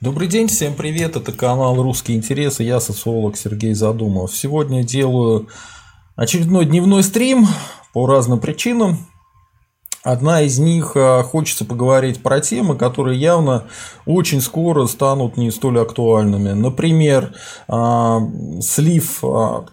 Добрый 0.00 0.28
день, 0.28 0.48
всем 0.48 0.76
привет, 0.76 1.16
это 1.16 1.30
канал 1.30 1.82
«Русские 1.82 2.16
интересы», 2.16 2.62
я 2.62 2.80
социолог 2.80 3.36
Сергей 3.36 3.74
Задумов. 3.74 4.34
Сегодня 4.34 4.82
делаю 4.82 5.48
очередной 6.16 6.64
дневной 6.64 7.02
стрим 7.02 7.46
по 7.92 8.06
разным 8.06 8.40
причинам. 8.40 9.06
Одна 10.02 10.40
из 10.40 10.58
них 10.58 10.92
а, 10.94 11.22
хочется 11.22 11.66
поговорить 11.66 12.22
про 12.22 12.40
темы, 12.40 12.78
которые 12.78 13.20
явно 13.20 13.64
очень 14.06 14.40
скоро 14.40 14.86
станут 14.86 15.36
не 15.36 15.50
столь 15.50 15.80
актуальными. 15.80 16.52
Например, 16.52 17.34
а, 17.68 18.22
слив 18.62 19.22
а, 19.22 19.66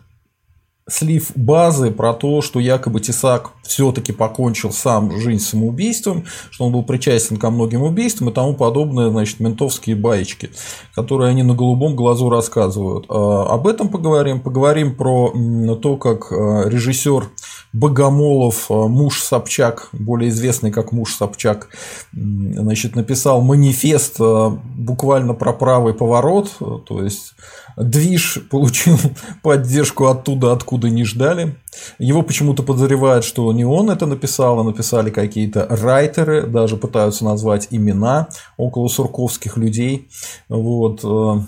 слив 0.89 1.31
базы 1.35 1.91
про 1.91 2.13
то, 2.13 2.41
что 2.41 2.59
якобы 2.59 3.01
Тесак 3.01 3.51
все-таки 3.63 4.13
покончил 4.13 4.71
сам 4.71 5.19
жизнь 5.19 5.43
самоубийством, 5.43 6.23
что 6.49 6.65
он 6.65 6.71
был 6.71 6.83
причастен 6.83 7.37
ко 7.37 7.49
многим 7.49 7.83
убийствам 7.83 8.29
и 8.29 8.33
тому 8.33 8.53
подобное, 8.53 9.09
значит, 9.09 9.41
ментовские 9.41 9.97
баечки, 9.97 10.49
которые 10.95 11.31
они 11.31 11.43
на 11.43 11.53
голубом 11.53 11.95
глазу 11.95 12.29
рассказывают. 12.29 13.05
А, 13.09 13.53
об 13.53 13.67
этом 13.67 13.89
поговорим. 13.89 14.39
Поговорим 14.39 14.95
про 14.95 15.33
то, 15.81 15.97
как 15.97 16.31
а, 16.31 16.63
режиссер 16.67 17.25
Богомолов, 17.73 18.71
а, 18.71 18.87
муж 18.87 19.21
Собчак, 19.21 19.89
более 19.91 20.29
известный 20.29 20.71
как 20.71 20.93
муж 20.93 21.15
Собчак, 21.15 21.67
значит, 22.13 22.95
написал 22.95 23.41
манифест 23.41 24.19
буквально 24.19 25.33
про 25.33 25.51
правый 25.51 25.93
поворот, 25.93 26.51
то 26.85 27.03
есть 27.03 27.33
Движ 27.77 28.39
получил 28.49 28.97
поддержку 29.43 30.07
оттуда, 30.07 30.51
откуда 30.51 30.89
не 30.89 31.03
ждали. 31.03 31.55
Его 31.99 32.23
почему-то 32.23 32.63
подозревают, 32.63 33.23
что 33.23 33.53
не 33.53 33.65
он 33.65 33.91
это 33.91 34.07
написал, 34.07 34.59
а 34.59 34.63
написали 34.63 35.11
какие-то 35.11 35.67
райтеры, 35.69 36.47
даже 36.47 36.75
пытаются 36.75 37.23
назвать 37.23 37.67
имена 37.69 38.29
около 38.57 38.87
сурковских 38.87 39.57
людей. 39.57 40.09
Вот. 40.49 41.01
Э, 41.03 41.41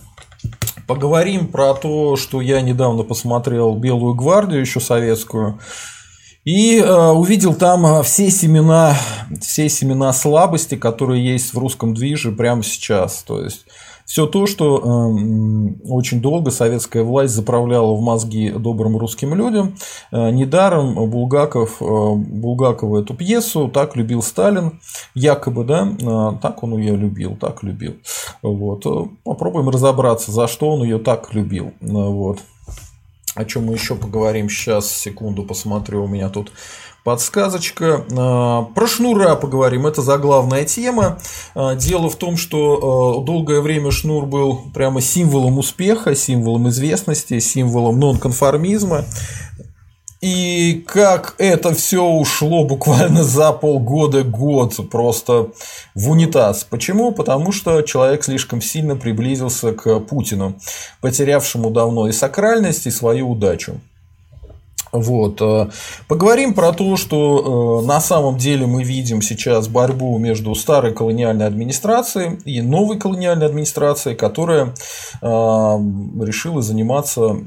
поговорим 0.85 1.47
про 1.47 1.73
то, 1.73 2.15
что 2.15 2.41
я 2.41 2.61
недавно 2.61 3.03
посмотрел 3.03 3.73
Белую 3.75 4.13
гвардию, 4.13 4.61
еще 4.61 4.79
советскую. 4.79 5.59
И 6.45 6.77
э, 6.77 7.09
увидел 7.09 7.55
там 7.55 8.03
все 8.03 8.29
семена, 8.29 8.95
все 9.41 9.67
семена 9.67 10.13
слабости, 10.13 10.75
которые 10.75 11.25
есть 11.25 11.55
в 11.55 11.57
русском 11.57 11.95
движе 11.95 12.31
прямо 12.31 12.61
сейчас. 12.61 13.23
То 13.23 13.41
есть 13.41 13.65
все 14.09 14.25
то, 14.25 14.47
что 14.47 14.79
эм, 14.79 15.79
очень 15.87 16.19
долго 16.19 16.49
советская 16.49 17.03
власть 17.03 17.35
заправляла 17.35 17.93
в 17.93 18.01
мозги 18.01 18.49
добрым 18.49 18.97
русским 18.97 19.35
людям. 19.35 19.75
Э, 20.11 20.31
недаром 20.31 20.95
Булгаков, 21.11 21.79
э, 21.79 21.85
Булгакова 21.85 23.03
эту 23.03 23.13
пьесу 23.13 23.69
так 23.71 23.95
любил 23.95 24.23
Сталин, 24.23 24.79
якобы, 25.13 25.63
да, 25.63 25.87
э, 25.87 26.39
так 26.41 26.63
он 26.63 26.75
ее 26.79 26.95
любил, 26.95 27.35
так 27.35 27.61
любил. 27.61 27.97
Вот. 28.41 28.83
Попробуем 29.23 29.69
разобраться, 29.69 30.31
за 30.31 30.47
что 30.47 30.71
он 30.71 30.81
ее 30.81 30.97
так 30.97 31.31
любил. 31.35 31.73
Вот. 31.79 32.39
О 33.35 33.45
чем 33.45 33.67
мы 33.67 33.75
еще 33.75 33.93
поговорим 33.93 34.49
сейчас, 34.49 34.91
секунду 34.91 35.43
посмотрю, 35.43 36.05
у 36.05 36.07
меня 36.07 36.29
тут 36.29 36.51
подсказочка. 37.09 38.05
А, 38.15 38.65
про 38.75 38.85
шнура 38.85 39.33
поговорим, 39.33 39.87
это 39.87 40.03
заглавная 40.03 40.63
тема. 40.63 41.17
А, 41.55 41.73
дело 41.73 42.07
в 42.07 42.15
том, 42.15 42.37
что 42.37 43.17
а, 43.17 43.25
долгое 43.25 43.61
время 43.61 43.89
шнур 43.89 44.27
был 44.27 44.61
прямо 44.75 45.01
символом 45.01 45.57
успеха, 45.57 46.13
символом 46.13 46.69
известности, 46.69 47.39
символом 47.39 47.99
нонконформизма. 47.99 49.05
И 50.21 50.83
как 50.85 51.33
это 51.39 51.73
все 51.73 52.03
ушло 52.03 52.63
буквально 52.63 53.23
за 53.23 53.53
полгода, 53.53 54.23
год 54.23 54.75
просто 54.91 55.47
в 55.95 56.11
унитаз. 56.11 56.63
Почему? 56.69 57.11
Потому 57.11 57.51
что 57.51 57.81
человек 57.81 58.23
слишком 58.23 58.61
сильно 58.61 58.95
приблизился 58.95 59.71
к 59.71 59.99
Путину, 60.01 60.59
потерявшему 61.01 61.71
давно 61.71 62.07
и 62.07 62.11
сакральность, 62.11 62.85
и 62.85 62.91
свою 62.91 63.31
удачу. 63.31 63.79
Вот. 64.91 65.41
Э, 65.41 65.69
поговорим 66.07 66.53
про 66.53 66.71
то, 66.71 66.97
что 66.97 67.81
э, 67.83 67.85
на 67.85 68.01
самом 68.01 68.37
деле 68.37 68.65
мы 68.65 68.83
видим 68.83 69.21
сейчас 69.21 69.67
борьбу 69.67 70.17
между 70.17 70.53
старой 70.55 70.93
колониальной 70.93 71.45
администрацией 71.45 72.39
и 72.45 72.61
новой 72.61 72.97
колониальной 72.97 73.45
администрацией, 73.45 74.15
которая 74.15 74.73
э, 75.21 75.25
решила 75.25 76.61
заниматься, 76.61 77.37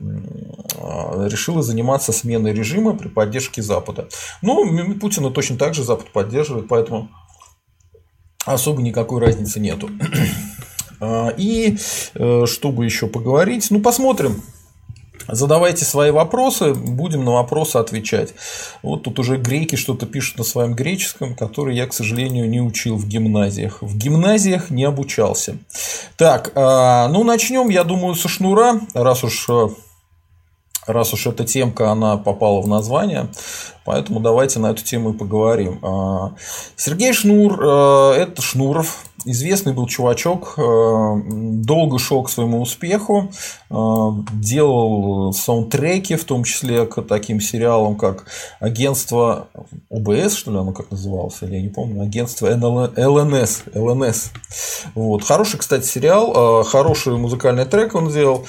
решила 1.28 1.62
заниматься 1.62 2.12
сменой 2.12 2.52
режима 2.52 2.96
при 2.96 3.08
поддержке 3.08 3.62
Запада. 3.62 4.08
Ну, 4.40 4.94
Путина 5.00 5.30
точно 5.30 5.56
так 5.56 5.74
же 5.74 5.82
Запад 5.82 6.12
поддерживает, 6.12 6.68
поэтому 6.68 7.08
особо 8.44 8.82
никакой 8.82 9.20
разницы 9.20 9.60
нету. 9.60 9.90
И 11.36 11.76
чтобы 12.46 12.84
еще 12.84 13.08
поговорить, 13.08 13.66
ну 13.70 13.80
посмотрим, 13.80 14.40
Задавайте 15.28 15.84
свои 15.84 16.10
вопросы, 16.10 16.74
будем 16.74 17.24
на 17.24 17.32
вопросы 17.32 17.76
отвечать. 17.76 18.34
Вот 18.82 19.04
тут 19.04 19.18
уже 19.18 19.36
греки 19.36 19.76
что-то 19.76 20.06
пишут 20.06 20.38
на 20.38 20.44
своем 20.44 20.74
греческом, 20.74 21.34
который 21.34 21.76
я, 21.76 21.86
к 21.86 21.92
сожалению, 21.92 22.48
не 22.48 22.60
учил 22.60 22.96
в 22.96 23.06
гимназиях. 23.06 23.82
В 23.82 23.96
гимназиях 23.96 24.70
не 24.70 24.84
обучался. 24.84 25.58
Так, 26.16 26.52
а, 26.54 27.08
ну 27.08 27.24
начнем, 27.24 27.68
я 27.68 27.84
думаю, 27.84 28.14
со 28.14 28.28
шнура, 28.28 28.80
раз 28.94 29.24
уж 29.24 29.46
э, 29.48 29.68
раз 30.86 31.12
уж 31.12 31.26
эта 31.26 31.44
темка, 31.44 31.90
она 31.90 32.16
попала 32.16 32.60
в 32.60 32.68
название, 32.68 33.28
поэтому 33.84 34.20
давайте 34.20 34.58
на 34.58 34.70
эту 34.70 34.82
тему 34.82 35.10
и 35.10 35.16
поговорим. 35.16 35.78
А, 35.82 36.32
Сергей 36.76 37.12
Шнур 37.12 37.60
э,– 37.62 38.12
это 38.18 38.42
Шнуров, 38.42 39.04
известный 39.24 39.72
был 39.72 39.86
чувачок, 39.86 40.54
э, 40.56 41.22
долго 41.26 41.98
шел 41.98 42.22
к 42.22 42.30
своему 42.30 42.60
успеху, 42.60 43.30
э, 43.70 43.74
делал 44.32 45.32
саундтреки, 45.32 46.16
в 46.16 46.24
том 46.24 46.44
числе 46.44 46.86
к 46.86 47.02
таким 47.02 47.40
сериалам, 47.40 47.96
как 47.96 48.26
агентство 48.60 49.48
ОБС, 49.90 50.34
что 50.34 50.50
ли 50.50 50.58
оно 50.58 50.72
как 50.72 50.90
называлось, 50.90 51.38
или 51.42 51.56
я 51.56 51.62
не 51.62 51.68
помню, 51.68 52.02
агентство 52.02 52.48
ЛНС. 52.48 53.62
ЛНС. 53.74 54.30
Вот. 54.94 55.24
Хороший, 55.24 55.58
кстати, 55.58 55.86
сериал, 55.86 56.64
хороший 56.64 57.16
музыкальный 57.16 57.64
трек 57.64 57.94
он 57.94 58.10
сделал. 58.10 58.44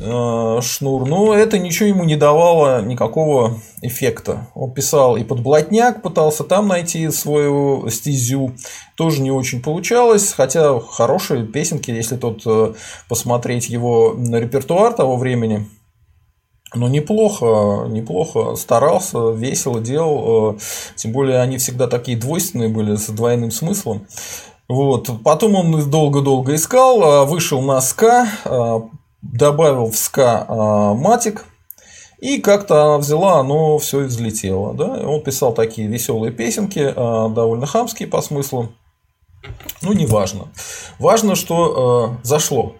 Э, 0.00 0.60
шнур, 0.62 1.06
но 1.06 1.34
это 1.34 1.58
ничего 1.58 1.88
ему 1.88 2.04
не 2.04 2.16
давало 2.16 2.80
никакого 2.82 3.60
эффекта. 3.82 4.48
Он 4.54 4.72
писал 4.72 5.16
и 5.16 5.24
под 5.24 5.40
блатняк, 5.40 6.00
пытался 6.00 6.44
там 6.44 6.68
найти 6.68 7.10
свою 7.10 7.88
стезю, 7.90 8.54
тоже 8.96 9.20
не 9.20 9.30
очень 9.30 9.62
получалось, 9.62 10.32
хотя 10.32 10.80
хорошие 10.80 11.46
песенки, 11.46 11.90
если 11.90 12.16
тут 12.16 12.42
э, 12.46 12.72
посмотреть 13.08 13.68
его 13.68 14.16
репертуар 14.16 14.94
того 14.94 15.16
времени, 15.16 15.68
но 16.74 16.88
неплохо, 16.88 17.86
неплохо 17.86 18.56
старался, 18.56 19.30
весело 19.32 19.78
делал, 19.78 20.54
э, 20.54 20.58
тем 20.96 21.12
более 21.12 21.40
они 21.40 21.58
всегда 21.58 21.86
такие 21.86 22.16
двойственные 22.16 22.70
были, 22.70 22.96
с 22.96 23.08
двойным 23.08 23.50
смыслом. 23.50 24.06
Вот. 24.70 25.10
Потом 25.22 25.54
он 25.54 25.90
долго-долго 25.90 26.54
искал, 26.54 27.26
вышел 27.26 27.60
на 27.60 27.78
СКА, 27.82 28.26
добавил 29.22 29.90
в 29.90 29.96
ска 29.96 30.44
а, 30.48 30.94
матик, 30.94 31.46
и 32.18 32.38
как-то 32.38 32.98
взяла, 32.98 33.40
оно 33.40 33.78
все 33.78 34.00
взлетело. 34.00 34.74
Да? 34.74 35.08
Он 35.08 35.22
писал 35.22 35.54
такие 35.54 35.88
веселые 35.88 36.32
песенки, 36.32 36.92
а, 36.94 37.28
довольно 37.28 37.66
хамские 37.66 38.08
по 38.08 38.20
смыслу. 38.20 38.72
Ну, 39.80 39.92
не 39.92 40.06
важно. 40.06 40.48
Важно, 41.00 41.34
что 41.34 42.20
э, 42.22 42.24
зашло. 42.24 42.76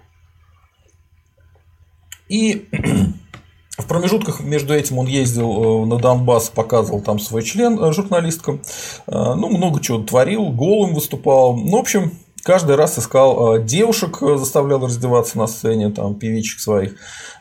И 2.28 2.68
в 3.78 3.86
промежутках 3.88 4.38
между 4.38 4.72
этим 4.72 4.98
он 4.98 5.06
ездил 5.08 5.84
на 5.86 5.98
Донбасс, 5.98 6.50
показывал 6.50 7.00
там 7.00 7.18
свой 7.18 7.42
член 7.42 7.92
журналисткам. 7.92 8.62
Ну, 9.08 9.48
много 9.48 9.80
чего 9.80 9.98
творил, 9.98 10.50
голым 10.50 10.94
выступал. 10.94 11.56
Ну, 11.56 11.78
в 11.78 11.80
общем, 11.80 12.12
каждый 12.42 12.76
раз 12.76 12.98
искал 12.98 13.56
э, 13.56 13.62
девушек, 13.62 14.22
э, 14.22 14.36
заставлял 14.36 14.84
раздеваться 14.84 15.38
на 15.38 15.46
сцене, 15.46 15.88
там, 15.90 16.16
певичек 16.16 16.60
своих, 16.60 16.92
э, 16.92 16.96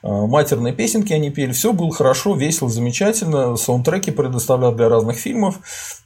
матерные 0.07 0.74
песенки 0.74 1.12
они 1.13 1.30
пели, 1.31 1.51
все 1.51 1.74
было 1.74 1.92
хорошо, 1.92 2.36
весело, 2.36 2.69
замечательно, 2.69 3.57
саундтреки 3.57 4.12
предоставлял 4.12 4.74
для 4.74 4.88
разных 4.89 5.18
фильмов, 5.18 5.56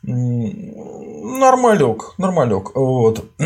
нормалек, 0.04 2.14
нормалек, 2.18 2.76
вот. 2.76 3.26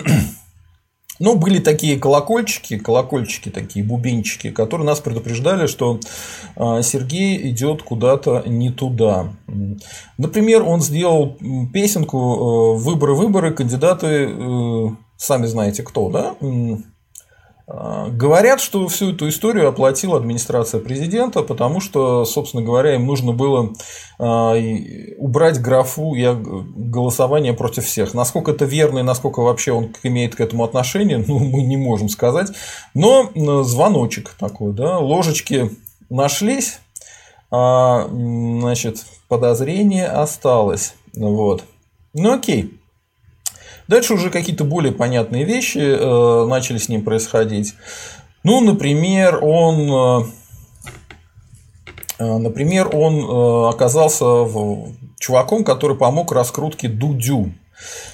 Но 1.19 1.35
были 1.35 1.59
такие 1.59 1.99
колокольчики, 1.99 2.77
колокольчики 2.77 3.49
такие, 3.49 3.83
бубенчики, 3.83 4.51
которые 4.51 4.87
нас 4.87 5.01
предупреждали, 5.01 5.67
что 5.67 5.99
Сергей 6.55 7.49
идет 7.49 7.83
куда-то 7.83 8.43
не 8.45 8.71
туда. 8.71 9.33
Например, 10.17 10.63
он 10.63 10.79
сделал 10.79 11.37
песенку 11.73 12.75
«Выборы, 12.75 13.15
выборы, 13.15 13.53
кандидаты 13.53 14.29
сами 15.19 15.45
знаете 15.45 15.83
кто, 15.83 16.09
да? 16.09 16.35
А, 17.67 18.07
говорят, 18.09 18.61
что 18.61 18.87
всю 18.87 19.11
эту 19.11 19.29
историю 19.29 19.67
оплатила 19.67 20.17
администрация 20.17 20.79
президента, 20.79 21.43
потому 21.43 21.81
что, 21.81 22.25
собственно 22.25 22.63
говоря, 22.63 22.95
им 22.95 23.05
нужно 23.05 23.31
было 23.31 23.73
а, 24.17 24.55
убрать 25.17 25.61
графу 25.61 26.15
я 26.15 26.33
голосование 26.33 27.53
против 27.53 27.85
всех. 27.85 28.13
Насколько 28.15 28.51
это 28.51 28.65
верно 28.65 28.99
и 28.99 29.03
насколько 29.03 29.41
вообще 29.41 29.73
он 29.73 29.93
имеет 30.01 30.35
к 30.35 30.41
этому 30.41 30.63
отношение, 30.63 31.17
ну, 31.27 31.37
мы 31.37 31.61
не 31.61 31.77
можем 31.77 32.09
сказать. 32.09 32.47
Но 32.95 33.29
звоночек 33.63 34.29
такой, 34.39 34.73
да, 34.73 34.97
ложечки 34.97 35.69
нашлись, 36.09 36.79
а, 37.51 38.07
значит, 38.09 39.05
подозрение 39.27 40.07
осталось. 40.07 40.95
Вот. 41.13 41.63
Ну 42.13 42.33
окей. 42.33 42.78
Дальше 43.89 44.13
уже 44.13 44.29
какие-то 44.29 44.65
более 44.65 44.93
понятные 44.93 45.45
вещи 45.45 45.79
э, 45.79 46.45
начали 46.45 46.77
с 46.77 46.89
ним 46.89 47.03
происходить. 47.03 47.73
Ну, 48.43 48.61
например, 48.61 49.43
он, 49.43 50.21
э, 50.21 50.25
э 52.19 52.37
например, 52.37 52.95
он 52.95 53.15
э, 53.17 53.69
оказался 53.69 54.25
в, 54.25 54.89
чуваком, 55.17 55.63
который 55.63 55.97
помог 55.97 56.31
раскрутке 56.31 56.87
Дудю. 56.87 57.51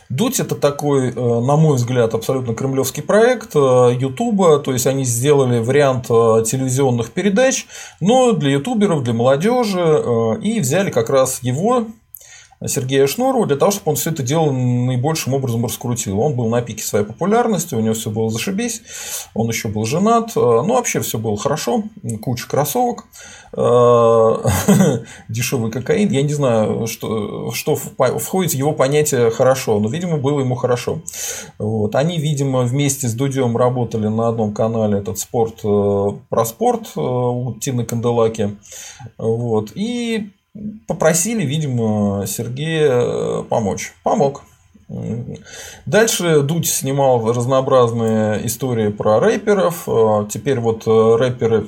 Дудь 0.08 0.40
это 0.40 0.56
такой, 0.56 1.10
э, 1.10 1.14
на 1.14 1.58
мой 1.58 1.76
взгляд, 1.76 2.14
абсолютно 2.14 2.56
кремлевский 2.56 3.04
проект 3.04 3.54
э, 3.54 3.98
Ютуба, 4.00 4.60
то 4.60 4.72
есть 4.72 4.88
они 4.88 5.04
сделали 5.04 5.60
вариант 5.60 6.06
телевизионных 6.06 7.12
передач, 7.12 7.68
но 8.00 8.32
для 8.32 8.52
ютуберов, 8.52 9.04
для 9.04 9.14
молодежи, 9.14 10.40
и 10.42 10.62
взяли 10.62 10.90
как 10.90 11.10
раз 11.10 11.40
его 11.42 11.88
Сергея 12.68 13.08
Шнурова 13.08 13.46
для 13.46 13.56
того, 13.56 13.72
чтобы 13.72 13.92
он 13.92 13.96
все 13.96 14.12
это 14.12 14.24
дело 14.24 14.52
наибольшим 14.52 15.34
образом 15.34 15.64
раскрутил. 15.66 16.20
Он 16.20 16.36
был 16.36 16.50
на 16.50 16.62
пике 16.62 16.84
своей 16.84 17.06
популярности, 17.06 17.76
у 17.76 17.80
него 17.80 17.94
все 17.94 18.10
было 18.10 18.30
зашибись, 18.30 18.82
он 19.34 19.48
еще 19.48 19.68
был 19.68 19.86
женат, 19.86 20.32
э, 20.36 20.40
ну 20.40 20.74
вообще 20.74 21.00
все 21.02 21.18
было 21.18 21.38
хорошо, 21.38 21.84
куча 22.22 22.48
кроссовок, 22.48 23.06
э, 23.54 24.36
дешевый 25.30 25.72
кокаин, 25.72 26.10
я 26.10 26.22
не 26.22 26.34
знаю, 26.34 26.88
что, 26.88 27.52
что 27.52 27.76
входит 27.76 28.52
в 28.52 28.56
его 28.56 28.74
понятие 28.74 29.32
хорошо, 29.32 29.80
но, 29.80 29.90
видимо, 29.90 30.18
было 30.18 30.40
ему 30.40 30.56
хорошо. 30.56 31.02
Вот. 31.58 31.96
Они, 31.96 32.18
видимо, 32.18 32.62
вместе 32.62 33.08
с 33.08 33.14
Дудем 33.14 33.58
работали 33.58 34.08
на 34.08 34.30
одном 34.30 34.54
канале 34.54 35.00
этот 35.00 35.20
спорт 35.20 35.60
э, 35.64 36.08
про 36.30 36.46
спорт 36.46 36.96
у 36.96 37.54
Тины 37.60 37.86
Канделаки. 37.86 38.58
Вот. 39.18 39.72
И 39.76 40.32
попросили, 40.88 41.44
видимо, 41.46 42.26
Сергея 42.28 42.92
э, 42.92 43.44
помочь. 43.50 43.94
Помог. 44.04 44.44
Дальше 45.86 46.42
Дудь 46.42 46.68
снимал 46.68 47.34
разнообразные 47.34 48.46
истории 48.46 48.90
про 48.90 49.20
рэперов. 49.20 49.88
Э, 49.88 50.26
теперь 50.30 50.60
вот 50.60 50.86
э, 50.88 51.16
рэперы 51.18 51.68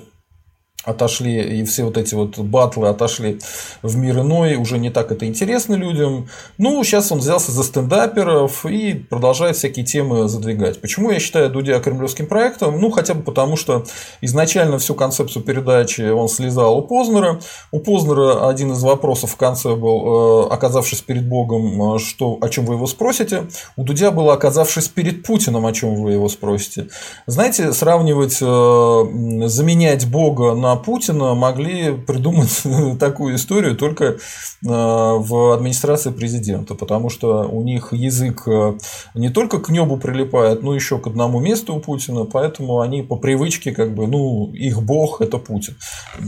отошли, 0.83 1.59
и 1.59 1.63
все 1.65 1.83
вот 1.83 1.97
эти 1.97 2.15
вот 2.15 2.37
батлы 2.37 2.87
отошли 2.87 3.39
в 3.81 3.97
мир 3.97 4.19
иной, 4.19 4.55
уже 4.55 4.77
не 4.77 4.89
так 4.89 5.11
это 5.11 5.25
интересно 5.25 5.73
людям. 5.73 6.29
Ну, 6.57 6.81
сейчас 6.83 7.11
он 7.11 7.19
взялся 7.19 7.51
за 7.51 7.63
стендаперов 7.63 8.65
и 8.65 8.93
продолжает 8.93 9.57
всякие 9.57 9.85
темы 9.85 10.29
задвигать. 10.29 10.79
Почему 10.79 11.11
я 11.11 11.19
считаю 11.19 11.49
Дудя 11.49 11.79
кремлевским 11.79 12.27
проектом? 12.27 12.79
Ну, 12.79 12.89
хотя 12.89 13.15
бы 13.15 13.21
потому, 13.21 13.57
что 13.57 13.85
изначально 14.21 14.77
всю 14.77 14.95
концепцию 14.95 15.43
передачи 15.43 16.09
он 16.09 16.29
слезал 16.29 16.77
у 16.77 16.81
Познера. 16.81 17.39
У 17.71 17.79
Познера 17.79 18.47
один 18.47 18.71
из 18.71 18.81
вопросов 18.81 19.31
в 19.31 19.35
конце 19.35 19.75
был, 19.75 20.45
э, 20.45 20.53
оказавшись 20.53 21.01
перед 21.01 21.27
Богом, 21.27 21.95
э, 21.95 21.99
что, 21.99 22.37
о 22.39 22.47
чем 22.47 22.65
вы 22.65 22.75
его 22.75 22.87
спросите. 22.87 23.47
У 23.75 23.83
Дудя 23.83 24.11
было, 24.11 24.33
оказавшись 24.33 24.87
перед 24.87 25.23
Путиным, 25.23 25.65
о 25.65 25.73
чем 25.73 25.95
вы 25.95 26.13
его 26.13 26.29
спросите. 26.29 26.87
Знаете, 27.25 27.73
сравнивать, 27.73 28.37
э, 28.41 29.47
заменять 29.47 30.07
Бога 30.07 30.53
на 30.53 30.66
Путина 30.75 31.33
могли 31.33 31.95
придумать 31.95 32.63
такую 32.99 33.35
историю 33.35 33.75
только 33.75 34.05
э, 34.05 34.15
в 34.61 35.53
администрации 35.53 36.11
президента, 36.11 36.75
потому 36.75 37.09
что 37.09 37.47
у 37.47 37.63
них 37.63 37.93
язык 37.93 38.47
э, 38.47 38.77
не 39.13 39.29
только 39.29 39.59
к 39.59 39.69
небу 39.69 39.97
прилипает, 39.97 40.63
но 40.63 40.75
еще 40.75 40.99
к 40.99 41.07
одному 41.07 41.39
месту 41.39 41.75
у 41.75 41.79
Путина, 41.79 42.25
поэтому 42.25 42.81
они 42.81 43.03
по 43.03 43.15
привычке, 43.15 43.71
как 43.71 43.93
бы, 43.93 44.07
ну, 44.07 44.51
их 44.53 44.81
бог 44.83 45.21
это 45.21 45.37
Путин. 45.37 45.75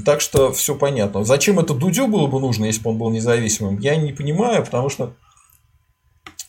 Так 0.06 0.21
что 0.21 0.51
все 0.51 0.75
понятно. 0.75 1.24
Зачем 1.24 1.59
это 1.59 1.74
Дудю 1.74 2.07
было 2.07 2.27
бы 2.27 2.39
нужно, 2.39 2.65
если 2.65 2.81
бы 2.81 2.92
он 2.92 2.97
был 2.97 3.09
независимым, 3.09 3.80
я 3.80 3.95
не 3.95 4.13
понимаю, 4.13 4.63
потому 4.63 4.89
что 4.89 5.13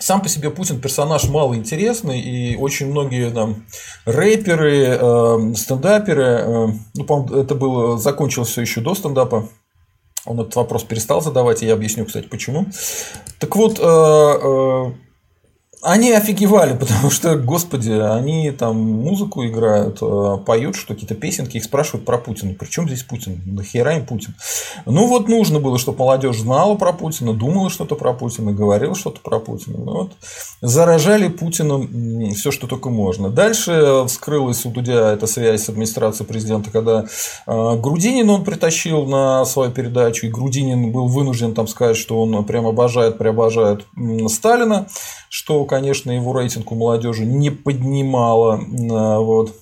сам 0.00 0.22
по 0.22 0.28
себе 0.28 0.50
Путин 0.50 0.80
персонаж 0.80 1.28
малоинтересный, 1.28 2.20
и 2.20 2.56
очень 2.56 2.90
многие 2.90 3.30
там 3.30 3.66
рэперы, 4.06 4.98
э, 4.98 5.54
стендаперы, 5.54 6.24
э, 6.24 6.66
ну, 6.94 7.04
по 7.04 7.28
это 7.36 7.54
было, 7.54 7.98
закончилось 7.98 8.48
все 8.48 8.62
еще 8.62 8.80
до 8.80 8.94
стендапа, 8.94 9.48
он 10.24 10.40
этот 10.40 10.56
вопрос 10.56 10.84
перестал 10.84 11.20
задавать, 11.20 11.62
и 11.62 11.66
я 11.66 11.74
объясню, 11.74 12.06
кстати, 12.06 12.26
почему. 12.26 12.66
Так 13.38 13.54
вот, 13.56 13.78
э, 13.78 13.82
э, 13.82 14.92
они 15.82 16.12
офигевали, 16.12 16.76
потому 16.78 17.10
что, 17.10 17.36
господи, 17.36 17.90
они 17.90 18.50
там 18.50 18.76
музыку 18.76 19.44
играют, 19.46 19.98
э, 20.02 20.38
поют 20.44 20.76
что 20.76 20.94
какие-то 20.94 21.14
песенки, 21.14 21.56
их 21.56 21.64
спрашивают 21.64 22.04
про 22.04 22.18
Путина. 22.18 22.54
Причем 22.58 22.86
здесь 22.86 23.02
Путин? 23.02 23.40
Нахера 23.46 23.96
им 23.96 24.06
Путин? 24.06 24.34
Ну 24.86 25.06
вот 25.06 25.28
нужно 25.28 25.60
было, 25.60 25.78
чтобы 25.78 25.98
молодежь 26.00 26.38
знала 26.38 26.74
про 26.74 26.92
Путина, 26.92 27.32
думала 27.32 27.70
что-то 27.70 27.94
про 27.96 28.12
Путина, 28.12 28.52
говорила 28.52 28.94
что-то 28.94 29.20
про 29.20 29.38
Путина. 29.38 29.78
Ну, 29.78 29.92
вот. 29.92 30.12
Заражали 30.60 31.28
Путиным 31.28 32.32
все, 32.34 32.50
что 32.50 32.66
только 32.66 32.90
можно. 32.90 33.30
Дальше 33.30 34.04
вскрылась 34.06 34.64
у 34.66 34.70
Дудя 34.70 35.12
эта 35.12 35.26
связь 35.26 35.64
с 35.64 35.68
администрацией 35.68 36.26
президента, 36.26 36.70
когда 36.70 37.06
э, 37.46 37.76
Грудинин 37.76 38.28
он 38.28 38.44
притащил 38.44 39.06
на 39.06 39.44
свою 39.44 39.70
передачу, 39.70 40.26
и 40.26 40.30
Грудинин 40.30 40.92
был 40.92 41.08
вынужден 41.08 41.54
там 41.54 41.66
сказать, 41.66 41.96
что 41.96 42.20
он 42.20 42.44
прям 42.44 42.66
обожает, 42.66 43.18
преобожает 43.18 43.86
Сталина 44.28 44.86
что, 45.30 45.64
конечно, 45.70 46.10
его 46.10 46.32
рейтинг 46.36 46.72
у 46.72 46.74
молодежи 46.74 47.24
не 47.24 47.50
поднимало. 47.50 48.60
Э, 48.60 49.18
вот. 49.18 49.54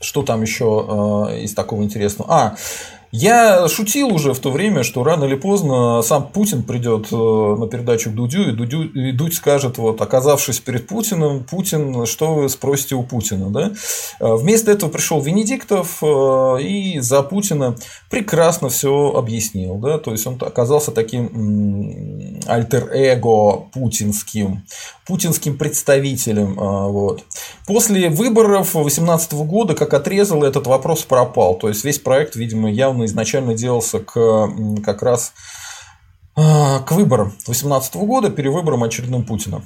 Что 0.00 0.22
там 0.22 0.42
еще 0.42 1.28
э, 1.30 1.42
из 1.44 1.54
такого 1.54 1.82
интересного? 1.82 2.30
А, 2.30 2.56
я 3.12 3.68
шутил 3.68 4.08
уже 4.12 4.34
в 4.34 4.40
то 4.40 4.50
время, 4.50 4.82
что 4.82 5.04
рано 5.04 5.24
или 5.24 5.36
поздно 5.36 6.02
сам 6.02 6.26
Путин 6.26 6.64
придет 6.64 7.06
э, 7.12 7.16
на 7.16 7.66
передачу 7.68 8.10
к 8.10 8.14
Дудю, 8.14 8.50
и, 8.50 8.52
Дудю, 8.52 8.82
и 8.82 9.12
Дудь 9.12 9.34
скажет, 9.34 9.78
вот, 9.78 10.02
оказавшись 10.02 10.58
перед 10.58 10.88
Путиным, 10.88 11.44
Путин, 11.44 12.04
что 12.04 12.34
вы 12.34 12.48
спросите 12.48 12.96
у 12.96 13.04
Путина. 13.04 13.48
Да? 13.50 13.72
Вместо 14.18 14.72
этого 14.72 14.90
пришел 14.90 15.20
Венедиктов 15.20 16.02
и 16.02 16.98
за 16.98 17.22
Путина 17.22 17.76
прекрасно 18.10 18.68
все 18.68 19.12
объяснил. 19.16 19.76
Да? 19.76 19.98
То 19.98 20.10
есть 20.10 20.26
он 20.26 20.36
оказался 20.40 20.90
таким 20.90 22.40
альтер-эго 22.46 23.68
путинским, 23.72 24.64
путинским 25.06 25.56
представителем. 25.56 26.54
Вот. 26.54 27.24
После 27.66 28.08
выборов 28.10 28.72
2018 28.72 29.32
года, 29.34 29.74
как 29.74 29.94
отрезал, 29.94 30.42
этот 30.42 30.66
вопрос 30.66 31.02
пропал. 31.02 31.54
То 31.56 31.68
есть 31.68 31.84
весь 31.84 31.98
проект, 31.98 32.36
видимо, 32.36 32.70
явно 32.70 33.04
изначально 33.04 33.54
делался 33.54 34.00
к 34.00 34.50
как 34.84 35.02
раз 35.02 35.32
а, 36.36 36.80
к 36.80 36.92
выборам 36.92 37.30
2018 37.46 37.96
года, 37.96 38.30
перевыборам 38.30 38.84
очередным 38.84 39.24
Путина. 39.24 39.62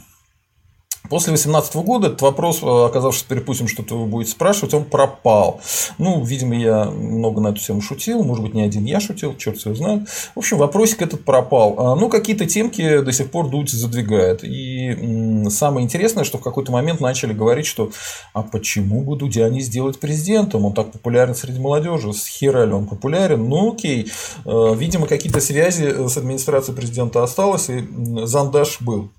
После 1.09 1.33
2018 1.33 1.75
года 1.77 2.09
этот 2.09 2.23
вопрос, 2.23 2.63
э, 2.63 2.67
оказавшись 2.67 3.23
перед 3.23 3.45
что-то 3.69 3.97
вы 3.99 4.07
будете 4.07 4.33
спрашивать, 4.33 4.75
он 4.75 4.85
пропал. 4.85 5.61
Ну, 5.99 6.23
видимо, 6.23 6.55
я 6.55 6.85
много 6.85 7.41
на 7.41 7.49
эту 7.49 7.61
тему 7.61 7.81
шутил, 7.81 8.23
может 8.23 8.45
быть, 8.45 8.55
не 8.55 8.63
один 8.63 8.85
я 8.85 9.01
шутил, 9.01 9.37
черт 9.37 9.59
его 9.65 9.75
знает. 9.75 10.09
В 10.35 10.39
общем, 10.39 10.59
вопросик 10.59 11.03
этот 11.03 11.25
пропал. 11.25 11.75
А, 11.79 11.97
ну, 11.97 12.09
какие-то 12.09 12.47
темки 12.47 13.01
до 13.01 13.13
сих 13.13 13.31
пор 13.31 13.49
Дудь 13.49 13.71
задвигает. 13.71 14.45
И 14.45 15.49
самое 15.49 15.85
интересное, 15.85 16.25
что 16.25 16.39
в 16.39 16.43
какой-то 16.43 16.71
момент 16.71 17.01
начали 17.01 17.33
говорить, 17.33 17.67
что 17.67 17.91
а 18.33 18.43
почему 18.43 19.03
бы 19.03 19.17
Дудя 19.17 19.49
не 19.49 19.63
сделать 19.63 19.99
президентом? 19.99 20.65
Он 20.65 20.75
так 20.75 20.93
популярен 20.93 21.35
среди 21.35 21.59
молодежи. 21.59 22.13
С 22.13 22.27
хера 22.27 22.65
ли 22.65 22.73
он 22.73 22.87
популярен? 22.87 23.49
Ну, 23.49 23.73
окей. 23.73 24.11
Э, 24.45 24.75
видимо, 24.77 25.07
какие-то 25.07 25.41
связи 25.41 26.09
с 26.09 26.17
администрацией 26.17 26.77
президента 26.77 27.23
осталось, 27.23 27.69
и 27.69 27.85
зандаш 28.25 28.81
был. 28.81 29.11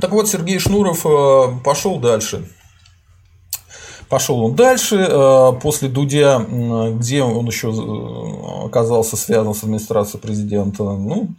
Так 0.00 0.10
вот, 0.12 0.28
Сергей 0.28 0.58
Шнуров 0.58 1.06
э, 1.06 1.58
пошел 1.64 1.98
дальше. 1.98 2.48
Пошел 4.08 4.44
он 4.44 4.54
дальше, 4.54 4.96
э, 4.96 5.52
после 5.60 5.88
Дудя, 5.88 6.38
где 6.38 7.22
он 7.22 7.46
еще 7.46 7.70
э, 7.70 8.66
оказался 8.66 9.16
связан 9.16 9.54
с 9.54 9.62
администрацией 9.62 10.20
президента, 10.20 10.82
ну, 10.82 11.30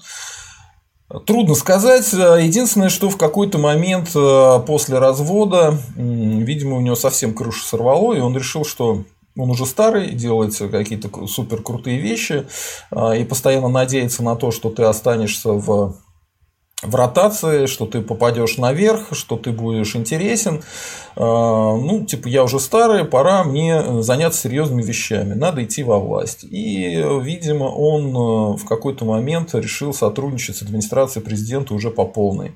Трудно 1.26 1.56
сказать. 1.56 2.12
Единственное, 2.12 2.90
что 2.90 3.10
в 3.10 3.16
какой-то 3.16 3.58
момент 3.58 4.10
после 4.68 5.00
развода, 5.00 5.80
видимо, 5.96 6.76
у 6.76 6.82
него 6.82 6.98
совсем 6.98 7.34
крышу 7.34 7.64
сорвало, 7.64 8.14
и 8.14 8.20
он 8.20 8.36
решил, 8.36 8.66
что 8.66 9.06
он 9.38 9.50
уже 9.50 9.66
старый, 9.66 10.12
делает 10.12 10.54
какие-то 10.58 11.26
супер 11.28 11.62
крутые 11.62 12.02
вещи 12.02 12.46
и 12.92 13.24
постоянно 13.24 13.70
надеется 13.70 14.22
на 14.22 14.36
то, 14.36 14.52
что 14.52 14.70
ты 14.70 14.84
останешься 14.84 15.54
в 15.54 15.96
в 16.84 16.94
ротации, 16.94 17.66
что 17.66 17.88
ты 17.88 18.02
попадешь 18.02 18.58
наверх, 18.58 19.08
что 19.14 19.36
ты 19.36 19.52
будешь 19.52 19.96
интересен. 19.96 20.62
А, 21.16 21.76
ну, 21.76 22.06
типа, 22.06 22.28
я 22.28 22.44
уже 22.44 22.60
старый, 22.60 23.04
пора 23.04 23.44
мне 23.44 24.04
заняться 24.04 24.42
серьезными 24.42 24.84
вещами, 24.84 25.34
надо 25.34 25.64
идти 25.64 25.84
во 25.84 26.00
власть. 26.00 26.44
И, 26.44 27.04
видимо, 27.22 27.66
он 27.66 28.10
э, 28.10 28.58
в 28.58 28.66
какой-то 28.66 29.06
момент 29.06 29.56
решил 29.56 29.94
сотрудничать 29.94 30.58
с 30.58 30.62
администрацией 30.62 31.26
президента 31.26 31.74
уже 31.74 31.90
по 31.90 32.06
полной. 32.06 32.54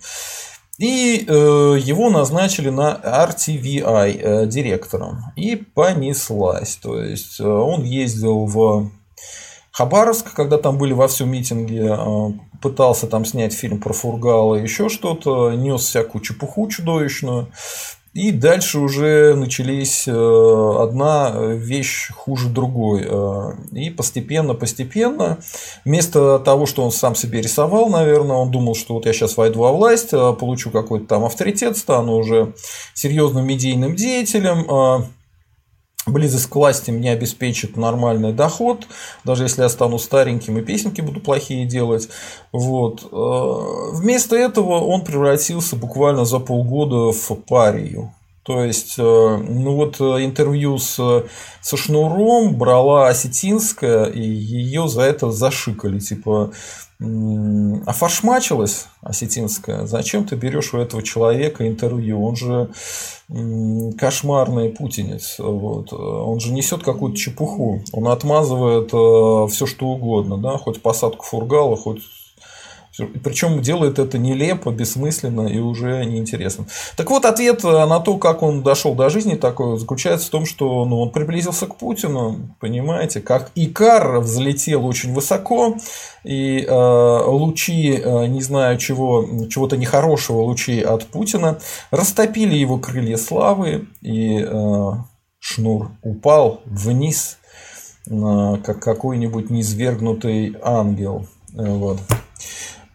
И 0.77 1.25
э, 1.27 1.31
его 1.79 2.09
назначили 2.11 2.69
на 2.69 2.99
RTVI 3.03 4.19
э, 4.21 4.45
директором. 4.45 5.25
И 5.35 5.55
понеслась. 5.55 6.75
То 6.75 7.01
есть 7.01 7.41
он 7.41 7.83
ездил 7.83 8.45
в 8.45 8.91
Хабаровск, 9.71 10.33
когда 10.33 10.57
там 10.57 10.77
были 10.77 10.93
во 10.93 11.07
всем 11.07 11.31
митинги, 11.31 11.89
пытался 12.61 13.07
там 13.07 13.25
снять 13.25 13.53
фильм 13.53 13.79
про 13.79 13.93
Фургала, 13.93 14.55
еще 14.55 14.89
что-то, 14.89 15.51
нес 15.51 15.81
всякую 15.81 16.21
чепуху 16.21 16.67
чудовищную. 16.67 17.51
И 18.13 18.31
дальше 18.31 18.79
уже 18.79 19.35
начались 19.35 20.05
э, 20.05 20.11
одна 20.11 21.31
вещь 21.33 22.11
хуже 22.11 22.49
другой. 22.49 23.05
Э, 23.05 23.53
и 23.71 23.89
постепенно, 23.89 24.53
постепенно, 24.53 25.37
вместо 25.85 26.37
того, 26.39 26.65
что 26.65 26.83
он 26.83 26.91
сам 26.91 27.15
себе 27.15 27.39
рисовал, 27.41 27.87
наверное, 27.87 28.35
он 28.35 28.51
думал, 28.51 28.75
что 28.75 28.95
вот 28.95 29.05
я 29.05 29.13
сейчас 29.13 29.37
войду 29.37 29.61
во 29.61 29.71
власть, 29.71 30.09
э, 30.11 30.33
получу 30.33 30.71
какой-то 30.71 31.05
там 31.05 31.23
авторитет, 31.23 31.77
стану 31.77 32.17
уже 32.17 32.53
серьезным 32.93 33.47
медийным 33.47 33.95
деятелем, 33.95 35.07
близость 36.07 36.47
к 36.47 36.55
власти 36.55 36.91
мне 36.91 37.11
обеспечит 37.11 37.77
нормальный 37.77 38.33
доход, 38.33 38.87
даже 39.23 39.43
если 39.43 39.61
я 39.61 39.69
стану 39.69 39.99
стареньким 39.99 40.57
и 40.57 40.61
песенки 40.61 41.01
буду 41.01 41.19
плохие 41.19 41.65
делать. 41.65 42.09
Вот. 42.51 43.07
Э, 43.11 43.95
вместо 43.95 44.35
этого 44.35 44.79
он 44.79 45.03
превратился 45.03 45.75
буквально 45.75 46.25
за 46.25 46.39
полгода 46.39 47.11
в 47.11 47.35
парию. 47.47 48.13
То 48.43 48.63
есть, 48.63 48.95
э, 48.97 49.01
ну 49.01 49.75
вот 49.75 50.01
э, 50.01 50.25
интервью 50.25 50.79
с, 50.79 50.95
со 51.61 51.77
Шнуром 51.77 52.55
брала 52.55 53.07
Осетинская, 53.07 54.05
и 54.05 54.21
ее 54.21 54.87
за 54.87 55.03
это 55.03 55.31
зашикали. 55.31 55.99
Типа, 55.99 56.51
фашмачилась 57.87 58.87
осетинская, 59.01 59.87
зачем 59.87 60.25
ты 60.25 60.35
берешь 60.35 60.73
у 60.73 60.77
этого 60.77 61.01
человека 61.01 61.67
интервью? 61.67 62.23
Он 62.23 62.35
же 62.35 62.69
кошмарный 63.97 64.69
путинец. 64.69 65.37
Вот. 65.39 65.93
Он 65.93 66.39
же 66.39 66.51
несет 66.51 66.83
какую-то 66.83 67.17
чепуху. 67.17 67.81
Он 67.91 68.07
отмазывает 68.09 68.93
э, 68.93 69.47
все 69.49 69.65
что 69.65 69.87
угодно, 69.87 70.37
да, 70.37 70.57
хоть 70.57 70.81
посадку 70.81 71.25
фургала, 71.25 71.75
хоть 71.77 72.01
причем 73.23 73.61
делает 73.61 73.99
это 73.99 74.17
нелепо, 74.17 74.71
бессмысленно 74.71 75.47
и 75.47 75.59
уже 75.59 76.03
неинтересно. 76.05 76.65
Так 76.97 77.09
вот, 77.09 77.25
ответ 77.25 77.63
на 77.63 77.99
то, 77.99 78.17
как 78.17 78.43
он 78.43 78.63
дошел 78.63 78.95
до 78.95 79.09
жизни 79.09 79.35
такой, 79.35 79.79
заключается 79.79 80.27
в 80.27 80.29
том, 80.29 80.45
что 80.45 80.85
ну, 80.85 81.01
он 81.01 81.11
приблизился 81.11 81.67
к 81.67 81.75
Путину, 81.75 82.55
понимаете, 82.59 83.21
как 83.21 83.51
Икар 83.55 84.19
взлетел 84.19 84.85
очень 84.85 85.13
высоко, 85.13 85.77
и 86.23 86.65
э, 86.67 87.23
лучи, 87.25 87.93
э, 87.93 88.27
не 88.27 88.41
знаю 88.41 88.77
чего, 88.77 89.47
чего-то 89.49 89.77
нехорошего, 89.77 90.41
лучи 90.41 90.81
от 90.81 91.05
Путина, 91.05 91.59
растопили 91.91 92.55
его 92.55 92.77
крылья 92.77 93.17
славы, 93.17 93.87
и 94.01 94.37
э, 94.37 94.91
шнур 95.39 95.91
упал 96.03 96.61
вниз, 96.65 97.37
э, 98.07 98.57
как 98.63 98.79
какой-нибудь 98.79 99.49
низвергнутый 99.49 100.55
ангел. 100.61 101.27
Э, 101.57 101.65
вот. 101.67 101.99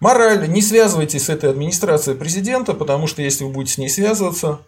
Мораль, 0.07 0.49
не 0.49 0.63
связывайтесь 0.63 1.25
с 1.25 1.29
этой 1.31 1.51
администрацией 1.51 2.17
президента, 2.17 2.75
потому 2.75 3.09
что 3.09 3.23
если 3.23 3.43
вы 3.43 3.51
будете 3.51 3.73
с 3.73 3.79
ней 3.79 3.89
связываться, 3.89 4.61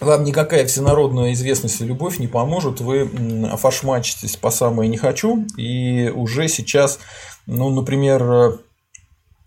вам 0.00 0.24
никакая 0.24 0.66
всенародная 0.66 1.32
известность 1.34 1.80
и 1.80 1.84
любовь 1.84 2.18
не 2.18 2.26
поможет, 2.26 2.80
вы 2.80 3.08
офашмачитесь 3.52 4.36
по 4.36 4.50
самое 4.50 4.90
не 4.90 4.96
хочу, 4.96 5.46
и 5.56 6.12
уже 6.12 6.48
сейчас, 6.48 6.98
ну, 7.46 7.70
например, 7.70 8.58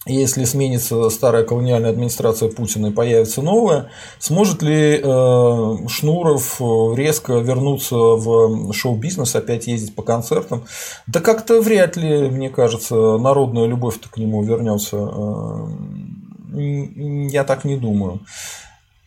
если 0.06 0.44
сменится 0.44 1.10
старая 1.10 1.44
колониальная 1.44 1.92
администрация 1.92 2.50
Путина 2.50 2.88
и 2.88 2.92
появится 2.92 3.42
новая, 3.42 3.90
сможет 4.20 4.62
ли 4.62 5.00
э, 5.02 5.88
Шнуров 5.88 6.60
э, 6.60 6.96
резко 6.96 7.34
вернуться 7.34 7.96
в 7.96 8.74
шоу-бизнес, 8.74 9.36
опять 9.36 9.68
ездить 9.68 9.96
по 9.96 10.02
концертам? 10.02 10.66
Да 11.08 11.22
как-то 11.22 11.62
вряд 11.62 11.96
ли, 11.96 12.30
мне 12.30 12.50
кажется, 12.50 13.18
народная 13.18 13.66
любовь-то 13.66 14.10
к 14.10 14.18
нему 14.18 14.44
вернется. 14.44 14.98
Э, 14.98 15.68
я 16.54 17.44
так 17.46 17.64
не 17.64 17.78
думаю. 17.78 18.20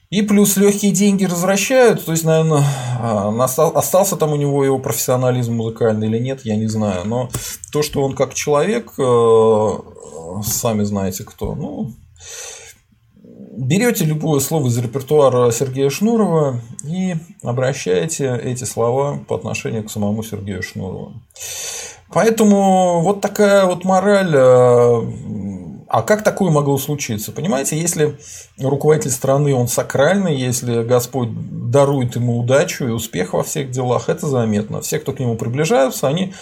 И 0.08 0.22
плюс 0.22 0.56
легкие 0.56 0.92
деньги 0.92 1.24
возвращают, 1.24 2.04
то 2.04 2.12
есть, 2.12 2.24
наверное, 2.24 2.64
остался 3.74 4.16
там 4.16 4.32
у 4.32 4.36
него 4.36 4.64
его 4.64 4.78
профессионализм 4.78 5.54
музыкальный 5.54 6.06
или 6.06 6.20
нет, 6.20 6.42
я 6.44 6.54
не 6.54 6.68
знаю. 6.68 7.02
Но 7.06 7.28
то, 7.72 7.82
что 7.82 8.02
он 8.04 8.14
как 8.14 8.32
человек, 8.32 8.92
сами 10.44 10.84
знаете 10.84 11.24
кто. 11.24 11.56
Ну, 11.56 11.90
берете 13.58 14.04
любое 14.04 14.38
слово 14.38 14.68
из 14.68 14.78
репертуара 14.78 15.50
Сергея 15.50 15.90
Шнурова 15.90 16.60
и 16.84 17.16
обращаете 17.42 18.40
эти 18.40 18.62
слова 18.62 19.18
по 19.26 19.34
отношению 19.34 19.82
к 19.82 19.90
самому 19.90 20.22
Сергею 20.22 20.62
Шнурову. 20.62 21.14
Поэтому 22.12 23.00
вот 23.02 23.20
такая 23.20 23.66
вот 23.66 23.82
мораль. 23.82 24.32
А 25.88 26.02
как 26.02 26.24
такое 26.24 26.50
могло 26.50 26.78
случиться? 26.78 27.30
Понимаете, 27.32 27.78
если 27.78 28.18
руководитель 28.58 29.10
страны, 29.10 29.54
он 29.54 29.68
сакральный, 29.68 30.36
если 30.36 30.82
Господь 30.82 31.30
дарует 31.70 32.16
ему 32.16 32.38
удачу 32.38 32.86
и 32.86 32.90
успех 32.90 33.34
во 33.34 33.42
всех 33.44 33.70
делах, 33.70 34.08
это 34.08 34.26
заметно. 34.26 34.80
Все, 34.80 34.98
кто 34.98 35.12
к 35.12 35.20
нему 35.20 35.36
приближаются, 35.36 36.08
они 36.08 36.34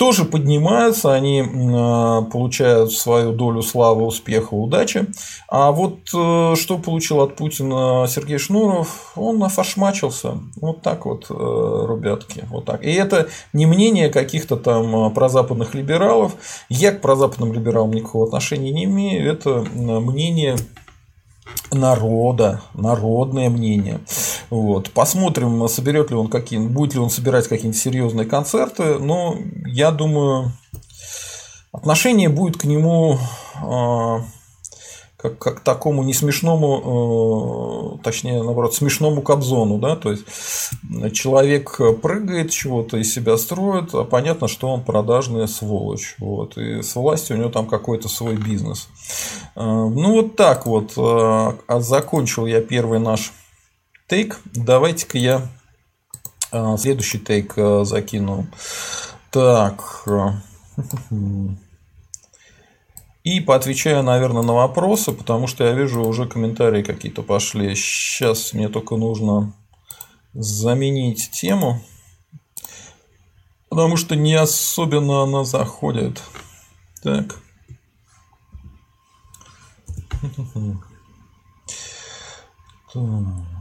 тоже 0.00 0.24
поднимаются, 0.24 1.12
они 1.12 1.44
а, 1.44 2.22
получают 2.22 2.90
свою 2.90 3.32
долю 3.32 3.60
славы, 3.60 4.06
успеха, 4.06 4.54
удачи. 4.54 5.04
А 5.46 5.72
вот 5.72 5.98
э, 6.14 6.54
что 6.56 6.78
получил 6.78 7.20
от 7.20 7.36
Путина 7.36 8.06
Сергей 8.08 8.38
Шнуров, 8.38 9.12
он 9.14 9.44
офашмачился. 9.44 10.38
Вот 10.56 10.80
так 10.80 11.04
вот, 11.04 11.26
э, 11.28 11.34
ребятки. 11.34 12.46
Вот 12.48 12.64
так. 12.64 12.82
И 12.82 12.90
это 12.90 13.28
не 13.52 13.66
мнение 13.66 14.08
каких-то 14.08 14.56
там 14.56 14.96
а, 14.96 15.10
прозападных 15.10 15.74
либералов. 15.74 16.32
Я 16.70 16.92
к 16.92 17.02
прозападным 17.02 17.52
либералам 17.52 17.92
никакого 17.92 18.24
отношения 18.24 18.70
не 18.70 18.84
имею. 18.84 19.30
Это 19.30 19.66
мнение 19.74 20.56
народа, 21.72 22.62
народное 22.74 23.48
мнение. 23.48 24.00
Вот. 24.50 24.90
Посмотрим, 24.90 25.68
соберет 25.68 26.10
ли 26.10 26.16
он 26.16 26.28
какие 26.28 26.58
будет 26.58 26.94
ли 26.94 27.00
он 27.00 27.10
собирать 27.10 27.48
какие-нибудь 27.48 27.80
серьезные 27.80 28.26
концерты. 28.26 28.98
Но 28.98 29.36
я 29.66 29.90
думаю, 29.90 30.52
отношение 31.72 32.28
будет 32.28 32.56
к 32.56 32.64
нему 32.64 33.18
а, 33.62 34.22
как, 35.20 35.38
как 35.38 35.60
такому 35.60 36.02
не 36.02 36.14
смешному, 36.14 37.98
э, 37.98 38.02
точнее, 38.02 38.42
наоборот, 38.42 38.74
смешному 38.74 39.22
Кобзону, 39.22 39.78
да, 39.78 39.96
то 39.96 40.10
есть 40.10 40.24
человек 41.12 41.78
прыгает, 42.00 42.50
чего-то 42.50 42.96
из 42.96 43.12
себя 43.12 43.36
строит, 43.36 43.94
а 43.94 44.04
понятно, 44.04 44.48
что 44.48 44.68
он 44.68 44.82
продажная 44.82 45.46
сволочь, 45.46 46.16
вот, 46.18 46.56
и 46.56 46.82
с 46.82 46.94
властью 46.94 47.36
у 47.36 47.40
него 47.40 47.50
там 47.50 47.66
какой-то 47.66 48.08
свой 48.08 48.36
бизнес. 48.36 48.88
Э, 49.56 49.62
ну, 49.62 50.14
вот 50.14 50.36
так 50.36 50.66
вот, 50.66 50.92
э, 50.96 51.00
а 51.00 51.80
закончил 51.80 52.46
я 52.46 52.60
первый 52.60 52.98
наш 52.98 53.32
тейк, 54.08 54.40
давайте-ка 54.54 55.18
я 55.18 55.42
следующий 56.78 57.20
тейк 57.20 57.54
закину. 57.84 58.48
Так, 59.30 60.04
И 63.22 63.40
поотвечаю, 63.40 64.02
наверное, 64.02 64.42
на 64.42 64.54
вопросы, 64.54 65.12
потому 65.12 65.46
что 65.46 65.64
я 65.64 65.72
вижу 65.72 66.02
уже 66.02 66.26
комментарии 66.26 66.82
какие-то 66.82 67.22
пошли. 67.22 67.74
Сейчас 67.74 68.54
мне 68.54 68.68
только 68.68 68.96
нужно 68.96 69.52
заменить 70.32 71.30
тему, 71.30 71.82
потому 73.68 73.96
что 73.96 74.16
не 74.16 74.34
особенно 74.34 75.22
она 75.22 75.44
заходит. 75.44 76.22
Так. 77.02 77.36
Так. 82.92 83.59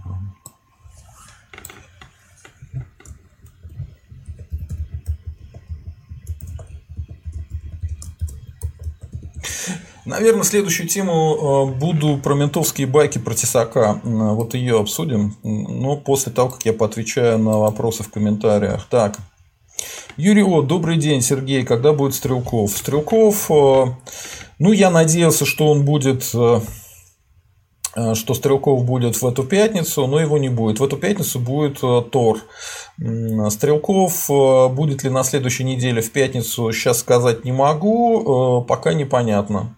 Наверное, 10.10 10.44
следующую 10.44 10.90
тему 10.90 11.70
э, 11.72 11.80
буду 11.80 12.18
про 12.18 12.34
ментовские 12.34 12.88
байки 12.88 13.20
про 13.20 13.36
Тесака. 13.36 14.02
Вот 14.04 14.56
ее 14.56 14.80
обсудим. 14.80 15.36
Но 15.44 15.98
после 15.98 16.32
того, 16.32 16.50
как 16.50 16.66
я 16.66 16.74
поотвечаю 16.74 17.38
на 17.38 17.60
вопросы 17.60 18.02
в 18.02 18.10
комментариях. 18.10 18.88
Так. 18.90 19.18
Юрий 20.18 20.42
О, 20.42 20.64
добрый 20.64 20.98
день, 20.98 21.22
Сергей. 21.22 21.64
Когда 21.64 21.94
будет 21.94 22.16
Стрелков? 22.16 22.72
Стрелков 22.72 23.52
э, 23.52 23.86
Ну, 24.58 24.72
я 24.72 24.90
надеялся, 24.90 25.46
что 25.46 25.68
он 25.68 25.86
будет 25.86 26.24
что 28.14 28.34
Стрелков 28.34 28.86
будет 28.86 29.22
в 29.22 29.28
эту 29.28 29.44
пятницу, 29.44 30.08
но 30.08 30.20
его 30.20 30.38
не 30.38 30.50
будет. 30.50 30.80
В 30.80 30.84
эту 30.84 30.96
пятницу 30.96 31.40
будет 31.40 31.82
Тор. 32.12 32.40
Стрелков 33.50 34.30
будет 34.74 35.04
ли 35.04 35.10
на 35.10 35.24
следующей 35.24 35.66
неделе 35.66 36.02
в 36.02 36.12
пятницу, 36.12 36.72
сейчас 36.72 37.00
сказать 37.00 37.46
не 37.46 37.52
могу, 37.52 38.64
пока 38.68 38.94
непонятно. 38.94 39.76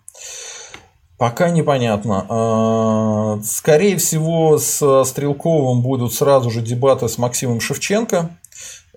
Пока 1.17 1.51
непонятно. 1.51 2.25
А, 2.29 3.39
скорее 3.43 3.97
всего, 3.97 4.57
с 4.57 5.03
Стрелковым 5.05 5.83
будут 5.83 6.13
сразу 6.13 6.49
же 6.49 6.61
дебаты 6.61 7.07
с 7.07 7.19
Максимом 7.19 7.59
Шевченко. 7.59 8.31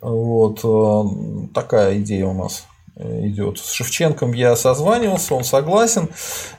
Вот 0.01 0.61
а, 0.65 1.05
такая 1.53 1.99
идея 1.99 2.27
у 2.27 2.33
нас 2.33 2.67
идет. 2.97 3.59
С 3.59 3.73
Шевченком 3.73 4.33
я 4.33 4.57
созванивался, 4.57 5.35
он 5.35 5.45
согласен, 5.45 6.09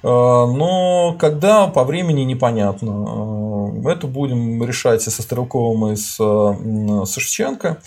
а, 0.03 0.45
но 0.45 1.15
когда 1.19 1.67
по 1.67 1.83
времени 1.83 2.21
непонятно. 2.21 3.54
Это 3.87 4.07
будем 4.07 4.63
решать 4.63 5.01
со 5.01 5.09
Стрелковым, 5.11 5.93
и 5.93 5.95
с, 5.95 6.15
с 6.17 7.13
Шевченко. 7.13 7.81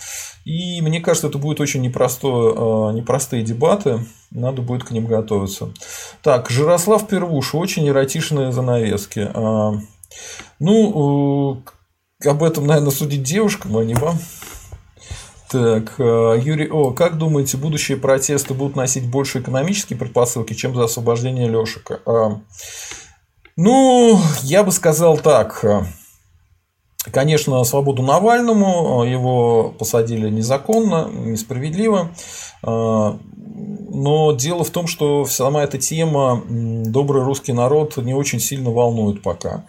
И 0.45 0.81
мне 0.81 0.99
кажется, 1.01 1.27
это 1.27 1.37
будет 1.37 1.59
очень 1.59 1.81
непростое, 1.81 2.93
непростые 2.93 3.43
дебаты. 3.43 4.05
Надо 4.31 4.61
будет 4.61 4.83
к 4.83 4.91
ним 4.91 5.05
готовиться. 5.05 5.73
Так, 6.21 6.49
Жирослав 6.49 7.07
Первуш, 7.07 7.55
очень 7.55 7.87
эротичные 7.87 8.51
занавески. 8.51 9.29
Ну, 10.59 11.63
э, 12.23 12.29
об 12.29 12.43
этом, 12.43 12.67
наверное, 12.67 12.91
судить 12.91 13.23
девушкам, 13.23 13.77
а 13.77 13.83
не 13.83 13.95
вам. 13.95 14.17
Так, 15.49 15.95
э, 15.97 16.39
Юрий 16.43 16.69
О, 16.69 16.91
как 16.91 17.17
думаете, 17.17 17.57
будущие 17.57 17.97
протесты 17.97 18.53
будут 18.53 18.75
носить 18.75 19.09
больше 19.09 19.39
экономические 19.39 19.97
предпосылки, 19.97 20.53
чем 20.53 20.75
за 20.75 20.83
освобождение 20.83 21.49
Лешика? 21.49 22.01
Ну, 23.61 24.17
я 24.43 24.63
бы 24.63 24.71
сказал 24.71 25.17
так. 25.17 25.65
Конечно, 27.11 27.61
свободу 27.65 28.01
Навальному, 28.01 29.03
его 29.03 29.75
посадили 29.77 30.29
незаконно, 30.29 31.09
несправедливо. 31.11 32.09
А, 32.63 33.19
но 33.89 34.31
дело 34.31 34.63
в 34.63 34.69
том, 34.69 34.87
что 34.87 35.25
сама 35.25 35.65
эта 35.65 35.77
тема 35.77 36.41
добрый 36.47 37.21
русский 37.21 37.51
народ 37.51 37.97
не 37.97 38.13
очень 38.13 38.39
сильно 38.39 38.69
волнует 38.71 39.21
пока. 39.21 39.65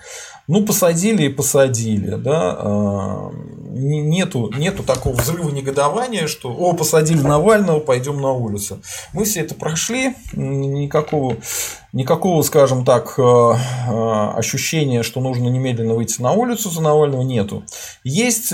Ну, 0.50 0.66
посадили 0.66 1.26
и 1.26 1.28
посадили, 1.28 2.16
да, 2.16 2.56
а, 2.58 3.30
нету, 3.72 4.50
нету 4.56 4.82
такого 4.82 5.14
взрыва 5.14 5.48
негодования, 5.50 6.26
что, 6.26 6.52
о, 6.52 6.72
посадили 6.72 7.20
Навального, 7.20 7.78
пойдем 7.78 8.20
на 8.20 8.32
улицу. 8.32 8.82
Мы 9.12 9.26
все 9.26 9.42
это 9.42 9.54
прошли, 9.54 10.16
никакого, 10.32 11.36
никакого, 11.92 12.42
скажем 12.42 12.84
так, 12.84 13.14
а, 13.16 13.56
а, 13.86 14.34
ощущения, 14.36 15.04
что 15.04 15.20
нужно 15.20 15.46
немедленно 15.46 15.94
выйти 15.94 16.20
на 16.20 16.32
улицу 16.32 16.68
за 16.68 16.82
Навального, 16.82 17.22
нету. 17.22 17.62
Есть 18.02 18.52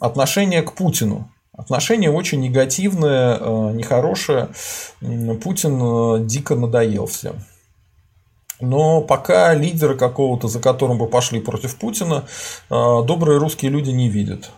отношение 0.00 0.62
к 0.62 0.72
Путину, 0.72 1.30
Отношение 1.52 2.10
очень 2.10 2.40
негативное, 2.40 3.36
э, 3.36 3.72
нехорошее. 3.74 4.48
Путин 5.42 5.80
э, 5.82 6.24
дико 6.24 6.54
надоел 6.54 7.06
всем. 7.06 7.34
Но 8.60 9.00
пока 9.00 9.54
лидера 9.54 9.94
какого-то, 9.94 10.48
за 10.48 10.60
которым 10.60 10.98
бы 10.98 11.06
пошли 11.06 11.40
против 11.40 11.76
Путина, 11.76 12.24
э, 12.70 13.02
добрые 13.04 13.38
русские 13.38 13.70
люди 13.70 13.90
не 13.90 14.08
видят. 14.08 14.50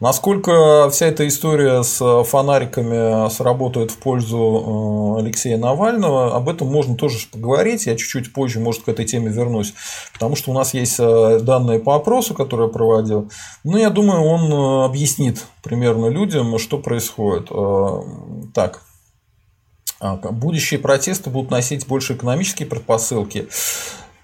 Насколько 0.00 0.90
вся 0.90 1.06
эта 1.06 1.28
история 1.28 1.84
с 1.84 2.24
фонариками 2.24 3.30
сработает 3.30 3.92
в 3.92 3.98
пользу 3.98 5.16
э, 5.16 5.20
Алексея 5.20 5.56
Навального, 5.58 6.34
об 6.34 6.48
этом 6.48 6.66
можно 6.66 6.96
тоже 6.96 7.18
поговорить. 7.30 7.86
Я 7.86 7.96
чуть-чуть 7.96 8.32
позже, 8.32 8.58
может, 8.58 8.82
к 8.82 8.88
этой 8.88 9.04
теме 9.04 9.30
вернусь, 9.30 9.74
потому 10.12 10.34
что 10.34 10.50
у 10.50 10.54
нас 10.54 10.74
есть 10.74 10.96
э, 10.98 11.38
данные 11.40 11.78
по 11.78 11.94
опросу, 11.94 12.34
которые 12.34 12.66
я 12.66 12.72
проводил. 12.72 13.30
Но 13.62 13.78
я 13.78 13.90
думаю, 13.90 14.22
он 14.22 14.52
э, 14.52 14.84
объяснит 14.86 15.46
примерно 15.62 16.08
людям, 16.08 16.58
что 16.58 16.78
происходит. 16.78 17.48
Так, 18.52 18.82
будущие 20.00 20.80
протесты 20.80 21.30
будут 21.30 21.50
носить 21.50 21.86
больше 21.86 22.14
экономические 22.14 22.68
предпосылки. 22.68 23.48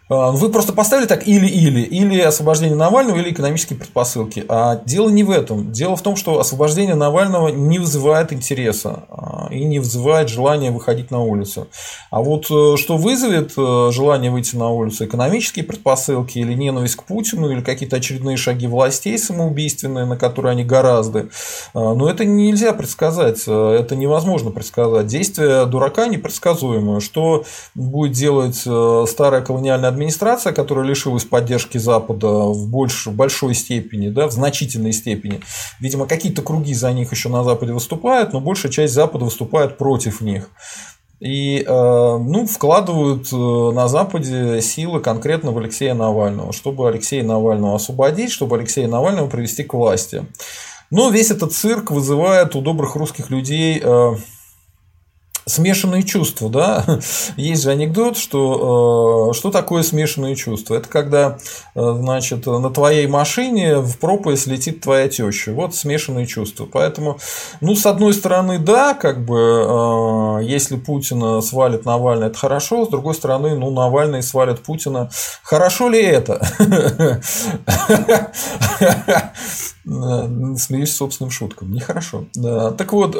А, 0.09 0.31
вы 0.31 0.49
просто 0.49 0.73
поставили 0.73 1.07
так 1.07 1.27
или-или, 1.27 1.81
или 1.81 2.21
освобождение 2.21 2.77
Навального, 2.77 3.18
или 3.18 3.31
экономические 3.31 3.79
предпосылки. 3.79 4.44
А 4.49 4.81
дело 4.85 5.09
не 5.11 5.25
в 5.25 5.31
этом. 5.31 5.71
Дело 5.73 5.97
в 5.97 6.03
том, 6.03 6.16
что 6.16 6.40
освобождение 6.40 6.94
Навального 6.94 7.49
не 7.49 7.79
вызывает 7.79 8.33
интереса 8.33 9.05
а, 9.11 9.49
и 9.51 9.64
не 9.64 9.79
вызывает 9.79 10.29
желания 10.29 10.71
выходить 10.71 11.11
на 11.11 11.21
улицу. 11.21 11.68
А 12.11 12.23
вот 12.23 12.47
э, 12.51 12.77
что 12.77 12.97
вызовет 12.97 13.53
э, 13.57 13.90
желание 13.92 14.31
выйти 14.31 14.57
на 14.57 14.71
улицу? 14.71 15.05
Экономические 15.05 15.64
предпосылки 15.64 16.38
или 16.38 16.55
ненависть 16.55 16.97
к 16.97 17.05
Путину, 17.05 17.51
или 17.51 17.61
какие-то 17.61 17.97
очередные 17.97 18.37
шаги 18.37 18.66
властей 18.66 19.18
самоубийственные, 19.18 20.07
на 20.07 20.16
которые 20.16 20.53
они 20.53 20.64
гораздо. 20.64 21.29
А, 21.75 21.94
но 21.94 22.09
это 22.09 22.25
нельзя 22.25 22.73
предсказать, 22.73 23.44
э, 23.47 23.77
это 23.79 23.94
невозможно 23.94 24.51
предсказать. 24.51 25.07
Действия 25.07 25.66
дурака 25.66 26.07
непредсказуемые. 26.07 27.01
Что 27.01 27.44
будет 27.75 28.12
делать 28.12 28.57
старая 29.09 29.42
колониальная 29.42 29.90
администрация, 29.99 30.53
которая 30.53 30.87
лишилась 30.87 31.25
поддержки 31.25 31.77
Запада 31.79 32.29
в 32.29 32.69
больш, 32.69 33.09
большой 33.09 33.55
степени, 33.55 34.09
да, 34.09 34.29
в 34.29 34.33
значительной 34.33 34.93
степени. 34.93 35.41
Видимо, 35.81 36.07
какие-то 36.07 36.43
круги 36.43 36.73
за 36.73 36.93
них 36.93 37.11
еще 37.11 37.29
на 37.29 37.43
Западе 37.43 37.73
выступают, 37.73 38.33
но 38.33 38.41
большая 38.41 38.71
часть 38.71 38.95
Запада 38.95 39.25
выступает 39.25 39.77
против 39.77 40.21
них. 40.21 40.51
И 41.19 41.65
э, 41.67 41.69
ну, 41.69 42.47
вкладывают 42.47 43.33
э, 43.33 43.37
на 43.75 43.89
Западе 43.89 44.63
силы 44.63 45.01
конкретно 45.01 45.51
в 45.51 45.59
Алексея 45.59 45.95
Навального, 45.95 46.53
чтобы 46.53 46.89
Алексея 46.89 47.25
Навального 47.25 47.75
освободить, 47.75 48.31
чтобы 48.31 48.57
Алексея 48.57 48.87
Навального 48.87 49.27
привести 49.27 49.65
к 49.65 49.75
власти. 49.75 50.25
Но 50.93 51.11
весь 51.11 51.33
этот 51.33 51.53
цирк 51.53 51.91
вызывает 51.91 52.55
у 52.55 52.61
добрых 52.61 52.95
русских 52.95 53.31
людей 53.31 53.83
э, 53.83 54.13
смешанные 55.49 56.03
чувства, 56.03 56.49
да, 56.49 56.85
есть 57.37 57.63
же 57.65 57.71
анекдот, 57.71 58.17
что 58.17 59.31
э, 59.31 59.35
что 59.35 59.51
такое 59.51 59.83
смешанные 59.83 60.37
чувства? 60.37 60.77
Это 60.77 60.89
когда, 60.89 61.39
э, 61.75 61.97
значит, 61.99 62.47
на 62.47 62.71
твоей 62.71 63.07
машине 63.07 63.79
в 63.79 63.99
пропасть 63.99 64.47
летит 64.47 64.81
твоя 64.81 65.09
теща, 65.09 65.53
вот 65.53 65.75
смешанные 65.75 66.27
чувства. 66.27 66.69
Поэтому, 66.71 67.19
ну, 67.61 67.75
с 67.75 67.87
одной 67.87 68.13
стороны, 68.15 68.59
да, 68.59 68.95
как 68.95 69.25
бы, 69.25 70.41
э, 70.41 70.45
если 70.45 70.77
Путина 70.77 71.41
свалит 71.41 71.85
Навальный, 71.85 72.29
это 72.29 72.39
хорошо, 72.39 72.85
с 72.85 72.89
другой 72.89 73.15
стороны, 73.15 73.57
ну, 73.57 73.71
Навальный 73.71 74.23
свалит 74.23 74.61
Путина, 74.61 75.11
хорошо 75.43 75.89
ли 75.89 76.03
это? 76.03 76.41
Смеюсь 79.85 80.95
собственным 80.95 81.31
шуткам, 81.31 81.73
нехорошо. 81.73 82.27
Так 82.77 82.93
вот, 82.93 83.17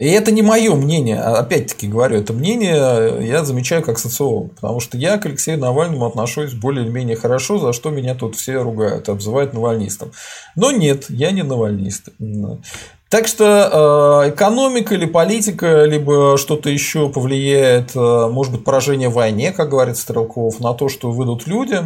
и 0.00 0.08
это 0.08 0.32
не 0.32 0.40
мое 0.40 0.74
мнение, 0.74 1.20
а 1.20 1.40
опять-таки 1.40 1.86
говорю, 1.86 2.16
это 2.16 2.32
мнение 2.32 3.18
я 3.20 3.44
замечаю 3.44 3.82
как 3.82 3.98
социолог, 3.98 4.54
потому 4.54 4.80
что 4.80 4.96
я 4.96 5.18
к 5.18 5.26
Алексею 5.26 5.58
Навальному 5.58 6.06
отношусь 6.06 6.54
более-менее 6.54 7.16
хорошо, 7.16 7.58
за 7.58 7.74
что 7.74 7.90
меня 7.90 8.14
тут 8.14 8.34
все 8.34 8.62
ругают, 8.62 9.10
обзывают 9.10 9.52
навальнистом. 9.52 10.12
Но 10.56 10.72
нет, 10.72 11.04
я 11.10 11.32
не 11.32 11.42
навальнист. 11.42 12.08
Так 13.10 13.26
что 13.26 14.22
э, 14.24 14.30
экономика 14.30 14.94
или 14.94 15.04
политика, 15.04 15.84
либо 15.84 16.38
что-то 16.38 16.70
еще 16.70 17.10
повлияет, 17.10 17.90
э, 17.94 18.28
может 18.30 18.52
быть, 18.54 18.64
поражение 18.64 19.08
в 19.08 19.14
войне, 19.14 19.52
как 19.52 19.68
говорит 19.68 19.96
Стрелков, 19.96 20.60
на 20.60 20.72
то, 20.74 20.88
что 20.88 21.10
выйдут 21.10 21.46
люди, 21.46 21.80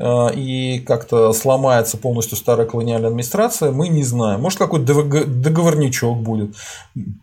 и 0.00 0.78
как-то 0.86 1.32
сломается 1.32 1.96
полностью 1.96 2.36
старая 2.36 2.66
колониальная 2.66 3.08
администрация, 3.08 3.72
мы 3.72 3.88
не 3.88 4.04
знаем. 4.04 4.40
Может, 4.40 4.58
какой-то 4.58 5.04
договорничок 5.24 6.18
будет. 6.18 6.54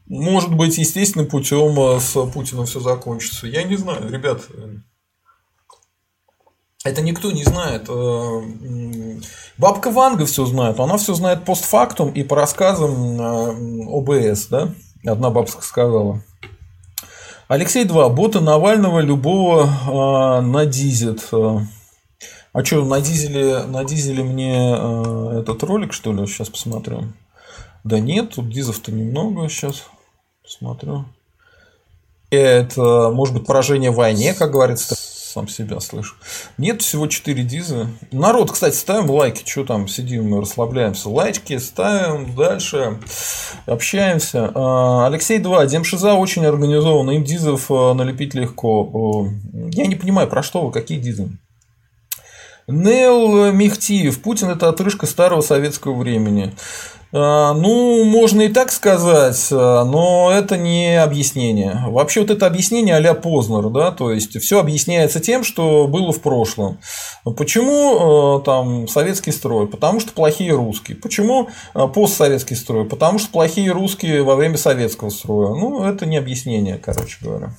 Может 0.08 0.54
быть, 0.54 0.78
естественным 0.78 1.28
путем 1.28 1.80
э, 1.80 2.00
с 2.02 2.22
Путиным 2.32 2.66
все 2.66 2.82
закончится. 2.82 3.48
Я 3.48 3.64
не 3.64 3.78
знаю, 3.78 4.10
ребят. 4.10 4.42
Это 6.84 7.02
никто 7.02 7.32
не 7.32 7.46
знает. 7.46 7.86
Э, 7.88 8.42
бабка 9.58 9.90
Ванга 9.90 10.26
все 10.26 10.46
знает. 10.46 10.78
Она 10.78 10.98
все 10.98 11.14
знает 11.14 11.46
постфактум 11.46 12.10
и 12.10 12.24
по 12.24 12.36
рассказам 12.36 13.22
ОБС. 13.88 14.48
Да? 14.48 14.74
Одна 15.06 15.30
бабка 15.30 15.62
сказала. 15.62 16.22
Алексей 17.48 17.86
2. 17.86 18.10
Боты 18.10 18.42
Навального 18.42 19.00
любого 19.00 20.42
надизит. 20.42 21.30
А 22.56 22.64
что, 22.64 22.86
на 22.86 23.02
дизеле, 23.02 23.64
на 23.64 23.84
дизеле 23.84 24.24
мне 24.24 24.78
э, 24.80 25.40
этот 25.42 25.62
ролик, 25.64 25.92
что 25.92 26.14
ли? 26.14 26.26
Сейчас 26.26 26.48
посмотрю. 26.48 27.04
Да 27.84 28.00
нет, 28.00 28.36
тут 28.36 28.50
дизов-то 28.50 28.94
немного. 28.94 29.50
Сейчас 29.50 29.84
посмотрю. 30.42 31.04
Это, 32.30 33.12
может 33.14 33.36
быть, 33.36 33.46
поражение 33.46 33.92
в 33.92 33.96
войне, 33.96 34.34
как 34.34 34.52
говорится. 34.52 34.96
сам 34.96 35.50
себя 35.50 35.82
слышу. 35.82 36.16
Нет 36.58 36.82
всего 36.82 37.08
4 37.08 37.44
диза. 37.44 37.88
Народ, 38.14 38.54
кстати, 38.54 38.76
ставим 38.76 39.10
лайки. 39.10 39.44
Что 39.46 39.66
там, 39.66 39.90
сидим, 39.90 40.40
расслабляемся. 40.40 41.10
Лайки 41.10 41.58
ставим, 41.58 42.38
дальше 42.38 43.00
общаемся. 43.66 44.50
А, 44.56 45.08
Алексей 45.08 45.40
2. 45.40 45.66
Демшиза 45.66 46.14
очень 46.14 46.46
организован. 46.46 47.12
Им 47.12 47.26
дизов 47.26 47.70
а, 47.70 47.94
налепить 47.94 48.34
легко. 48.34 49.28
Я 49.74 49.88
не 49.88 49.98
понимаю, 49.98 50.30
про 50.30 50.42
что 50.42 50.66
вы, 50.66 50.72
какие 50.72 51.00
дизы? 51.00 51.38
Нел 52.68 53.52
Михтиев. 53.52 54.22
Путин– 54.22 54.50
это 54.52 54.70
отрыжка 54.70 55.06
старого 55.06 55.42
советского 55.42 55.96
времени. 55.96 56.56
А, 57.14 57.54
ну, 57.54 58.04
можно 58.06 58.42
и 58.42 58.50
так 58.50 58.72
сказать, 58.72 59.48
а, 59.52 59.86
но 59.86 60.32
это 60.34 60.58
не 60.58 61.02
объяснение. 61.02 61.84
Вообще 61.88 62.22
вот 62.22 62.32
это 62.32 62.48
объяснение 62.48 62.96
а-ля 62.96 63.14
Познер, 63.14 63.70
да, 63.70 63.92
то 63.92 64.12
есть 64.12 64.38
все 64.42 64.60
объясняется 64.60 65.20
тем, 65.20 65.44
что 65.44 65.88
было 65.88 66.12
в 66.12 66.22
прошлом. 66.22 66.80
Почему 67.38 68.40
а, 68.40 68.42
там 68.42 68.88
советский 68.88 69.32
строй? 69.32 69.68
Потому 69.68 70.00
что 70.00 70.12
плохие 70.12 70.52
русские. 70.52 70.98
Почему 70.98 71.50
постсоветский 71.74 72.56
строй? 72.56 72.86
Потому 72.86 73.20
что 73.20 73.30
плохие 73.30 73.72
русские 73.72 74.24
во 74.24 74.36
время 74.36 74.58
советского 74.58 75.10
строя. 75.10 75.50
Ну, 75.50 75.86
это 75.86 76.08
не 76.08 76.18
объяснение, 76.18 76.80
короче 76.84 77.18
говоря. 77.22 77.56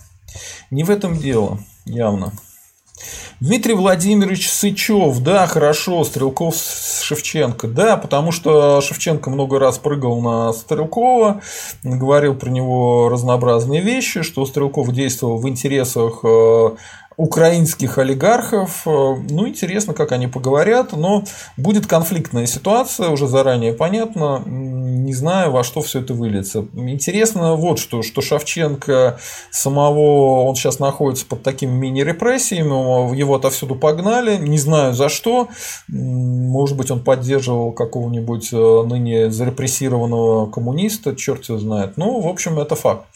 Не 0.70 0.82
в 0.82 0.90
этом 0.90 1.16
дело, 1.16 1.60
явно. 1.84 2.32
Дмитрий 3.40 3.74
Владимирович 3.74 4.50
Сычев, 4.50 5.18
да, 5.20 5.46
хорошо, 5.46 6.04
Стрелков 6.04 6.56
с 6.56 7.02
Шевченко, 7.02 7.68
да, 7.68 7.98
потому 7.98 8.32
что 8.32 8.80
Шевченко 8.80 9.28
много 9.28 9.59
раз 9.59 9.78
прыгал 9.78 10.20
на 10.22 10.52
Стрелкова, 10.54 11.42
говорил 11.82 12.35
про 12.35 12.48
него 12.48 13.11
разнообразные 13.11 13.82
вещи, 13.82 14.22
что 14.22 14.46
Стрелков 14.46 14.90
действовал 14.92 15.37
в 15.37 15.46
интересах 15.48 16.20
э, 16.22 16.70
украинских 17.16 17.98
олигархов. 17.98 18.83
Э, 18.87 19.14
ну, 19.31 19.48
интересно, 19.48 19.94
как 19.94 20.12
они 20.12 20.26
поговорят, 20.26 20.92
но 20.92 21.24
будет 21.57 21.87
конфликтная 21.87 22.46
ситуация, 22.46 23.09
уже 23.09 23.26
заранее 23.26 23.72
понятно. 23.72 24.42
Не 24.46 25.14
знаю, 25.14 25.52
во 25.52 25.64
что 25.64 25.81
все 25.81 26.00
это 26.00 26.14
выльется. 26.14 26.66
Интересно 26.74 27.55
вот 27.55 27.79
что, 27.79 28.02
что 28.02 28.20
Шевченко 28.20 29.18
самого, 29.50 30.44
он 30.44 30.57
сейчас 30.57 30.79
находится 30.79 31.26
под 31.26 31.42
такими 31.42 31.70
мини-репрессиями, 31.70 33.16
его 33.16 33.37
отовсюду 33.37 33.76
погнали, 33.76 34.37
не 34.37 34.59
знаю 34.59 34.92
за 34.94 35.09
что. 35.09 35.48
Может 35.88 36.76
быть, 36.76 36.90
он 36.90 37.02
поддерживал 37.02 37.72
какого-нибудь 37.72 38.50
э, 38.52 38.83
ныне 38.87 39.31
зарепрессированного 39.31 40.50
коммуниста, 40.50 41.14
черт 41.16 41.48
его 41.48 41.59
знает. 41.59 41.96
Ну, 41.96 42.20
в 42.20 42.26
общем, 42.26 42.59
это 42.59 42.74
факт. 42.74 43.07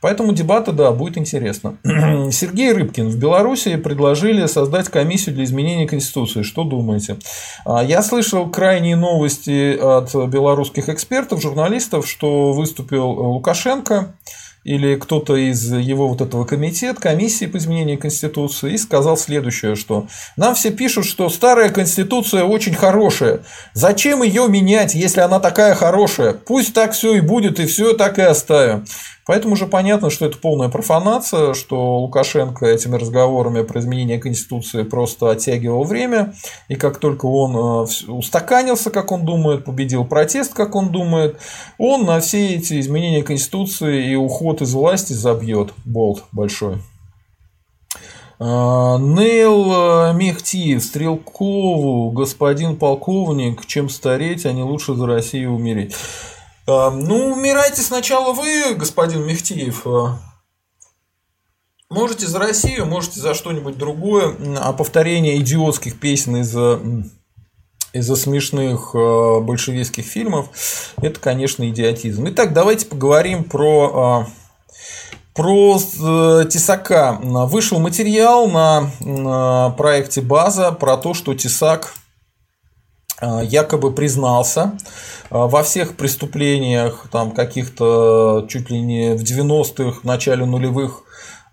Поэтому 0.00 0.32
дебаты, 0.32 0.72
да, 0.72 0.92
будет 0.92 1.18
интересно. 1.18 1.78
Сергей 2.30 2.72
Рыбкин 2.72 3.08
в 3.08 3.16
Беларуси 3.16 3.39
Белоруссии 3.40 3.76
предложили 3.76 4.44
создать 4.44 4.90
комиссию 4.90 5.34
для 5.34 5.44
изменения 5.44 5.86
Конституции. 5.86 6.42
Что 6.42 6.62
думаете? 6.62 7.16
А, 7.64 7.82
я 7.82 8.02
слышал 8.02 8.50
крайние 8.50 8.96
новости 8.96 9.78
от 9.78 10.14
белорусских 10.28 10.90
экспертов, 10.90 11.40
журналистов, 11.40 12.06
что 12.06 12.52
выступил 12.52 13.08
Лукашенко 13.08 14.14
или 14.62 14.96
кто-то 14.96 15.36
из 15.36 15.72
его 15.72 16.06
вот 16.08 16.20
этого 16.20 16.44
комитета, 16.44 17.00
комиссии 17.00 17.46
по 17.46 17.56
изменению 17.56 17.98
Конституции, 17.98 18.74
и 18.74 18.78
сказал 18.78 19.16
следующее, 19.16 19.74
что 19.74 20.06
нам 20.36 20.54
все 20.54 20.70
пишут, 20.70 21.06
что 21.06 21.30
старая 21.30 21.70
Конституция 21.70 22.44
очень 22.44 22.74
хорошая. 22.74 23.40
Зачем 23.72 24.22
ее 24.22 24.48
менять, 24.48 24.94
если 24.94 25.20
она 25.20 25.40
такая 25.40 25.74
хорошая? 25.74 26.34
Пусть 26.34 26.74
так 26.74 26.92
все 26.92 27.14
и 27.14 27.20
будет, 27.20 27.58
и 27.58 27.64
все 27.64 27.94
так 27.94 28.18
и 28.18 28.22
оставим. 28.22 28.84
Поэтому 29.26 29.54
уже 29.54 29.66
понятно, 29.66 30.10
что 30.10 30.26
это 30.26 30.38
полная 30.38 30.68
профанация, 30.68 31.54
что 31.54 31.98
Лукашенко 31.98 32.66
этими 32.66 32.96
разговорами 32.96 33.62
про 33.62 33.80
изменение 33.80 34.18
Конституции 34.18 34.82
просто 34.82 35.30
оттягивал 35.30 35.84
время, 35.84 36.34
и 36.68 36.74
как 36.74 36.98
только 36.98 37.26
он 37.26 37.56
э, 37.56 38.10
устаканился, 38.10 38.90
как 38.90 39.12
он 39.12 39.24
думает, 39.24 39.64
победил 39.64 40.04
протест, 40.04 40.54
как 40.54 40.74
он 40.74 40.90
думает, 40.90 41.38
он 41.78 42.06
на 42.06 42.20
все 42.20 42.54
эти 42.54 42.80
изменения 42.80 43.22
Конституции 43.22 44.10
и 44.10 44.14
уход 44.16 44.62
из 44.62 44.72
власти 44.74 45.12
забьет 45.12 45.72
болт 45.84 46.24
большой. 46.32 46.78
Э, 48.40 48.96
Нейл 48.98 49.70
э, 49.70 50.14
Мехтиев, 50.14 50.82
Стрелкову, 50.82 52.10
господин 52.10 52.76
полковник, 52.76 53.66
чем 53.66 53.90
стареть, 53.90 54.46
а 54.46 54.52
не 54.52 54.62
лучше 54.62 54.94
за 54.94 55.06
Россию 55.06 55.54
умереть. 55.54 55.94
Ну, 56.66 57.32
умирайте 57.32 57.82
сначала 57.82 58.32
вы, 58.32 58.74
господин 58.74 59.26
Мехтиев. 59.26 59.86
А, 59.86 60.18
можете 61.88 62.26
за 62.26 62.38
Россию, 62.38 62.86
можете 62.86 63.20
за 63.20 63.34
что-нибудь 63.34 63.76
другое. 63.76 64.34
А 64.58 64.72
повторение 64.72 65.38
идиотских 65.38 65.98
песен 65.98 66.36
из-за 66.36 66.80
из-за 67.92 68.14
смешных 68.14 68.94
большевистских 68.94 70.04
фильмов, 70.04 70.48
это, 71.02 71.18
конечно, 71.18 71.68
идиотизм. 71.68 72.28
Итак, 72.28 72.52
давайте 72.52 72.86
поговорим 72.86 73.42
про, 73.42 74.28
про 75.34 75.76
э, 75.76 76.44
Тесака. 76.48 77.18
Вышел 77.20 77.80
материал 77.80 78.48
на 78.48 79.70
проекте 79.76 80.20
База 80.20 80.70
про 80.70 80.96
то, 80.96 81.14
что 81.14 81.34
Тесак 81.34 81.94
якобы 83.22 83.92
признался 83.92 84.72
а, 85.30 85.46
во 85.46 85.62
всех 85.62 85.96
преступлениях, 85.96 87.06
там 87.10 87.30
каких-то 87.30 88.46
чуть 88.48 88.70
ли 88.70 88.80
не 88.80 89.14
в 89.14 89.22
90-х, 89.22 90.00
в 90.00 90.04
начале 90.04 90.44
нулевых, 90.44 91.04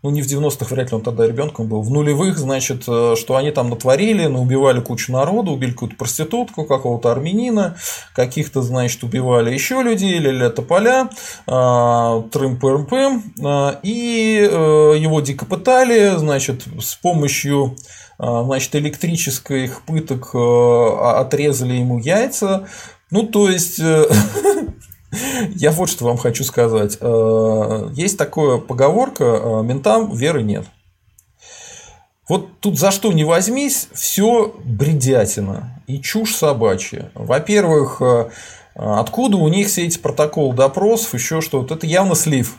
ну 0.04 0.10
не 0.10 0.22
в 0.22 0.26
90-х, 0.26 0.74
вряд 0.74 0.92
ли 0.92 0.96
он 0.96 1.04
тогда 1.04 1.28
ребенком 1.28 1.68
был, 1.68 1.82
в 1.82 1.92
нулевых, 1.92 2.38
значит, 2.38 2.84
э, 2.88 3.16
что 3.16 3.36
они 3.36 3.52
там 3.52 3.70
натворили, 3.70 4.26
ну, 4.26 4.42
убивали 4.42 4.80
кучу 4.80 5.12
народу, 5.12 5.52
убили 5.52 5.72
какую-то 5.72 5.96
проститутку, 5.96 6.66
какого-то 6.66 7.12
армянина, 7.12 7.78
каких-то, 8.16 8.62
значит, 8.62 9.04
убивали 9.04 9.54
еще 9.54 9.82
людей, 9.82 10.18
ля-ля 10.20 10.50
тополя, 10.50 11.10
а, 11.46 12.22
трым-пым-пым, 12.32 13.24
а, 13.44 13.80
и 13.84 14.48
э, 14.50 14.94
его 14.98 15.22
дико 15.22 15.46
пытали, 15.46 16.18
значит, 16.18 16.64
с 16.80 16.96
помощью 16.96 17.76
значит, 18.20 18.76
электрических 18.76 19.82
пыток 19.84 20.32
э, 20.34 20.38
отрезали 21.20 21.74
ему 21.74 22.00
яйца, 22.00 22.68
ну, 23.12 23.24
то 23.24 23.50
есть, 23.50 23.80
э, 23.80 24.06
я 25.56 25.72
вот 25.72 25.90
что 25.90 26.06
вам 26.06 26.18
хочу 26.18 26.44
сказать. 26.44 26.98
Э, 27.00 27.90
есть 27.94 28.18
такая 28.18 28.58
поговорка, 28.58 29.62
ментам 29.64 30.12
веры 30.16 30.44
нет. 30.44 30.66
Вот 32.28 32.60
тут 32.60 32.78
за 32.78 32.92
что 32.92 33.14
не 33.14 33.24
возьмись, 33.24 33.88
все 33.94 34.54
бредятина 34.66 35.82
и 35.88 36.02
чушь 36.02 36.36
собачья. 36.36 37.10
Во-первых, 37.14 38.02
откуда 38.76 39.38
у 39.38 39.48
них 39.48 39.68
все 39.68 39.86
эти 39.86 39.98
протоколы 39.98 40.54
допросов, 40.54 41.14
еще 41.14 41.40
что-то, 41.40 41.76
это 41.76 41.88
явно 41.88 42.16
слив 42.16 42.58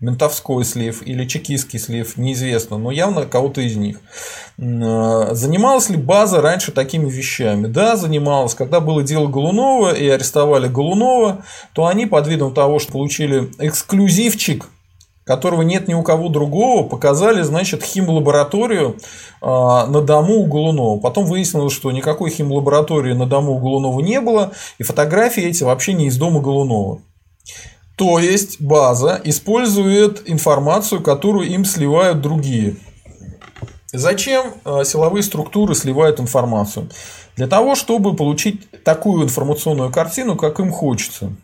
ментовской 0.00 0.64
слив 0.64 1.02
или 1.06 1.26
чекистский 1.26 1.78
слив, 1.78 2.16
неизвестно, 2.16 2.78
но 2.78 2.90
явно 2.90 3.26
кого-то 3.26 3.60
из 3.60 3.76
них. 3.76 4.00
А, 4.58 5.34
занималась 5.34 5.90
ли 5.90 5.96
база 5.96 6.40
раньше 6.40 6.72
такими 6.72 7.08
вещами? 7.08 7.66
Да, 7.66 7.96
занималась. 7.96 8.54
Когда 8.54 8.80
было 8.80 9.02
дело 9.02 9.26
Голунова 9.28 9.92
и 9.92 10.08
арестовали 10.08 10.68
Голунова, 10.68 11.44
то 11.74 11.86
они 11.86 12.06
под 12.06 12.26
видом 12.26 12.54
того, 12.54 12.78
что 12.78 12.92
получили 12.92 13.50
эксклюзивчик 13.58 14.66
которого 15.30 15.62
нет 15.62 15.86
ни 15.86 15.94
у 15.94 16.02
кого 16.02 16.28
другого, 16.28 16.88
показали, 16.88 17.42
значит, 17.42 17.84
химлабораторию 17.84 18.96
а, 19.40 19.86
на 19.86 20.00
дому 20.00 20.40
у 20.40 20.46
Голунова. 20.46 20.98
Потом 20.98 21.24
выяснилось, 21.24 21.72
что 21.72 21.92
никакой 21.92 22.30
химлаборатории 22.30 23.12
на 23.12 23.26
дому 23.26 23.52
у 23.52 23.58
Голунова 23.60 24.00
не 24.00 24.20
было, 24.20 24.50
и 24.78 24.82
фотографии 24.82 25.44
эти 25.44 25.62
вообще 25.62 25.92
не 25.92 26.06
из 26.06 26.16
дома 26.16 26.40
Голунова. 26.40 26.98
То 28.00 28.18
есть 28.18 28.62
база 28.62 29.20
использует 29.24 30.22
информацию, 30.24 31.02
которую 31.02 31.50
им 31.50 31.66
сливают 31.66 32.22
другие. 32.22 32.76
Зачем 33.92 34.54
э, 34.64 34.84
силовые 34.86 35.22
структуры 35.22 35.74
сливают 35.74 36.18
информацию? 36.18 36.88
Для 37.36 37.46
того, 37.46 37.74
чтобы 37.74 38.16
получить 38.16 38.70
такую 38.84 39.24
информационную 39.24 39.92
картину, 39.92 40.36
как 40.36 40.60
им 40.60 40.72
хочется. 40.72 41.36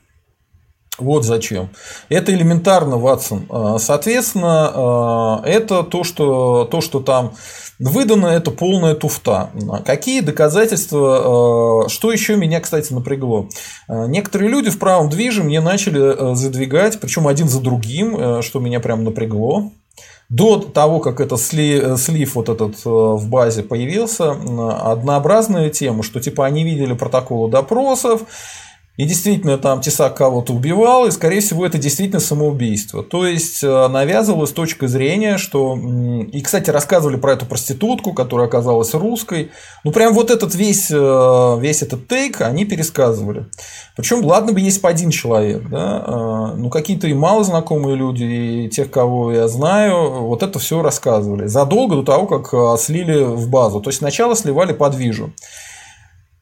Вот 0.97 1.27
зачем. 1.27 1.69
Это 2.09 2.33
элементарно, 2.33 2.97
Ватсон. 2.97 3.47
Э, 3.51 3.77
соответственно, 3.79 5.43
э, 5.45 5.51
это 5.51 5.83
то, 5.83 6.05
что, 6.05 6.65
то, 6.65 6.81
что 6.81 7.01
там 7.01 7.35
Выдано 7.79 8.29
это 8.29 8.51
полная 8.51 8.95
туфта. 8.95 9.51
Какие 9.85 10.21
доказательства, 10.21 11.85
э, 11.85 11.89
что 11.89 12.11
еще 12.11 12.37
меня, 12.37 12.61
кстати, 12.61 12.93
напрягло? 12.93 13.49
Э, 13.87 14.07
некоторые 14.09 14.51
люди 14.51 14.71
в 14.71 14.79
правом 14.79 15.11
движе 15.11 15.43
мне 15.43 15.61
начали 15.61 16.33
э, 16.33 16.35
задвигать, 16.35 16.99
причем 17.01 17.29
один 17.29 17.49
за 17.49 17.61
другим, 17.61 18.43
что 18.43 18.61
меня 18.61 18.81
прям 18.81 19.05
напрягло. 19.05 19.73
До 20.29 20.59
того, 20.59 21.01
как 21.01 21.21
этот 21.21 21.41
слив, 21.41 22.01
слив 22.01 22.35
вот 22.35 22.49
этот 22.49 22.85
в 22.85 23.29
базе 23.29 23.63
появился, 23.63 24.33
однообразная 24.33 25.71
тема, 25.71 26.03
что 26.03 26.19
типа 26.19 26.45
они 26.47 26.65
видели 26.65 26.95
протоколы 26.95 27.49
допросов, 27.49 28.23
и 28.97 29.05
действительно 29.05 29.59
там 29.59 29.83
Тесак 29.83 30.17
кого-то 30.17 30.55
убивал, 30.55 31.07
и, 31.07 31.11
скорее 31.11 31.41
всего, 31.41 31.67
это 31.67 31.77
действительно 31.77 32.21
самоубийство. 32.21 33.03
То 33.03 33.27
есть, 33.27 33.63
э, 33.63 33.89
навязывалась 33.89 34.53
точка 34.53 34.89
зрения, 34.89 35.37
что... 35.37 35.79
И, 36.33 36.41
кстати, 36.41 36.71
рассказывали 36.71 37.17
про 37.17 37.35
эту 37.35 37.45
проститутку, 37.45 38.15
которая 38.15 38.47
оказалась 38.47 38.95
русской. 38.95 39.51
Ну, 39.85 39.93
прям 39.93 40.15
вот 40.15 40.31
этот 40.31 40.55
весь, 40.55 40.91
э, 40.91 41.57
весь 41.61 41.83
этот 41.83 42.09
тейк 42.09 42.41
они 42.41 42.65
пересказывали. 42.65 43.47
Причем, 43.97 44.25
ладно 44.25 44.53
бы 44.53 44.61
есть 44.61 44.81
по 44.81 44.89
один 44.89 45.11
человек, 45.11 45.69
да, 45.69 46.53
ну, 46.57 46.69
какие-то 46.71 47.07
и 47.07 47.15
мало 47.15 47.45
знакомые 47.45 47.97
люди, 47.97 48.25
и 48.25 48.69
тех, 48.69 48.91
кого 48.91 49.33
я 49.33 49.49
знаю, 49.49 50.23
вот 50.23 50.43
это 50.43 50.59
все 50.59 50.83
рассказывали. 50.83 51.47
Задолго 51.47 51.97
до 51.97 52.03
того, 52.03 52.27
как 52.27 52.79
слили 52.79 53.23
в 53.25 53.49
базу. 53.49 53.81
То 53.81 53.89
есть, 53.89 53.99
сначала 53.99 54.35
сливали 54.35 54.73
по 54.73 54.91
движу. 54.91 55.33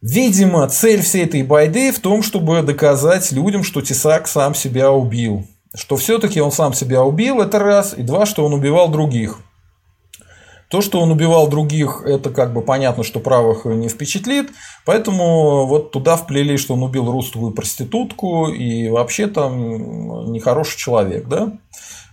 Видимо, 0.05 0.69
цель 0.69 1.01
всей 1.01 1.25
этой 1.25 1.43
байды 1.43 1.91
в 1.91 1.99
том, 1.99 2.23
чтобы 2.23 2.61
доказать 2.61 3.33
людям, 3.33 3.65
что 3.65 3.81
Тесак 3.81 4.29
сам 4.29 4.55
себя 4.55 4.93
убил. 4.93 5.47
Что 5.75 5.97
все-таки 5.97 6.43
он 6.43 6.53
сам 6.53 6.75
себя 6.75 7.03
убил, 7.03 7.41
это 7.41 7.59
раз, 7.59 7.95
и 7.97 8.03
два, 8.03 8.27
что 8.27 8.45
он 8.45 8.53
убивал 8.53 8.91
других. 8.91 9.39
То, 10.69 10.83
что 10.83 11.01
он 11.01 11.11
убивал 11.11 11.49
других, 11.49 12.03
это 12.05 12.29
как 12.29 12.53
бы 12.53 12.61
понятно, 12.61 13.03
что 13.03 13.19
правых 13.19 13.65
не 13.65 13.89
впечатлит, 13.89 14.51
поэтому 14.85 15.65
вот 15.67 15.91
туда 15.91 16.17
вплели, 16.17 16.59
что 16.59 16.75
он 16.75 16.83
убил 16.83 17.11
русскую 17.11 17.53
проститутку 17.53 18.49
и 18.49 18.91
вообще 18.91 19.27
там 19.27 20.31
нехороший 20.33 20.77
человек, 20.77 21.29
да? 21.29 21.57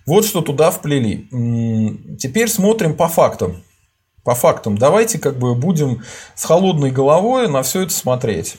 Вот 0.05 0.23
что 0.23 0.39
туда 0.39 0.71
вплели. 0.71 1.27
Теперь 2.17 2.47
смотрим 2.47 2.95
по 2.95 3.09
фактам 3.09 3.61
по 4.23 4.35
фактам. 4.35 4.77
Давайте 4.77 5.19
как 5.19 5.37
бы 5.37 5.55
будем 5.55 6.03
с 6.35 6.45
холодной 6.45 6.91
головой 6.91 7.47
на 7.47 7.63
все 7.63 7.81
это 7.81 7.93
смотреть. 7.93 8.57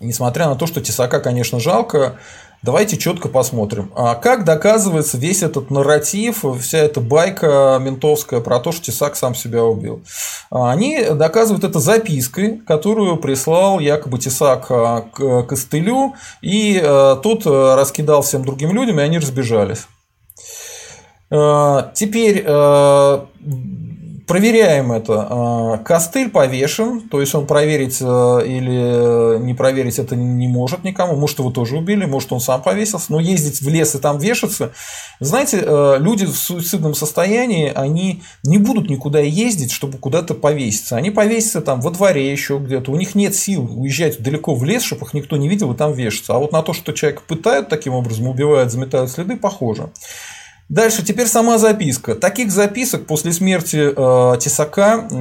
Несмотря 0.00 0.46
на 0.48 0.54
то, 0.54 0.66
что 0.66 0.80
Тесака, 0.80 1.18
конечно, 1.18 1.58
жалко, 1.58 2.18
давайте 2.62 2.96
четко 2.96 3.28
посмотрим. 3.28 3.90
А 3.96 4.14
как 4.14 4.44
доказывается 4.44 5.18
весь 5.18 5.42
этот 5.42 5.70
нарратив, 5.70 6.44
вся 6.60 6.78
эта 6.78 7.00
байка 7.00 7.78
ментовская 7.80 8.40
про 8.40 8.60
то, 8.60 8.70
что 8.70 8.84
Тесак 8.84 9.16
сам 9.16 9.34
себя 9.34 9.64
убил? 9.64 10.04
А, 10.50 10.70
они 10.70 11.02
доказывают 11.02 11.64
это 11.64 11.80
запиской, 11.80 12.58
которую 12.58 13.16
прислал 13.16 13.80
якобы 13.80 14.20
Тесак 14.20 14.66
а, 14.70 15.00
к 15.12 15.42
Костылю, 15.42 16.14
и 16.42 16.80
а, 16.80 17.16
тот 17.16 17.44
раскидал 17.44 18.22
всем 18.22 18.44
другим 18.44 18.72
людям, 18.72 19.00
и 19.00 19.02
они 19.02 19.18
разбежались. 19.18 19.86
Теперь 21.30 22.42
Проверяем 24.28 24.92
это. 24.92 25.26
А, 25.30 25.78
костыль 25.78 26.28
повешен, 26.28 27.08
то 27.08 27.22
есть 27.22 27.34
он 27.34 27.46
проверить 27.46 27.96
э, 28.02 28.04
или 28.04 29.38
не 29.42 29.54
проверить 29.54 29.98
это 29.98 30.16
не 30.16 30.46
может 30.46 30.84
никому. 30.84 31.16
Может, 31.16 31.38
его 31.38 31.50
тоже 31.50 31.78
убили, 31.78 32.04
может, 32.04 32.30
он 32.34 32.40
сам 32.40 32.60
повесился. 32.60 33.06
Но 33.10 33.20
ездить 33.20 33.62
в 33.62 33.68
лес 33.70 33.94
и 33.94 33.98
там 33.98 34.18
вешаться. 34.18 34.72
Знаете, 35.18 35.62
э, 35.64 35.96
люди 35.98 36.26
в 36.26 36.36
суицидном 36.36 36.94
состоянии, 36.94 37.72
они 37.74 38.22
не 38.42 38.58
будут 38.58 38.90
никуда 38.90 39.18
ездить, 39.20 39.72
чтобы 39.72 39.96
куда-то 39.96 40.34
повеситься. 40.34 40.96
Они 40.96 41.10
повесятся 41.10 41.62
там 41.62 41.80
во 41.80 41.90
дворе 41.90 42.30
еще 42.30 42.58
где-то. 42.58 42.92
У 42.92 42.96
них 42.96 43.14
нет 43.14 43.34
сил 43.34 43.80
уезжать 43.80 44.22
далеко 44.22 44.54
в 44.54 44.62
лес, 44.62 44.82
чтобы 44.82 45.06
их 45.06 45.14
никто 45.14 45.38
не 45.38 45.48
видел 45.48 45.72
и 45.72 45.76
там 45.76 45.94
вешаться. 45.94 46.34
А 46.34 46.38
вот 46.38 46.52
на 46.52 46.62
то, 46.62 46.74
что 46.74 46.92
человека 46.92 47.22
пытают 47.26 47.70
таким 47.70 47.94
образом, 47.94 48.28
убивают, 48.28 48.70
заметают 48.70 49.10
следы, 49.10 49.38
похоже. 49.38 49.90
Дальше, 50.68 51.02
теперь 51.02 51.28
сама 51.28 51.56
записка. 51.56 52.14
Таких 52.14 52.50
записок 52.50 53.06
после 53.06 53.32
смерти 53.32 53.90
э, 53.90 54.38
Тесака 54.38 55.08
э, 55.10 55.14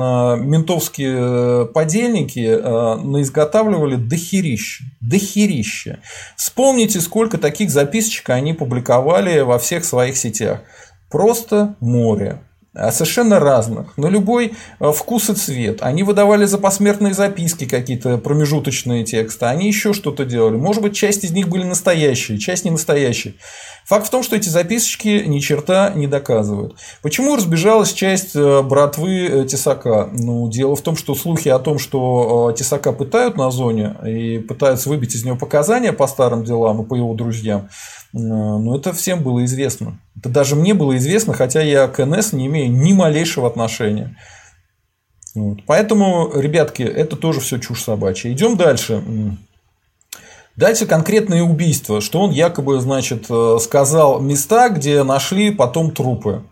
ментовские 0.44 1.16
э, 1.18 1.66
подельники 1.74 2.46
э, 2.46 2.96
наизготавливали 3.02 3.96
дохерища. 3.96 4.84
Дохерища. 5.00 6.00
Вспомните, 6.36 7.00
сколько 7.00 7.38
таких 7.38 7.70
записочек 7.70 8.30
они 8.30 8.54
публиковали 8.54 9.40
во 9.40 9.58
всех 9.58 9.86
своих 9.86 10.18
сетях. 10.18 10.60
Просто 11.10 11.76
море. 11.80 12.42
А 12.80 12.92
совершенно 12.92 13.40
разных, 13.40 13.98
на 13.98 14.06
любой 14.06 14.54
э, 14.80 14.92
вкус 14.92 15.32
и 15.32 15.34
цвет. 15.34 15.80
Они 15.82 16.04
выдавали 16.04 16.46
за 16.46 16.60
посмертные 16.60 17.14
записки 17.16 17.66
какие-то 17.66 18.20
промежуточные 18.20 19.04
тексты, 19.04 19.46
они 19.46 19.68
еще 19.68 19.94
что-то 19.94 20.26
делали. 20.26 20.58
Может 20.58 20.84
быть, 20.84 20.96
часть 20.96 21.24
из 21.24 21.32
них 21.32 21.50
были 21.50 21.64
настоящие, 21.64 22.38
часть 22.38 22.66
не 22.66 22.72
настоящие. 22.72 23.34
Факт 23.86 24.08
в 24.08 24.10
том, 24.10 24.22
что 24.22 24.36
эти 24.36 24.50
записочки 24.50 25.24
ни 25.26 25.40
черта 25.40 25.92
не 25.96 26.08
доказывают. 26.08 26.76
Почему 27.02 27.36
разбежалась 27.36 27.94
часть 27.94 28.36
э, 28.36 28.62
братвы 28.62 29.26
э, 29.26 29.46
Тесака? 29.46 30.10
Ну, 30.12 30.48
дело 30.50 30.76
в 30.76 30.82
том, 30.82 30.96
что 30.96 31.16
слухи 31.16 31.50
о 31.50 31.58
том, 31.58 31.80
что 31.80 32.54
Тесака 32.56 32.92
пытают 32.92 33.38
на 33.38 33.50
зоне 33.50 33.96
и 34.06 34.38
пытаются 34.38 34.90
выбить 34.90 35.16
из 35.16 35.26
него 35.26 35.38
показания 35.38 35.94
по 35.94 36.06
старым 36.06 36.44
делам 36.44 36.84
и 36.84 36.86
по 36.86 36.94
его 36.94 37.16
друзьям, 37.16 37.70
ну, 38.18 38.78
это 38.78 38.94
всем 38.94 39.24
было 39.24 39.46
известно. 39.46 40.00
Это 40.18 40.30
даже 40.30 40.56
мне 40.56 40.74
было 40.74 40.98
известно, 40.98 41.34
хотя 41.34 41.62
я 41.62 41.88
к 41.88 42.04
НС 42.04 42.34
не 42.34 42.48
имею 42.48 42.72
ни 42.72 42.94
малейшего 42.94 43.48
отношения. 43.48 44.18
Вот. 45.36 45.60
Поэтому, 45.66 46.32
ребятки, 46.34 46.82
это 46.82 47.16
тоже 47.16 47.40
все 47.40 47.60
чушь 47.60 47.84
собачья. 47.84 48.32
Идем 48.32 48.58
дальше. 48.58 49.04
Дальше 50.56 50.88
конкретные 50.88 51.44
убийства, 51.44 52.02
что 52.02 52.20
он 52.20 52.32
якобы, 52.32 52.80
значит, 52.80 53.28
э, 53.30 53.58
сказал 53.62 54.20
места, 54.20 54.70
где 54.70 55.04
нашли 55.04 55.52
потом 55.52 55.92
трупы. 55.92 56.46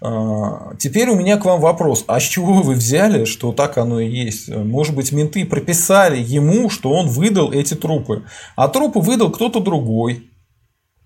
А, 0.00 0.74
теперь 0.78 1.10
у 1.10 1.16
меня 1.16 1.36
к 1.36 1.44
вам 1.44 1.60
вопрос. 1.60 2.04
А 2.06 2.18
с 2.18 2.22
чего 2.22 2.62
вы 2.62 2.72
взяли, 2.72 3.26
что 3.26 3.52
так 3.52 3.76
оно 3.76 4.00
и 4.00 4.08
есть? 4.08 4.48
Может 4.48 4.96
быть, 4.96 5.12
менты 5.12 5.44
прописали 5.44 6.18
ему, 6.18 6.70
что 6.70 6.92
он 6.92 7.08
выдал 7.08 7.52
эти 7.52 7.74
трупы. 7.74 8.22
А 8.56 8.68
трупы 8.68 9.00
выдал 9.00 9.30
кто-то 9.30 9.60
другой 9.60 10.31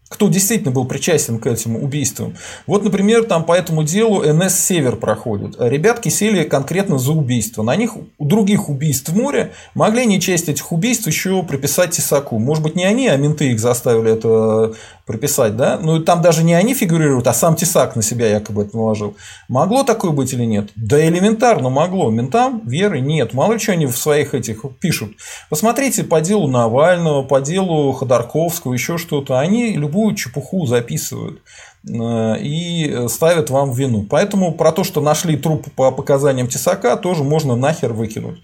кто 0.09 0.29
действительно 0.29 0.71
был 0.71 0.85
причастен 0.85 1.38
к 1.40 1.47
этим 1.47 1.77
убийствам. 1.77 2.37
Вот, 2.66 2.85
например, 2.85 3.25
там 3.25 3.45
по 3.45 3.53
этому 3.53 3.83
делу 3.83 4.23
НС 4.23 4.55
«Север» 4.55 4.97
проходит. 4.97 5.57
Ребятки 5.59 6.11
сели 6.11 6.45
конкретно 6.45 6.99
за 6.99 7.12
убийство. 7.12 7.62
На 7.64 7.75
них 7.75 7.97
у 7.97 8.25
других 8.25 8.69
убийств 8.69 9.09
в 9.09 9.16
море 9.16 9.53
могли 9.75 10.07
не 10.07 10.21
часть 10.21 10.49
этих 10.49 10.71
убийств 10.71 11.07
еще 11.09 11.42
приписать 11.42 11.90
Тесаку. 11.90 12.38
Может 12.38 12.62
быть, 12.62 12.77
не 12.77 12.85
они, 12.85 13.09
а 13.09 13.16
менты 13.16 13.51
их 13.51 13.59
заставили 13.59 14.12
это 14.12 14.75
прописать, 15.07 15.57
да? 15.57 15.79
Ну, 15.81 16.01
там 16.01 16.21
даже 16.21 16.42
не 16.42 16.55
они 16.55 16.75
фигурируют, 16.75 17.29
а 17.29 17.33
сам 17.33 17.55
Тесак 17.55 17.95
на 17.95 18.03
себя 18.03 18.29
якобы 18.29 18.62
это 18.62 18.77
наложил. 18.77 19.16
Могло 19.49 19.85
такое 19.85 20.11
быть 20.11 20.33
или 20.33 20.45
нет? 20.45 20.71
Да 20.75 21.01
элементарно 21.01 21.71
могло. 21.71 22.11
Ментам 22.11 22.61
веры 22.66 23.01
нет. 23.01 23.33
Мало 23.33 23.55
ли 23.55 23.59
что 23.61 23.73
они 23.73 23.87
в 23.87 23.97
своих 23.97 24.35
этих 24.35 24.64
пишут. 24.81 25.12
Посмотрите 25.49 26.03
по 26.03 26.21
делу 26.21 26.49
Навального, 26.49 27.23
по 27.23 27.40
делу 27.40 27.92
Ходорковского, 27.92 28.73
еще 28.73 28.99
что-то. 28.99 29.38
Они 29.38 29.77
любую 29.77 30.16
чепуху 30.16 30.66
записывают 30.66 31.40
э, 31.88 32.38
и 32.40 33.07
ставят 33.09 33.49
вам 33.51 33.73
вину. 33.73 34.03
Поэтому 34.11 34.53
про 34.53 34.73
то, 34.73 34.83
что 34.83 35.01
нашли 35.01 35.37
труп 35.37 35.69
по 35.77 35.92
показаниям 35.92 36.49
Тесака, 36.49 36.97
тоже 36.97 37.23
можно 37.23 37.55
нахер 37.55 37.92
выкинуть. 37.92 38.40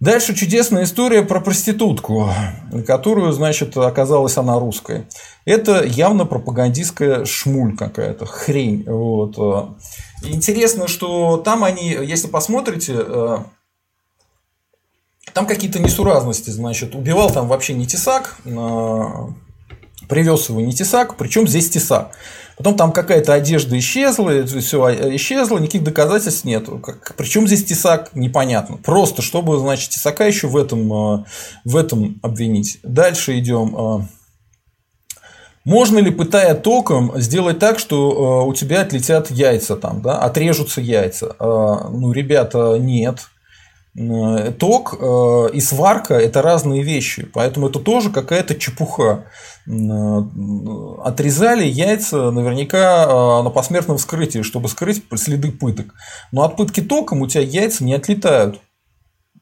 Дальше 0.00 0.34
чудесная 0.34 0.84
история 0.84 1.22
про 1.22 1.40
проститутку, 1.40 2.32
которую, 2.86 3.32
значит, 3.32 3.76
оказалась 3.76 4.38
она 4.38 4.58
русской. 4.58 5.06
Это 5.44 5.84
явно 5.84 6.24
пропагандистская 6.24 7.26
шмуль 7.26 7.76
какая-то, 7.76 8.24
хрень. 8.24 8.84
Вот. 8.86 9.36
Интересно, 10.24 10.88
что 10.88 11.36
там 11.36 11.64
они, 11.64 11.90
если 11.90 12.28
посмотрите, 12.28 12.94
э, 12.96 13.38
там 15.34 15.46
какие-то 15.46 15.78
несуразности, 15.78 16.48
значит, 16.48 16.94
убивал 16.94 17.30
там 17.30 17.46
вообще 17.46 17.74
не 17.74 17.86
тесак, 17.86 18.36
э, 18.46 19.04
привез 20.08 20.48
его 20.48 20.62
не 20.62 20.72
тесак, 20.72 21.16
причем 21.16 21.46
здесь 21.46 21.68
тесак. 21.68 22.12
Потом 22.60 22.76
там 22.76 22.92
какая-то 22.92 23.32
одежда 23.32 23.78
исчезла, 23.78 24.44
все 24.44 24.84
а, 24.84 25.16
исчезло, 25.16 25.56
никаких 25.56 25.82
доказательств 25.82 26.44
нет. 26.44 26.68
Причем 27.16 27.46
здесь 27.46 27.64
тесак, 27.64 28.10
непонятно. 28.14 28.76
Просто, 28.76 29.22
чтобы, 29.22 29.58
значит, 29.58 29.88
тесака 29.88 30.26
еще 30.26 30.46
в 30.46 30.58
этом, 30.58 30.92
э, 30.92 31.24
в 31.64 31.74
этом 31.74 32.20
обвинить. 32.22 32.78
Дальше 32.82 33.38
идем. 33.38 33.74
Э. 33.74 34.00
Можно 35.64 36.00
ли, 36.00 36.10
пытая 36.10 36.54
током, 36.54 37.18
сделать 37.18 37.58
так, 37.58 37.78
что 37.78 38.44
у 38.44 38.52
тебя 38.52 38.82
отлетят 38.82 39.30
яйца 39.30 39.76
там, 39.76 40.02
да, 40.02 40.18
отрежутся 40.18 40.82
яйца? 40.82 41.36
Ну, 41.40 42.12
ребята, 42.12 42.76
нет. 42.78 43.20
Ток 44.58 44.94
и 45.52 45.60
сварка– 45.60 46.14
это 46.20 46.42
разные 46.42 46.82
вещи, 46.82 47.28
поэтому 47.32 47.68
это 47.68 47.80
тоже 47.80 48.10
какая-то 48.10 48.54
чепуха. 48.54 49.26
Э, 49.70 50.22
отрезали 51.04 51.64
яйца 51.64 52.30
наверняка 52.30 53.04
э, 53.04 53.42
на 53.42 53.50
посмертном 53.50 53.98
вскрытии, 53.98 54.42
чтобы 54.42 54.68
скрыть 54.68 55.02
следы 55.16 55.52
пыток. 55.52 55.94
Но 56.32 56.42
от 56.42 56.56
пытки 56.56 56.80
током 56.80 57.20
у 57.20 57.26
тебя 57.26 57.42
яйца 57.42 57.84
не 57.84 57.94
отлетают. 57.94 58.60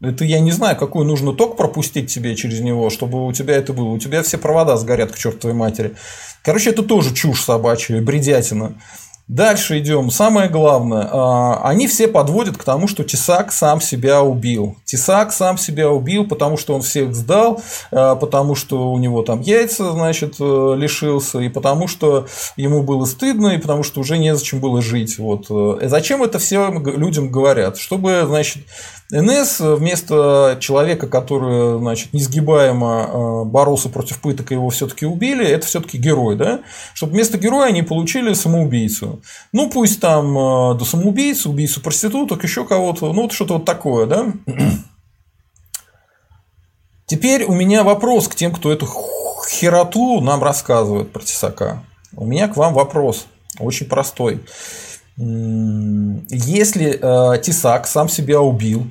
Это 0.00 0.24
я 0.24 0.40
не 0.40 0.52
знаю, 0.52 0.76
какой 0.76 1.04
нужно 1.04 1.32
ток 1.32 1.56
пропустить 1.56 2.12
тебе 2.12 2.36
через 2.36 2.60
него, 2.60 2.90
чтобы 2.90 3.26
у 3.26 3.32
тебя 3.32 3.56
это 3.56 3.72
было. 3.72 3.88
У 3.88 3.98
тебя 3.98 4.22
все 4.22 4.38
провода 4.38 4.76
сгорят 4.76 5.12
к 5.12 5.18
чертовой 5.18 5.56
матери. 5.56 5.94
Короче, 6.42 6.70
это 6.70 6.82
тоже 6.82 7.14
чушь 7.14 7.42
собачья, 7.42 8.00
бредятина. 8.00 8.80
Дальше 9.28 9.78
идем. 9.78 10.10
Самое 10.10 10.48
главное, 10.48 11.06
а, 11.12 11.60
они 11.62 11.86
все 11.86 12.08
подводят 12.08 12.56
к 12.56 12.64
тому, 12.64 12.88
что 12.88 13.04
Тесак 13.04 13.52
сам 13.52 13.78
себя 13.78 14.22
убил. 14.22 14.76
Тесак 14.86 15.32
сам 15.32 15.58
себя 15.58 15.90
убил, 15.90 16.26
потому 16.26 16.56
что 16.56 16.74
он 16.74 16.80
всех 16.80 17.14
сдал, 17.14 17.60
а, 17.92 18.14
потому 18.14 18.54
что 18.54 18.90
у 18.90 18.96
него 18.96 19.22
там 19.22 19.42
яйца, 19.42 19.92
значит, 19.92 20.36
э, 20.40 20.74
лишился, 20.78 21.40
и 21.40 21.50
потому 21.50 21.88
что 21.88 22.26
ему 22.56 22.82
было 22.82 23.04
стыдно, 23.04 23.48
и 23.48 23.58
потому 23.58 23.82
что 23.82 24.00
уже 24.00 24.16
незачем 24.16 24.60
было 24.60 24.80
жить. 24.80 25.18
Вот. 25.18 25.46
Э, 25.50 25.86
зачем 25.88 26.22
это 26.22 26.38
все 26.38 26.70
людям 26.70 27.30
говорят? 27.30 27.76
Чтобы, 27.76 28.24
значит, 28.26 28.64
НС 29.10 29.60
вместо 29.60 30.58
человека, 30.60 31.06
который, 31.06 31.78
значит, 31.78 32.12
несгибаемо 32.12 33.08
э, 33.08 33.44
боролся 33.44 33.88
против 33.88 34.20
пыток, 34.20 34.50
его 34.50 34.68
все-таки 34.68 35.06
убили, 35.06 35.46
это 35.46 35.66
все-таки 35.66 35.96
герой, 35.96 36.36
да? 36.36 36.60
Чтобы 36.92 37.12
вместо 37.12 37.38
героя 37.38 37.68
они 37.68 37.82
получили 37.82 38.34
самоубийцу. 38.34 39.22
Ну, 39.52 39.70
пусть 39.70 40.00
там 40.00 40.36
э, 40.36 40.74
до 40.78 40.84
самоубийцы, 40.84 41.48
убийцу 41.48 41.80
проституток, 41.80 42.44
еще 42.44 42.66
кого-то, 42.66 43.10
ну, 43.14 43.22
вот 43.22 43.32
что-то 43.32 43.54
вот 43.54 43.64
такое, 43.64 44.04
да? 44.04 44.26
Теперь 47.06 47.44
у 47.44 47.54
меня 47.54 47.84
вопрос 47.84 48.28
к 48.28 48.34
тем, 48.34 48.52
кто 48.52 48.70
эту 48.70 48.86
хероту 49.48 50.20
нам 50.20 50.42
рассказывает 50.42 51.10
про 51.12 51.22
Тесака. 51.22 51.82
У 52.14 52.26
меня 52.26 52.48
к 52.48 52.58
вам 52.58 52.74
вопрос, 52.74 53.26
очень 53.58 53.86
простой. 53.86 54.44
Если 55.16 56.98
э, 57.00 57.40
Тесак 57.40 57.86
сам 57.86 58.10
себя 58.10 58.42
убил, 58.42 58.86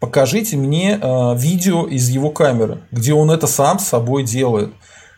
покажите 0.00 0.56
мне 0.56 0.98
э, 1.00 1.36
видео 1.36 1.86
из 1.86 2.08
его 2.08 2.30
камеры, 2.30 2.82
где 2.90 3.14
он 3.14 3.30
это 3.30 3.46
сам 3.46 3.78
с 3.78 3.86
собой 3.86 4.24
делает. 4.24 4.72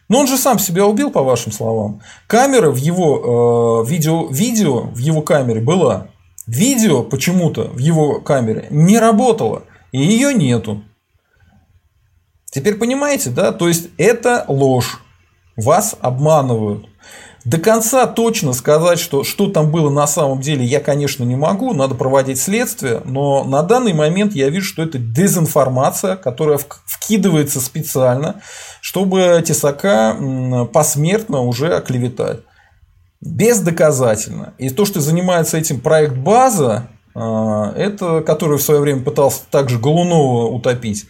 Но 0.09 0.21
он 0.21 0.27
же 0.27 0.39
сам 0.39 0.59
себя 0.59 0.87
убил, 0.87 1.11
по 1.11 1.23
вашим 1.23 1.53
словам. 1.53 2.01
Камера 2.27 2.71
в 2.71 2.77
его 2.77 3.85
э, 3.85 3.91
видео, 3.91 4.27
видео 4.29 4.81
в 4.81 4.99
его 4.99 5.21
камере 5.21 5.61
была. 5.61 6.09
Видео 6.47 7.03
почему-то 7.03 7.65
в 7.65 7.79
его 7.79 8.21
камере 8.21 8.67
не 8.71 8.99
работало. 8.99 9.65
И 9.93 9.99
ее 9.99 10.33
нету. 10.33 10.83
Теперь 12.51 12.77
понимаете, 12.77 13.31
да? 13.31 13.53
То 13.53 13.69
есть 13.69 13.89
это 13.99 14.45
ложь. 14.49 15.03
Вас 15.57 15.97
обманывают. 16.01 16.87
До 17.49 17.57
конца 17.57 18.07
точно 18.07 18.53
сказать, 18.53 18.99
что, 18.99 19.25
что 19.25 19.49
там 19.49 19.71
было 19.71 19.89
на 19.89 20.07
самом 20.07 20.43
деле, 20.43 20.67
я, 20.67 20.81
конечно, 20.81 21.25
не 21.25 21.35
могу, 21.35 21.73
надо 21.73 21.95
проводить 21.95 22.39
следствие, 22.39 23.01
но 23.07 23.43
на 23.43 23.63
данный 23.63 23.95
момент 23.95 24.35
я 24.35 24.51
вижу, 24.51 24.67
что 24.67 24.83
это 24.83 24.99
дезинформация, 24.99 26.17
которая 26.17 26.59
вкидывается 26.85 27.63
специально, 27.63 28.43
чтобы 28.83 29.43
Тесака 29.47 30.15
посмертно 30.75 31.41
уже 31.41 31.75
оклеветать. 31.75 32.41
Бездоказательно. 33.23 34.53
И 34.59 34.69
то, 34.69 34.85
что 34.85 35.01
занимается 35.01 35.57
этим 35.57 35.81
проект 35.81 36.17
«База», 36.17 36.89
а, 37.15 37.73
это, 37.75 38.21
который 38.21 38.59
в 38.59 38.63
свое 38.63 38.83
время 38.83 39.03
пытался 39.03 39.41
также 39.51 39.79
Голунова 39.79 40.49
утопить 40.49 41.07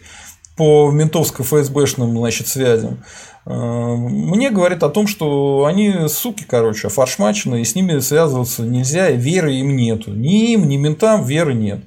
по 0.55 0.89
ментовско-ФСБшным 0.91 2.17
значит, 2.17 2.47
связям. 2.47 3.03
Э, 3.45 3.95
мне 3.95 4.49
говорит 4.49 4.83
о 4.83 4.89
том, 4.89 5.07
что 5.07 5.65
они 5.65 6.07
суки, 6.07 6.43
короче, 6.47 6.89
фаршмачные, 6.89 7.61
и 7.61 7.65
с 7.65 7.75
ними 7.75 7.99
связываться 7.99 8.63
нельзя, 8.63 9.09
и 9.09 9.17
веры 9.17 9.55
им 9.55 9.75
нету. 9.75 10.11
Ни 10.11 10.53
им, 10.53 10.67
ни 10.67 10.77
ментам 10.77 11.23
веры 11.23 11.53
нет. 11.53 11.81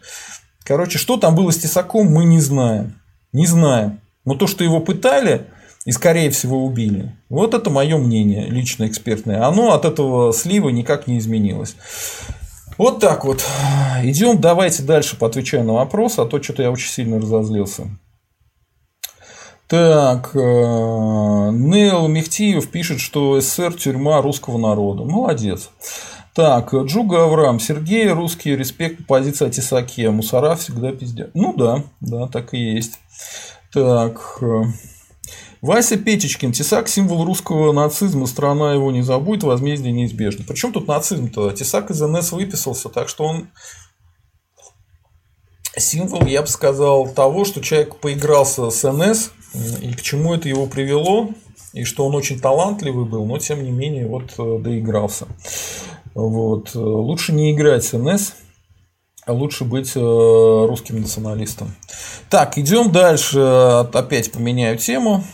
Короче, 0.65 0.99
что 0.99 1.17
там 1.17 1.35
было 1.35 1.51
с 1.51 1.59
Тесаком, 1.59 2.07
мы 2.07 2.25
не 2.25 2.41
знаем. 2.41 2.95
Не 3.33 3.47
знаем. 3.47 4.01
Но 4.25 4.35
то, 4.35 4.47
что 4.47 4.63
его 4.63 4.81
пытали, 4.81 5.47
и 5.85 5.93
скорее 5.93 6.31
всего 6.31 6.65
убили. 6.65 7.17
Вот 7.29 7.55
это 7.55 7.71
мое 7.71 7.99
мнение, 7.99 8.47
лично 8.47 8.87
экспертное. 8.87 9.47
Оно 9.47 9.73
от 9.73 9.85
этого 9.85 10.33
слива 10.33 10.69
никак 10.69 11.07
не 11.07 11.19
изменилось. 11.19 11.75
Вот 12.79 13.01
так 13.01 13.25
вот. 13.25 13.45
Идем, 14.03 14.41
давайте 14.41 14.83
дальше 14.83 15.17
поотвечаю 15.17 15.65
на 15.65 15.75
вопрос, 15.75 16.19
а 16.19 16.27
то 16.27 16.43
что-то 16.43 16.63
я 16.63 16.71
очень 16.71 16.91
сильно 16.91 17.19
разозлился. 17.19 17.89
Так, 19.73 20.33
э, 20.35 20.39
Нейл 20.39 22.07
Мехтиев 22.07 22.69
пишет, 22.71 23.01
что 23.01 23.41
СССР– 23.41 23.73
тюрьма 23.79 24.21
русского 24.21 24.59
народа. 24.59 25.05
Молодец. 25.05 25.71
Так, 26.35 26.75
Джуга 26.75 27.25
Авраам, 27.25 27.59
Сергей, 27.59 28.11
русский 28.11 28.55
респект 28.55 29.07
позиция 29.07 29.49
Тесаке, 29.49 30.11
мусора 30.11 30.57
всегда 30.57 30.93
пиздят. 30.93 31.31
Ну 31.33 31.55
да, 31.57 31.85
да, 32.03 32.29
так 32.29 32.53
и 32.53 32.59
есть. 32.59 32.99
Так, 33.73 34.43
э, 34.43 34.65
Вася 35.63 35.97
Петечкин, 35.97 36.53
Тесак– 36.53 36.87
символ 36.91 37.25
русского 37.25 37.73
нацизма, 37.73 38.27
страна 38.27 38.75
его 38.75 38.91
не 38.93 39.01
забудет, 39.01 39.45
возмездие 39.45 39.95
неизбежно. 39.95 40.45
Причем 40.47 40.75
тут 40.75 40.87
нацизм-то? 40.87 41.51
Тесак 41.53 41.91
из 41.91 42.03
НС 42.03 42.33
выписался, 42.33 42.91
так 42.91 43.09
что 43.09 43.25
он 43.25 43.49
символ, 45.79 46.27
я 46.27 46.43
бы 46.43 46.49
сказал, 46.49 47.09
того, 47.09 47.47
что 47.47 47.63
человек 47.63 47.97
поигрался 47.97 48.69
с 48.69 48.93
НС, 48.93 49.31
и 49.55 49.93
к 49.93 50.03
чему 50.03 50.35
это 50.35 50.49
его 50.49 50.67
привело, 50.67 51.31
и 51.73 51.85
что 51.85 52.07
он 52.07 52.15
очень 52.15 52.41
талантливый 52.41 53.05
был, 53.05 53.25
но 53.25 53.39
тем 53.39 53.63
не 53.63 53.71
менее 53.71 54.07
вот 54.07 54.35
э, 54.39 54.59
доигрался. 54.59 55.27
Вот. 56.15 56.75
Лучше 56.75 57.33
не 57.33 57.53
играть 57.53 57.85
с 57.85 57.97
НС, 57.97 58.35
а 59.25 59.33
лучше 59.33 59.65
быть 59.65 59.93
э, 59.95 60.01
русским 60.01 61.01
националистом. 61.01 61.75
Так, 62.29 62.59
идем 62.59 62.93
дальше. 62.93 63.41
Опять 63.93 64.33
поменяю 64.33 64.77
тему. 64.79 65.25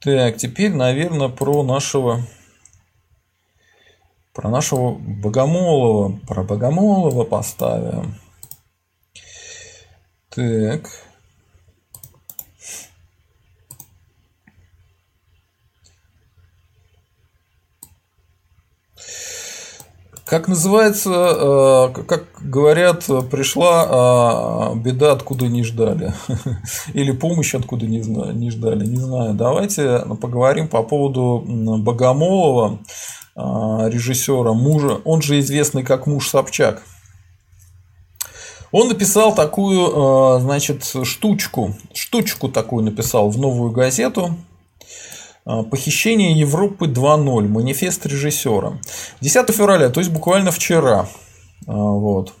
Так, 0.00 0.36
теперь, 0.36 0.72
наверное, 0.72 1.28
про 1.28 1.62
нашего 1.62 2.22
про 4.32 4.50
нашего 4.50 4.92
Богомолова. 4.92 6.16
Про 6.28 6.44
Богомолова 6.44 7.24
поставим. 7.24 8.14
Так. 10.30 11.07
Как 20.28 20.46
называется, 20.46 21.10
э, 21.10 22.02
как 22.06 22.26
говорят, 22.42 23.06
пришла 23.30 24.74
э, 24.74 24.78
беда, 24.78 25.12
откуда 25.12 25.46
не 25.46 25.64
ждали. 25.64 26.12
Или 26.92 27.12
помощь, 27.12 27.54
откуда 27.54 27.86
не 27.86 28.02
ждали. 28.50 28.84
Не 28.84 28.98
знаю. 28.98 29.32
Давайте 29.32 30.00
поговорим 30.20 30.68
по 30.68 30.82
поводу 30.82 31.42
Богомолова, 31.78 32.78
э, 33.36 33.40
режиссера, 33.40 34.52
мужа. 34.52 35.00
Он 35.06 35.22
же 35.22 35.38
известный 35.38 35.82
как 35.82 36.06
муж 36.06 36.28
Собчак. 36.28 36.82
Он 38.70 38.88
написал 38.88 39.34
такую, 39.34 40.40
значит, 40.40 40.84
штучку, 41.04 41.74
штучку 41.94 42.50
такую 42.50 42.84
написал 42.84 43.30
в 43.30 43.38
новую 43.38 43.70
газету, 43.70 44.36
а, 44.36 44.47
Похищение 45.70 46.38
Европы 46.38 46.86
2.0. 46.86 47.48
Манифест 47.48 48.04
режиссера. 48.04 48.78
10 49.20 49.50
февраля, 49.50 49.88
то 49.88 50.00
есть 50.00 50.12
буквально 50.12 50.50
вчера. 50.50 51.08
А, 51.66 51.72
вот. 51.72 52.34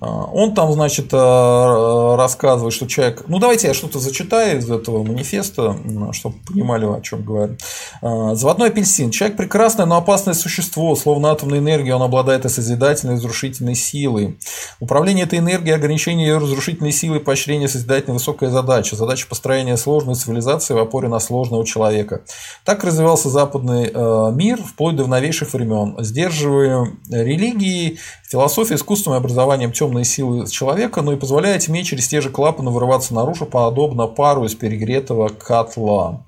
А, 0.00 0.24
он 0.24 0.54
там, 0.54 0.72
значит, 0.72 1.08
а, 1.12 2.16
рассказывает, 2.16 2.74
что 2.74 2.86
человек... 2.86 3.24
Ну, 3.28 3.38
давайте 3.38 3.68
я 3.68 3.74
что-то 3.74 3.98
зачитаю 3.98 4.58
из 4.58 4.70
этого 4.70 5.02
манифеста, 5.02 5.76
чтобы 6.12 6.36
понимали, 6.46 6.84
о 6.84 7.00
чем 7.00 7.24
говорю. 7.24 7.56
А, 8.02 8.34
Заводной 8.34 8.68
апельсин. 8.68 9.10
Человек 9.10 9.36
прекрасное, 9.36 9.86
но 9.86 9.96
опасное 9.96 10.34
существо. 10.34 10.94
Словно 10.96 11.30
атомная 11.30 11.60
энергия, 11.60 11.94
он 11.94 12.02
обладает 12.02 12.44
и 12.44 12.48
созидательной, 12.48 13.14
и 13.14 13.16
разрушительной 13.16 13.74
силой. 13.74 14.38
Управление 14.80 15.24
этой 15.24 15.38
энергией, 15.38 15.74
ограничение 15.74 16.28
ее 16.28 16.38
разрушительной 16.38 16.92
силы, 16.92 17.20
поощрение 17.20 17.68
созидательной 17.68 18.14
высокая 18.14 18.50
задача. 18.50 18.96
Задача 18.96 19.26
построения 19.28 19.76
сложной 19.76 20.14
цивилизации 20.14 20.74
в 20.74 20.78
опоре 20.78 21.08
на 21.08 21.20
сложного 21.20 21.64
человека. 21.64 22.22
Так 22.64 22.84
развивался 22.84 23.30
западный 23.30 23.92
мир 24.32 24.58
вплоть 24.62 24.96
до 24.96 25.06
новейших 25.06 25.52
времен. 25.52 25.96
Сдерживая 25.98 26.92
религии, 27.08 27.98
философией, 28.28 28.76
искусством 28.76 29.14
и 29.14 29.16
образованием 29.18 29.72
темные 29.72 30.04
силы 30.04 30.48
человека, 30.48 31.02
но 31.02 31.12
и 31.12 31.16
позволяет 31.16 31.62
тьме 31.62 31.84
через 31.84 32.08
те 32.08 32.20
же 32.20 32.30
клапаны 32.30 32.70
вырываться 32.70 33.14
наружу, 33.14 33.46
подобно 33.46 34.06
пару 34.06 34.44
из 34.44 34.54
перегретого 34.54 35.28
котла. 35.28 36.24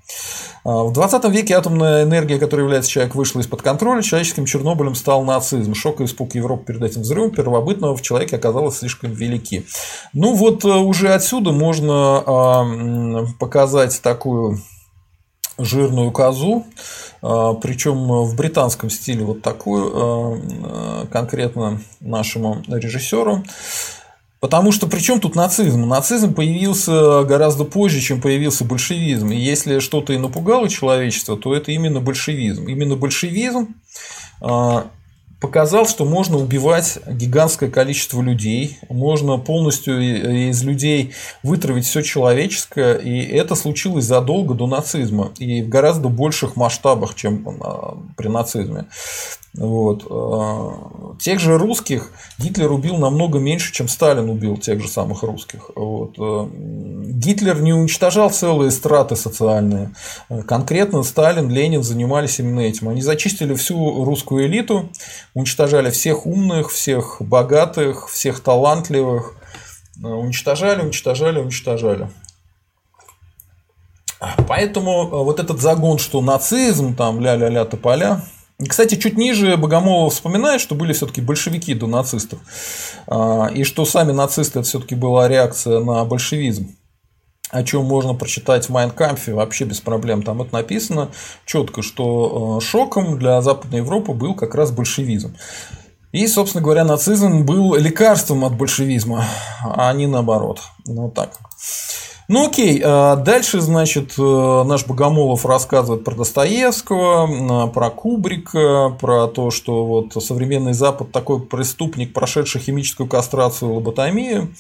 А, 0.65 0.85
в 0.85 0.93
20 0.93 1.25
веке 1.25 1.55
атомная 1.55 2.05
энергия, 2.05 2.39
которая 2.39 2.65
является 2.65 2.91
человек, 2.91 3.15
вышла 3.15 3.41
из-под 3.41 3.63
контроля. 3.63 4.03
Человеческим 4.03 4.45
Чернобылем 4.45 4.95
стал 4.95 5.25
нацизм. 5.25 5.75
Шок 5.75 6.01
и 6.01 6.05
испуг 6.05 6.35
Европы 6.35 6.65
перед 6.67 6.83
этим 6.83 7.03
взрывом 7.03 7.31
первобытного 7.31 7.97
в 7.97 8.03
человеке 8.03 8.37
оказалось 8.37 8.79
слишком 8.79 9.13
велики. 9.13 9.67
Ну 10.13 10.35
вот 10.35 10.65
э, 10.65 10.69
уже 10.69 11.15
отсюда 11.15 11.53
можно 11.53 12.23
а, 12.27 13.27
показать 13.39 14.01
такую 14.03 14.61
жирную 15.59 16.13
козу, 16.13 16.65
причем 17.21 18.25
в 18.25 18.37
британском 18.37 18.91
стиле 18.91 19.25
вот 19.25 19.43
такую 19.43 19.93
а, 19.95 21.07
конкретно 21.11 21.81
нашему 22.01 22.63
режиссеру. 22.69 23.45
Потому 24.41 24.71
что 24.71 24.87
при 24.87 25.01
чем 25.01 25.21
тут 25.21 25.35
нацизм? 25.35 25.89
Нацизм 25.89 26.33
появился 26.33 27.25
гораздо 27.25 27.65
позже, 27.65 28.01
чем 28.01 28.21
появился 28.21 28.65
большевизм. 28.65 29.33
И 29.33 29.37
если 29.37 29.81
что-то 29.81 30.13
и 30.13 30.19
напугало 30.19 30.69
человечество, 30.69 31.37
то 31.37 31.55
это 31.55 31.73
именно 31.73 32.01
большевизм. 32.01 32.69
Именно 32.69 32.95
большевизм 32.95 33.75
показал, 35.41 35.87
что 35.87 36.05
можно 36.05 36.37
убивать 36.37 36.99
гигантское 37.07 37.71
количество 37.71 38.21
людей, 38.21 38.79
можно 38.89 39.39
полностью 39.39 40.01
из 40.49 40.63
людей 40.65 41.13
вытравить 41.43 41.87
все 41.87 42.03
человеческое, 42.03 42.97
и 42.97 43.21
это 43.21 43.55
случилось 43.55 44.05
задолго 44.05 44.55
до 44.55 44.67
нацизма 44.67 45.33
и 45.39 45.63
в 45.63 45.69
гораздо 45.69 46.09
больших 46.09 46.57
масштабах, 46.57 47.15
чем 47.15 47.45
при 48.17 48.29
нацизме. 48.29 48.87
Вот. 49.55 50.07
А, 50.09 51.17
тех 51.19 51.41
же 51.41 51.59
русских 51.59 52.13
Гитлер 52.39 52.71
убил 52.71 52.97
намного 52.97 53.39
меньше, 53.39 53.73
чем 53.73 53.89
Сталин 53.89 54.29
убил 54.29 54.57
тех 54.57 54.81
же 54.81 54.89
самых 54.89 55.23
русских. 55.23 55.71
Вот. 55.75 56.15
А, 56.19 56.49
Гитлер 56.53 57.61
не 57.61 57.73
уничтожал 57.73 58.31
целые 58.31 58.71
страты 58.71 59.17
социальные. 59.17 59.95
Конкретно 60.47 61.03
Сталин, 61.03 61.51
Ленин 61.51 61.83
занимались 61.83 62.39
именно 62.39 62.61
этим. 62.61 62.89
Они 62.89 63.03
зачистили 63.03 63.55
всю 63.55 64.05
русскую 64.05 64.47
элиту, 64.47 64.91
уничтожали 65.35 65.91
всех 65.91 66.27
умных, 66.27 66.71
всех 66.71 67.17
богатых, 67.21 68.09
всех 68.09 68.41
талантливых. 68.41 69.35
А, 70.03 70.09
уничтожали, 70.09 70.83
уничтожали, 70.83 71.39
уничтожали. 71.39 72.09
Поэтому 74.49 75.07
вот 75.25 75.39
этот 75.39 75.61
загон, 75.61 75.99
что 75.99 76.21
нацизм, 76.21 76.97
там 76.97 77.21
ля-ля-ля 77.21 77.65
тополя, 77.65 78.23
кстати, 78.67 78.97
чуть 78.97 79.17
ниже 79.17 79.57
Богомолов 79.57 80.15
вспоминает, 80.15 80.61
что 80.61 80.75
были 80.75 80.93
все-таки 80.93 81.21
большевики 81.21 81.75
до 81.75 81.87
нацистов, 81.87 82.41
а, 83.07 83.49
и 83.55 83.63
что 83.63 83.85
сами 83.85 84.11
нацисты 84.11 84.59
это 84.59 84.69
все-таки 84.69 84.97
была 84.97 85.29
реакция 85.29 85.79
на 85.79 86.05
большевизм 86.05 86.77
о 87.51 87.63
чем 87.63 87.85
можно 87.85 88.15
прочитать 88.15 88.67
в 88.67 88.71
Майнкампфе 88.71 89.33
вообще 89.33 89.65
без 89.65 89.81
проблем. 89.81 90.23
Там 90.23 90.43
это 90.43 90.55
написано 90.55 91.09
четко, 91.47 91.83
что 91.83 92.59
а, 92.59 92.61
шоком 92.61 93.19
для 93.19 93.41
Западной 93.41 93.79
Европы 93.79 94.13
был 94.13 94.35
как 94.35 94.55
раз 94.55 94.71
большевизм. 94.71 95.37
И, 96.13 96.27
собственно 96.27 96.63
говоря, 96.63 96.85
нацизм 96.85 97.45
был 97.45 97.75
лекарством 97.75 98.45
от 98.45 98.57
большевизма, 98.57 99.25
а 99.63 99.93
не 99.93 100.07
наоборот. 100.07 100.61
Ну, 100.87 101.03
вот 101.03 101.15
так. 101.15 101.39
Ну 102.31 102.47
окей, 102.47 102.83
а 102.85 103.17
дальше, 103.17 103.61
значит, 103.63 104.13
э, 104.19 104.63
наш 104.67 104.87
Богомолов 104.87 105.47
рассказывает 105.47 106.05
про 106.05 106.15
Достоевского, 106.15 107.69
про 107.69 107.89
Кубрика, 107.89 108.95
про 109.01 109.29
то, 109.29 109.51
что 109.51 109.87
вот 109.87 110.23
современный 110.23 110.75
Запад 110.75 111.11
такой 111.11 111.41
преступник, 111.41 112.13
прошедший 112.13 112.61
химическую 112.61 113.09
кастрацию 113.09 113.71
и 113.71 113.75
лоботомию. 113.75 114.55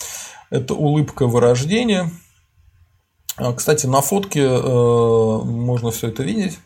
Это 0.49 0.73
улыбка 0.73 1.27
вырождения. 1.27 2.11
А, 3.39 3.53
кстати, 3.53 3.87
на 3.87 4.01
фотке 4.01 4.41
э, 4.41 5.39
можно 5.45 5.91
все 5.91 6.09
это 6.09 6.25
видеть. 6.25 6.59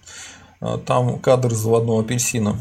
А, 0.61 0.79
там 0.79 1.19
кадр 1.19 1.53
заводного 1.53 2.01
апельсина. 2.01 2.57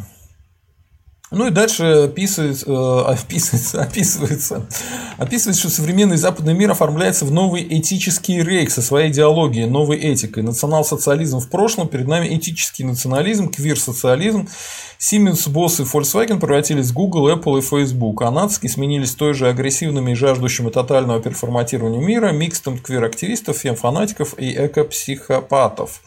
Ну 1.32 1.48
и 1.48 1.50
дальше 1.50 1.84
описывается, 1.84 2.70
э, 2.70 3.02
описывается, 3.14 3.82
описывается, 3.84 4.66
описывается, 5.18 5.62
что 5.62 5.70
современный 5.70 6.18
западный 6.18 6.54
мир 6.54 6.72
оформляется 6.72 7.24
в 7.24 7.32
новый 7.32 7.66
этический 7.80 8.44
рейх 8.44 8.70
со 8.70 8.82
своей 8.82 9.12
идеологией, 9.12 9.66
новой 9.66 9.98
этикой. 9.98 10.44
Национал-социализм 10.44 11.40
в 11.40 11.48
прошлом, 11.48 11.88
перед 11.88 12.06
нами 12.06 12.36
этический 12.36 12.84
национализм, 12.84 13.50
квир-социализм. 13.50 14.50
Siemens, 15.00 15.48
Boss 15.48 15.82
и 15.82 15.86
Volkswagen 15.86 16.38
превратились 16.38 16.90
в 16.90 16.94
Google, 16.94 17.30
Apple 17.30 17.60
и 17.60 17.62
Facebook, 17.62 18.22
а 18.24 18.30
нацики 18.30 18.68
сменились 18.68 19.16
той 19.16 19.34
же 19.34 19.48
агрессивными 19.48 20.12
и 20.12 20.16
жаждущими 20.16 20.70
тотального 20.70 21.22
переформатирования 21.22 22.02
мира, 22.02 22.32
микстом 22.32 22.78
квир-активистов, 22.78 23.56
фем-фанатиков 23.58 24.38
и 24.38 24.54
эко-психопатов. 24.54 26.02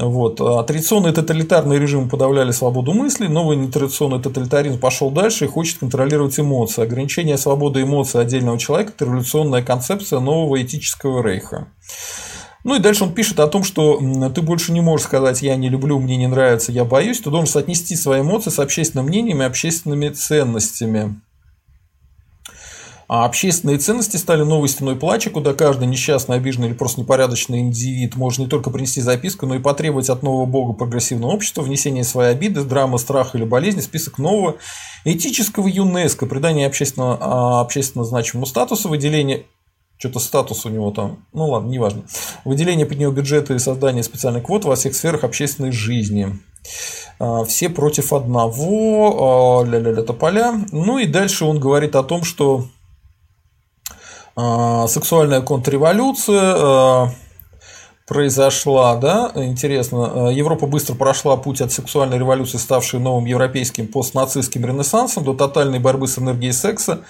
Вот. 0.00 0.40
А 0.40 0.62
традиционные 0.62 1.12
тоталитарные 1.12 1.78
режимы 1.78 2.08
подавляли 2.08 2.52
свободу 2.52 2.92
мысли, 2.92 3.26
новый 3.26 3.56
нетрадиционный 3.56 4.20
тоталитаризм 4.20 4.78
пошел 4.78 5.10
дальше 5.10 5.44
и 5.44 5.48
хочет 5.48 5.78
контролировать 5.78 6.40
эмоции. 6.40 6.82
Ограничение 6.82 7.36
свободы 7.36 7.82
эмоций 7.82 8.20
отдельного 8.20 8.58
человека– 8.58 8.92
это 8.96 9.04
революционная 9.04 9.62
концепция 9.62 10.20
нового 10.20 10.62
этического 10.62 11.22
рейха. 11.22 11.68
Ну 12.64 12.76
и 12.76 12.78
дальше 12.78 13.04
он 13.04 13.14
пишет 13.14 13.40
о 13.40 13.46
том, 13.46 13.62
что 13.62 14.00
ты 14.34 14.42
больше 14.42 14.72
не 14.72 14.80
можешь 14.80 15.06
сказать 15.06 15.42
«я 15.42 15.56
не 15.56 15.68
люблю», 15.68 15.98
«мне 15.98 16.16
не 16.16 16.26
нравится», 16.26 16.72
«я 16.72 16.84
боюсь», 16.84 17.20
ты 17.20 17.30
должен 17.30 17.46
соотнести 17.46 17.96
свои 17.96 18.20
эмоции 18.20 18.50
с 18.50 18.58
общественным 18.58 19.06
мнением 19.06 19.42
и 19.42 19.46
общественными 19.46 20.10
ценностями. 20.10 21.20
А 23.12 23.24
общественные 23.24 23.78
ценности 23.78 24.16
стали 24.16 24.44
новой 24.44 24.68
стеной 24.68 24.94
плача, 24.94 25.30
куда 25.30 25.52
каждый 25.52 25.88
несчастный, 25.88 26.36
обиженный 26.36 26.68
или 26.68 26.74
просто 26.74 27.00
непорядочный 27.00 27.58
индивид 27.58 28.14
может 28.14 28.38
не 28.38 28.46
только 28.46 28.70
принести 28.70 29.00
записку, 29.00 29.46
но 29.46 29.56
и 29.56 29.58
потребовать 29.58 30.08
от 30.08 30.22
нового 30.22 30.46
бога 30.46 30.74
прогрессивного 30.74 31.32
общества 31.32 31.62
внесения 31.62 32.04
своей 32.04 32.30
обиды, 32.30 32.62
драмы, 32.62 33.00
страха 33.00 33.36
или 33.36 33.44
болезни 33.44 33.80
список 33.80 34.18
нового 34.18 34.58
этического 35.04 35.66
ЮНЕСКО, 35.66 36.26
придание 36.26 36.68
общественно, 36.68 37.18
а, 37.20 37.60
общественно 37.62 38.04
значимому 38.04 38.46
статусу, 38.46 38.88
выделение 38.88 39.46
что-то 39.98 40.20
статус 40.20 40.64
у 40.64 40.68
него 40.68 40.92
там, 40.92 41.26
ну 41.32 41.48
ладно, 41.48 41.68
неважно. 41.68 42.04
Выделение 42.44 42.86
под 42.86 42.98
него 42.98 43.10
бюджета 43.10 43.54
и 43.54 43.58
создание 43.58 44.04
специальных 44.04 44.44
квот 44.44 44.64
во 44.64 44.76
всех 44.76 44.94
сферах 44.94 45.24
общественной 45.24 45.72
жизни. 45.72 46.38
А, 47.18 47.42
все 47.42 47.70
против 47.70 48.12
одного, 48.12 49.62
а, 49.62 49.64
ля-ля-ля 49.64 50.04
тополя. 50.04 50.64
Ну 50.70 50.98
и 50.98 51.06
дальше 51.06 51.44
он 51.44 51.58
говорит 51.58 51.96
о 51.96 52.04
том, 52.04 52.22
что 52.22 52.68
сексуальная 54.86 55.40
контрреволюция 55.40 56.54
а, 56.56 57.10
произошла, 58.06 58.96
да, 58.96 59.32
интересно, 59.36 60.28
а, 60.28 60.32
Европа 60.32 60.66
быстро 60.66 60.94
прошла 60.94 61.36
путь 61.36 61.60
от 61.60 61.72
сексуальной 61.72 62.18
революции, 62.18 62.58
ставшей 62.58 63.00
новым 63.00 63.26
европейским 63.26 63.86
постнацистским 63.86 64.64
ренессансом, 64.64 65.24
до 65.24 65.34
тотальной 65.34 65.78
борьбы 65.78 66.08
с 66.08 66.18
энергией 66.18 66.52
секса, 66.52 67.04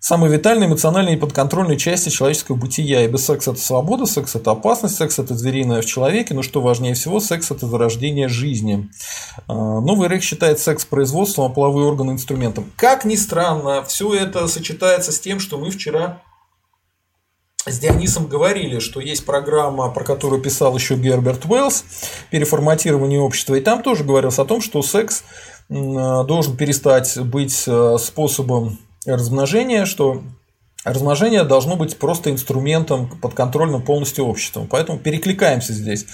самой 0.00 0.30
витальной, 0.30 0.66
эмоциональной 0.66 1.14
и 1.14 1.16
подконтрольной 1.16 1.76
части 1.76 2.08
человеческого 2.08 2.56
бытия. 2.56 3.04
Ибо 3.04 3.16
секс– 3.16 3.48
это 3.48 3.58
свобода, 3.58 4.06
секс– 4.06 4.34
это 4.36 4.52
опасность, 4.52 4.96
секс– 4.96 5.18
это 5.20 5.34
звериное 5.34 5.82
в 5.82 5.86
человеке, 5.86 6.34
но 6.34 6.42
что 6.42 6.60
важнее 6.60 6.94
всего, 6.94 7.18
секс– 7.20 7.50
это 7.52 7.66
зарождение 7.66 8.28
жизни. 8.28 8.88
Новый 9.48 10.08
Рейх 10.08 10.22
считает 10.22 10.60
секс 10.60 10.84
производством, 10.84 11.50
а 11.50 11.54
половые 11.54 11.86
органы 11.86 12.12
инструментом. 12.12 12.70
Как 12.76 13.04
ни 13.04 13.16
странно, 13.16 13.82
все 13.82 14.14
это 14.14 14.46
сочетается 14.46 15.10
с 15.10 15.18
тем, 15.18 15.40
что 15.40 15.58
мы 15.58 15.70
вчера 15.70 16.22
с 17.70 17.78
Дионисом 17.78 18.26
говорили, 18.26 18.78
что 18.78 19.00
есть 19.00 19.24
программа, 19.24 19.90
про 19.90 20.04
которую 20.04 20.40
писал 20.40 20.76
еще 20.76 20.96
Герберт 20.96 21.44
Уэллс, 21.44 21.84
переформатирование 22.30 23.20
общества, 23.20 23.54
и 23.54 23.60
там 23.60 23.82
тоже 23.82 24.04
говорилось 24.04 24.38
о 24.38 24.44
том, 24.44 24.60
что 24.60 24.82
секс 24.82 25.24
должен 25.68 26.56
перестать 26.56 27.18
быть 27.20 27.64
э, 27.66 27.96
способом 28.00 28.78
размножения, 29.04 29.84
что 29.84 30.22
размножение 30.82 31.44
должно 31.44 31.76
быть 31.76 31.98
просто 31.98 32.30
инструментом 32.30 33.10
подконтрольным 33.20 33.82
полностью 33.82 34.24
обществом. 34.26 34.66
Поэтому 34.66 34.98
перекликаемся 34.98 35.74
здесь. 35.74 36.06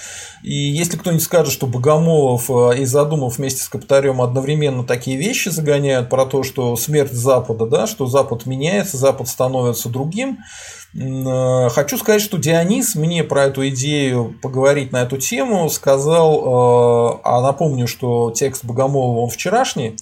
И 0.43 0.53
если 0.53 0.97
кто-нибудь 0.97 1.23
скажет, 1.23 1.53
что 1.53 1.67
Богомолов 1.67 2.49
э, 2.49 2.81
и 2.81 2.85
Задумов 2.85 3.37
вместе 3.37 3.61
с 3.61 3.69
Каптарем 3.69 4.21
одновременно 4.21 4.83
такие 4.83 5.17
вещи 5.17 5.47
загоняют 5.47 6.09
про 6.09 6.25
то, 6.25 6.43
что 6.43 6.75
смерть 6.75 7.13
Запада, 7.13 7.65
да, 7.65 7.87
что 7.87 8.07
Запад 8.07 8.45
меняется, 8.45 8.97
Запад 8.97 9.29
становится 9.29 9.87
другим, 9.87 10.39
Э, 10.39 10.84
хочу 10.97 11.97
сказать, 11.97 12.21
что 12.21 12.37
Дионис 12.37 12.95
мне 12.95 13.23
про 13.23 13.45
эту 13.45 13.67
идею 13.67 14.33
поговорить 14.41 14.93
на 14.93 15.03
эту 15.03 15.17
тему 15.17 15.69
сказал, 15.69 17.15
э, 17.15 17.19
а 17.23 17.41
напомню, 17.41 17.85
что 17.85 18.31
текст 18.31 18.63
Богомолова 18.63 19.19
он 19.19 19.29
вчерашний, 19.29 19.97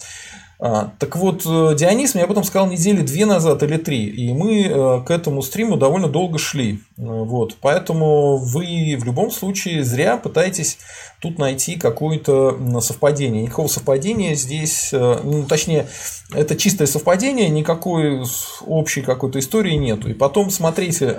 а, 0.66 0.94
так 0.98 1.18
вот, 1.18 1.46
э, 1.46 1.76
Дионис 1.76 2.16
мне 2.16 2.24
об 2.24 2.32
этом 2.32 2.46
сказал 2.46 2.68
недели 2.68 3.02
две 3.02 3.26
назад 3.26 3.62
или 3.64 3.76
три, 3.76 4.06
и 4.06 4.32
мы 4.32 4.62
э, 4.62 5.04
к 5.06 5.12
этому 5.12 5.42
стриму 5.42 5.76
довольно 5.76 6.08
долго 6.08 6.40
шли. 6.40 6.76
Э, 6.76 7.02
вот, 7.02 7.58
поэтому 7.60 8.38
вы 8.38 8.96
в 8.98 9.04
любом 9.04 9.30
случае 9.30 9.84
зря 9.84 10.16
пытаетесь 10.16 10.78
тут 11.20 11.38
найти 11.38 11.76
какое-то 11.76 12.80
совпадение. 12.80 13.44
Никакого 13.44 13.68
совпадения 13.68 14.36
здесь, 14.36 14.94
ну, 14.94 15.44
точнее, 15.44 15.88
это 16.34 16.56
чистое 16.56 16.88
совпадение, 16.88 17.50
никакой 17.50 18.24
общей 18.66 19.02
какой-то 19.02 19.40
истории 19.40 19.76
нету. 19.76 20.10
И 20.10 20.14
потом, 20.14 20.50
смотрите, 20.50 21.14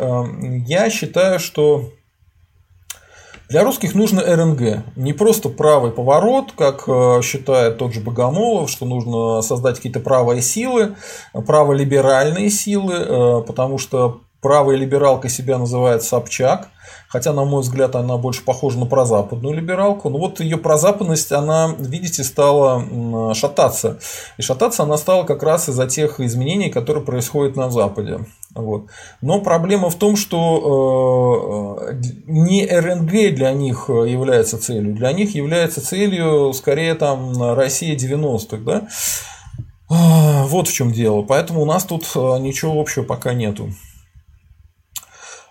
я 0.66 0.88
считаю, 0.88 1.38
что 1.38 1.90
для 3.48 3.62
русских 3.62 3.94
нужно 3.94 4.22
РНГ. 4.22 4.96
Не 4.96 5.12
просто 5.12 5.48
правый 5.48 5.90
поворот, 5.90 6.52
как 6.56 6.84
э, 6.86 7.20
считает 7.22 7.78
тот 7.78 7.92
же 7.92 8.00
Богомолов, 8.00 8.70
что 8.70 8.86
нужно 8.86 9.42
создать 9.42 9.76
какие-то 9.76 10.00
правые 10.00 10.40
силы, 10.40 10.96
праволиберальные 11.32 12.50
силы, 12.50 12.94
э, 12.94 13.42
потому 13.46 13.78
что 13.78 14.22
правая 14.40 14.76
либералка 14.76 15.28
себя 15.28 15.56
называет 15.58 16.02
Собчак, 16.02 16.68
хотя, 17.08 17.32
на 17.32 17.44
мой 17.44 17.62
взгляд, 17.62 17.96
она 17.96 18.18
больше 18.18 18.44
похожа 18.44 18.78
на 18.78 18.86
прозападную 18.86 19.54
либералку. 19.54 20.10
Но 20.10 20.18
вот 20.18 20.40
ее 20.40 20.58
прозападность, 20.58 21.32
она, 21.32 21.74
видите, 21.78 22.22
стала 22.24 23.34
шататься. 23.34 23.98
И 24.36 24.42
шататься 24.42 24.82
она 24.82 24.98
стала 24.98 25.24
как 25.24 25.42
раз 25.42 25.68
из-за 25.68 25.86
тех 25.86 26.20
изменений, 26.20 26.70
которые 26.70 27.04
происходят 27.04 27.56
на 27.56 27.70
Западе. 27.70 28.20
Вот. 28.54 28.86
Но 29.20 29.40
проблема 29.40 29.90
в 29.90 29.96
том, 29.96 30.16
что 30.16 31.78
э, 31.90 31.94
не 32.26 32.66
РНГ 32.66 33.34
для 33.34 33.52
них 33.52 33.86
является 33.88 34.58
целью. 34.58 34.94
Для 34.94 35.12
них 35.12 35.34
является 35.34 35.84
целью 35.84 36.52
скорее 36.52 36.94
там 36.94 37.54
Россия 37.54 37.96
90-х. 37.96 38.58
Да? 38.58 38.88
Вот 39.88 40.68
в 40.68 40.72
чем 40.72 40.92
дело. 40.92 41.22
Поэтому 41.22 41.62
у 41.62 41.66
нас 41.66 41.84
тут 41.84 42.02
ничего 42.14 42.80
общего 42.80 43.02
пока 43.02 43.34
нету. 43.34 43.70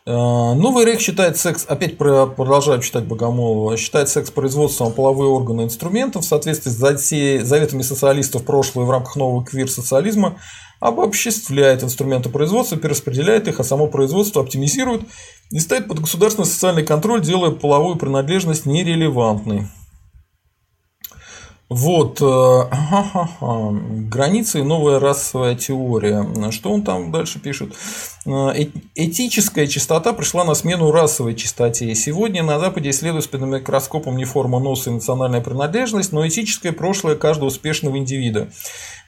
Новый 0.06 0.84
Рейх 0.84 1.00
считает 1.00 1.38
секс, 1.38 1.66
опять 1.66 1.98
продолжаю 1.98 2.82
читать 2.82 3.06
Богомолова, 3.06 3.78
считает 3.78 4.10
секс 4.10 4.32
производством 4.32 4.92
половые 4.92 5.30
органы 5.30 5.62
инструментов 5.62 6.26
в 6.26 6.28
соответствии 6.28 6.72
с 7.40 7.48
заветами 7.48 7.84
социалистов 7.84 8.44
прошлого 8.44 8.84
и 8.84 8.88
в 8.88 8.92
рамках 8.92 9.16
нового 9.16 9.46
квир-социализма 9.46 10.40
обобществляет 10.84 11.82
инструменты 11.82 12.28
производства, 12.28 12.78
перераспределяет 12.78 13.48
их, 13.48 13.62
а 13.62 13.64
само 13.64 13.88
производство 13.88 14.42
оптимизирует 14.42 15.04
и 15.50 15.60
ставит 15.60 15.88
под 15.88 16.02
государственный 16.02 16.46
социальный 16.46 16.84
контроль, 16.84 17.22
делая 17.22 17.52
половую 17.52 17.96
принадлежность 17.96 18.66
нерелевантной. 18.66 19.68
Вот, 21.70 22.22
э, 22.22 22.64
границы 24.10 24.60
и 24.60 24.64
новая 24.64 25.00
расовая 25.00 25.56
теория. 25.56 26.52
Что 26.52 26.72
он 26.72 26.84
там 26.84 27.12
дальше 27.12 27.40
пишет? 27.40 27.74
Э, 28.26 28.52
этическая 28.94 29.66
чистота 29.66 30.14
пришла 30.14 30.44
на 30.44 30.54
смену 30.54 30.92
расовой 30.92 31.34
чистоте. 31.34 31.96
Сегодня 31.96 32.44
на 32.44 32.60
Западе 32.60 32.90
исследуют 32.90 33.30
под 33.30 33.42
микроскопом 33.42 34.18
не 34.18 34.26
форма 34.26 34.60
носа 34.60 34.90
и 34.90 34.94
национальная 34.94 35.42
принадлежность, 35.42 36.12
но 36.12 36.28
этическое 36.28 36.74
прошлое 36.74 37.16
каждого 37.16 37.48
успешного 37.48 37.98
индивида. 37.98 38.50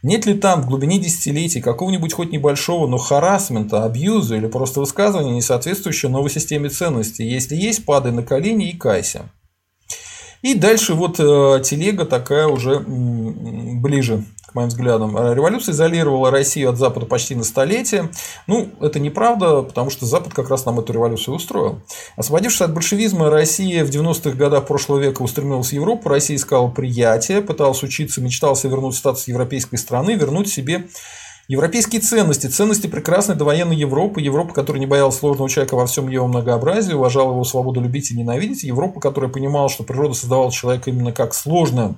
Нет 0.05 0.27
ли 0.27 0.35
там 0.35 0.61
в 0.61 0.67
глубине 0.67 0.99
десятилетий 0.99 1.61
какого-нибудь 1.61 2.13
хоть 2.13 2.31
небольшого, 2.31 2.85
но 2.85 2.99
харасмента, 2.99 3.85
абьюза 3.85 4.35
или 4.35 4.45
просто 4.45 4.79
высказывания, 4.79 5.31
не 5.31 5.41
соответствующего 5.41 6.11
новой 6.11 6.29
системе 6.29 6.69
ценностей? 6.69 7.27
Если 7.27 7.55
есть, 7.55 7.85
падай 7.85 8.11
на 8.11 8.21
колени 8.21 8.69
и 8.69 8.77
кайся. 8.77 9.31
И 10.45 10.53
дальше 10.53 10.93
вот 10.93 11.19
э, 11.19 11.59
телега 11.63 12.05
такая 12.05 12.45
уже 12.45 12.79
ближе 12.79 14.23
моим 14.53 14.67
взглядам. 14.67 15.17
Э, 15.17 15.33
революция 15.33 15.73
изолировала 15.73 16.29
Россию 16.29 16.69
от 16.69 16.77
Запада 16.77 17.07
почти 17.07 17.33
на 17.33 17.43
столетие. 17.43 18.11
Ну, 18.45 18.69
это 18.79 18.99
неправда, 18.99 19.63
потому 19.63 19.89
что 19.89 20.05
Запад 20.05 20.35
как 20.35 20.51
раз 20.51 20.67
нам 20.67 20.79
эту 20.79 20.93
революцию 20.93 21.33
устроил. 21.33 21.81
Освободившись 22.15 22.61
от 22.61 22.75
большевизма, 22.75 23.31
Россия 23.31 23.83
в 23.83 23.89
90-х 23.89 24.37
годах 24.37 24.67
прошлого 24.67 24.99
века 24.99 25.23
устремилась 25.23 25.69
в 25.69 25.73
Европу. 25.73 26.09
Россия 26.09 26.37
искала 26.37 26.69
приятия, 26.69 27.41
пыталась 27.41 27.81
учиться, 27.81 28.21
мечталась 28.21 28.65
вернуть 28.65 28.93
статус 28.93 29.27
европейской 29.27 29.77
страны, 29.77 30.11
вернуть 30.11 30.47
себе 30.47 30.85
Европейские 31.47 32.01
ценности, 32.01 32.47
ценности 32.47 32.87
прекрасной 32.87 33.35
довоенной 33.35 33.75
Европы, 33.75 34.19
Европа, 34.19 34.53
которая 34.53 34.79
не 34.79 34.87
боялась 34.87 35.17
сложного 35.17 35.47
человека 35.47 35.75
во 35.75 35.85
всем 35.85 36.07
его 36.07 36.25
многообразии, 36.27 36.93
уважала 36.93 37.33
его 37.33 37.43
свободу 37.43 37.81
любить 37.81 38.09
и 38.11 38.17
ненавидеть, 38.17 38.63
Европа, 38.63 38.99
которая 38.99 39.29
понимала, 39.29 39.69
что 39.69 39.83
природа 39.83 40.15
создавала 40.15 40.51
человека 40.51 40.89
именно 40.89 41.11
как 41.11 41.35
сложное, 41.35 41.95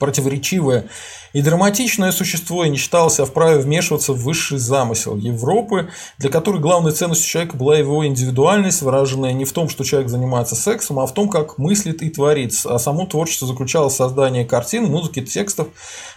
противоречивое 0.00 0.86
и 1.32 1.42
драматичное 1.42 2.10
существо 2.10 2.64
и 2.64 2.68
не 2.68 2.76
считало 2.76 3.10
себя 3.10 3.24
вправе 3.24 3.58
вмешиваться 3.58 4.12
в 4.12 4.22
высший 4.22 4.58
замысел 4.58 5.16
Европы, 5.16 5.90
для 6.18 6.30
которой 6.30 6.60
главной 6.60 6.92
ценностью 6.92 7.28
человека 7.28 7.56
была 7.56 7.76
его 7.76 8.04
индивидуальность, 8.04 8.82
выраженная 8.82 9.32
не 9.32 9.44
в 9.44 9.52
том, 9.52 9.68
что 9.68 9.84
человек 9.84 10.08
занимается 10.08 10.56
сексом, 10.56 10.98
а 10.98 11.06
в 11.06 11.14
том, 11.14 11.28
как 11.28 11.58
мыслит 11.58 12.02
и 12.02 12.10
творит. 12.10 12.54
А 12.64 12.78
само 12.78 13.06
творчество 13.06 13.46
заключалось 13.46 13.94
в 13.94 13.96
создании 13.96 14.44
картин, 14.44 14.86
музыки, 14.86 15.22
текстов, 15.22 15.68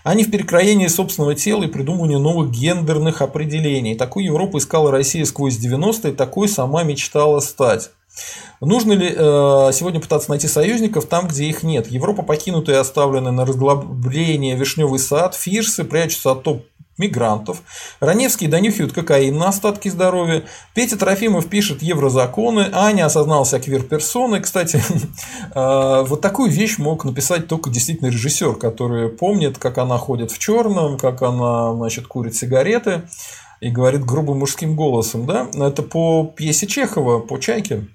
а 0.03 0.15
не 0.15 0.23
в 0.23 0.31
перекроении 0.31 0.87
собственного 0.87 1.35
тела 1.35 1.63
и 1.63 1.67
придумывании 1.67 2.15
новых 2.15 2.49
гендерных 2.49 3.21
определений. 3.21 3.95
Такую 3.95 4.25
Европу 4.25 4.57
искала 4.57 4.89
Россия 4.89 5.25
сквозь 5.25 5.59
90-е, 5.63 6.13
такой 6.13 6.47
сама 6.47 6.83
мечтала 6.83 7.39
стать. 7.39 7.91
Нужно 8.61 8.93
ли 8.93 9.07
э, 9.09 9.13
сегодня 9.73 9.99
пытаться 9.99 10.29
найти 10.29 10.47
союзников 10.47 11.05
там, 11.05 11.27
где 11.27 11.45
их 11.45 11.63
нет? 11.63 11.87
Европа 11.87 12.21
покинутая 12.23 12.77
и 12.77 12.79
оставленная 12.79 13.31
на 13.31 13.45
разглобление 13.45 14.55
вишневый 14.55 14.99
сад, 14.99 15.35
фирсы 15.35 15.83
прячутся 15.83 16.31
от 16.31 16.43
топ 16.43 16.65
мигрантов. 16.97 17.63
Раневский 17.99 18.47
донюхивают 18.47 18.93
кокаин 18.93 19.37
на 19.37 19.49
остатки 19.49 19.89
здоровья. 19.89 20.43
Петя 20.75 20.97
Трофимов 20.97 21.47
пишет 21.47 21.81
еврозаконы. 21.81 22.69
Аня 22.71 23.05
осознался 23.05 23.59
квир-персоной. 23.59 24.41
Кстати, 24.41 24.81
э, 25.55 26.03
вот 26.07 26.21
такую 26.21 26.51
вещь 26.51 26.77
мог 26.77 27.03
написать 27.03 27.47
только 27.47 27.69
действительно 27.69 28.09
режиссер, 28.09 28.55
который 28.55 29.09
помнит, 29.09 29.57
как 29.57 29.77
она 29.77 29.97
ходит 29.97 30.31
в 30.31 30.37
черном, 30.37 30.97
как 30.97 31.21
она 31.21 31.73
значит, 31.73 32.07
курит 32.07 32.35
сигареты 32.35 33.03
и 33.59 33.69
говорит 33.69 34.05
грубым 34.05 34.39
мужским 34.39 34.75
голосом. 34.75 35.25
Да? 35.25 35.47
Это 35.53 35.81
по 35.83 36.25
пьесе 36.25 36.67
Чехова, 36.67 37.19
по 37.19 37.39
«Чайке». 37.39 37.87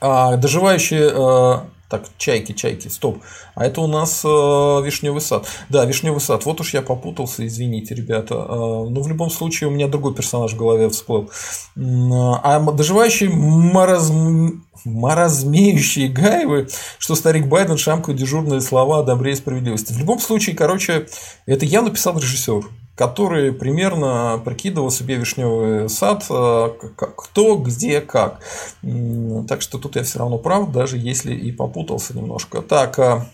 А 0.00 0.36
доживающие 0.36 1.10
э, 1.12 1.58
так, 1.90 2.04
чайки, 2.16 2.52
чайки, 2.52 2.88
стоп. 2.88 3.18
А 3.54 3.66
это 3.66 3.80
у 3.80 3.88
нас 3.88 4.22
э, 4.24 4.28
вишневый 4.28 5.20
сад. 5.20 5.46
Да, 5.68 5.84
вишневый 5.84 6.20
сад. 6.20 6.46
Вот 6.46 6.60
уж 6.60 6.72
я 6.72 6.82
попутался, 6.82 7.44
извините, 7.46 7.94
ребята. 7.94 8.34
Э, 8.34 8.48
ну, 8.88 9.02
в 9.02 9.08
любом 9.08 9.28
случае, 9.28 9.68
у 9.68 9.72
меня 9.72 9.88
другой 9.88 10.14
персонаж 10.14 10.52
в 10.52 10.56
голове 10.56 10.88
всплыл. 10.88 11.30
А 11.76 12.60
доживающие 12.72 13.28
маразм... 13.28 14.64
маразмеющие 14.84 16.08
Гаевы, 16.08 16.68
что 16.98 17.16
старик 17.16 17.46
Байден 17.46 17.76
шамкает 17.76 18.18
дежурные 18.18 18.60
слова 18.60 19.00
о 19.00 19.02
добре 19.02 19.32
и 19.32 19.36
справедливости. 19.36 19.92
В 19.92 19.98
любом 19.98 20.20
случае, 20.20 20.54
короче, 20.54 21.08
это 21.46 21.66
я 21.66 21.82
написал 21.82 22.16
режиссер 22.16 22.62
который 23.00 23.50
примерно 23.54 24.38
прикидывал 24.44 24.90
себе 24.90 25.14
вишневый 25.14 25.88
сад, 25.88 26.26
э, 26.28 26.68
кто, 26.96 27.56
где, 27.56 28.02
как. 28.02 28.40
Так 29.48 29.62
что 29.62 29.78
тут 29.78 29.96
я 29.96 30.02
все 30.02 30.18
равно 30.18 30.36
прав, 30.36 30.70
даже 30.70 30.98
если 30.98 31.34
и 31.34 31.50
попутался 31.50 32.14
немножко. 32.14 32.60
Так, 32.60 32.98
а 32.98 33.26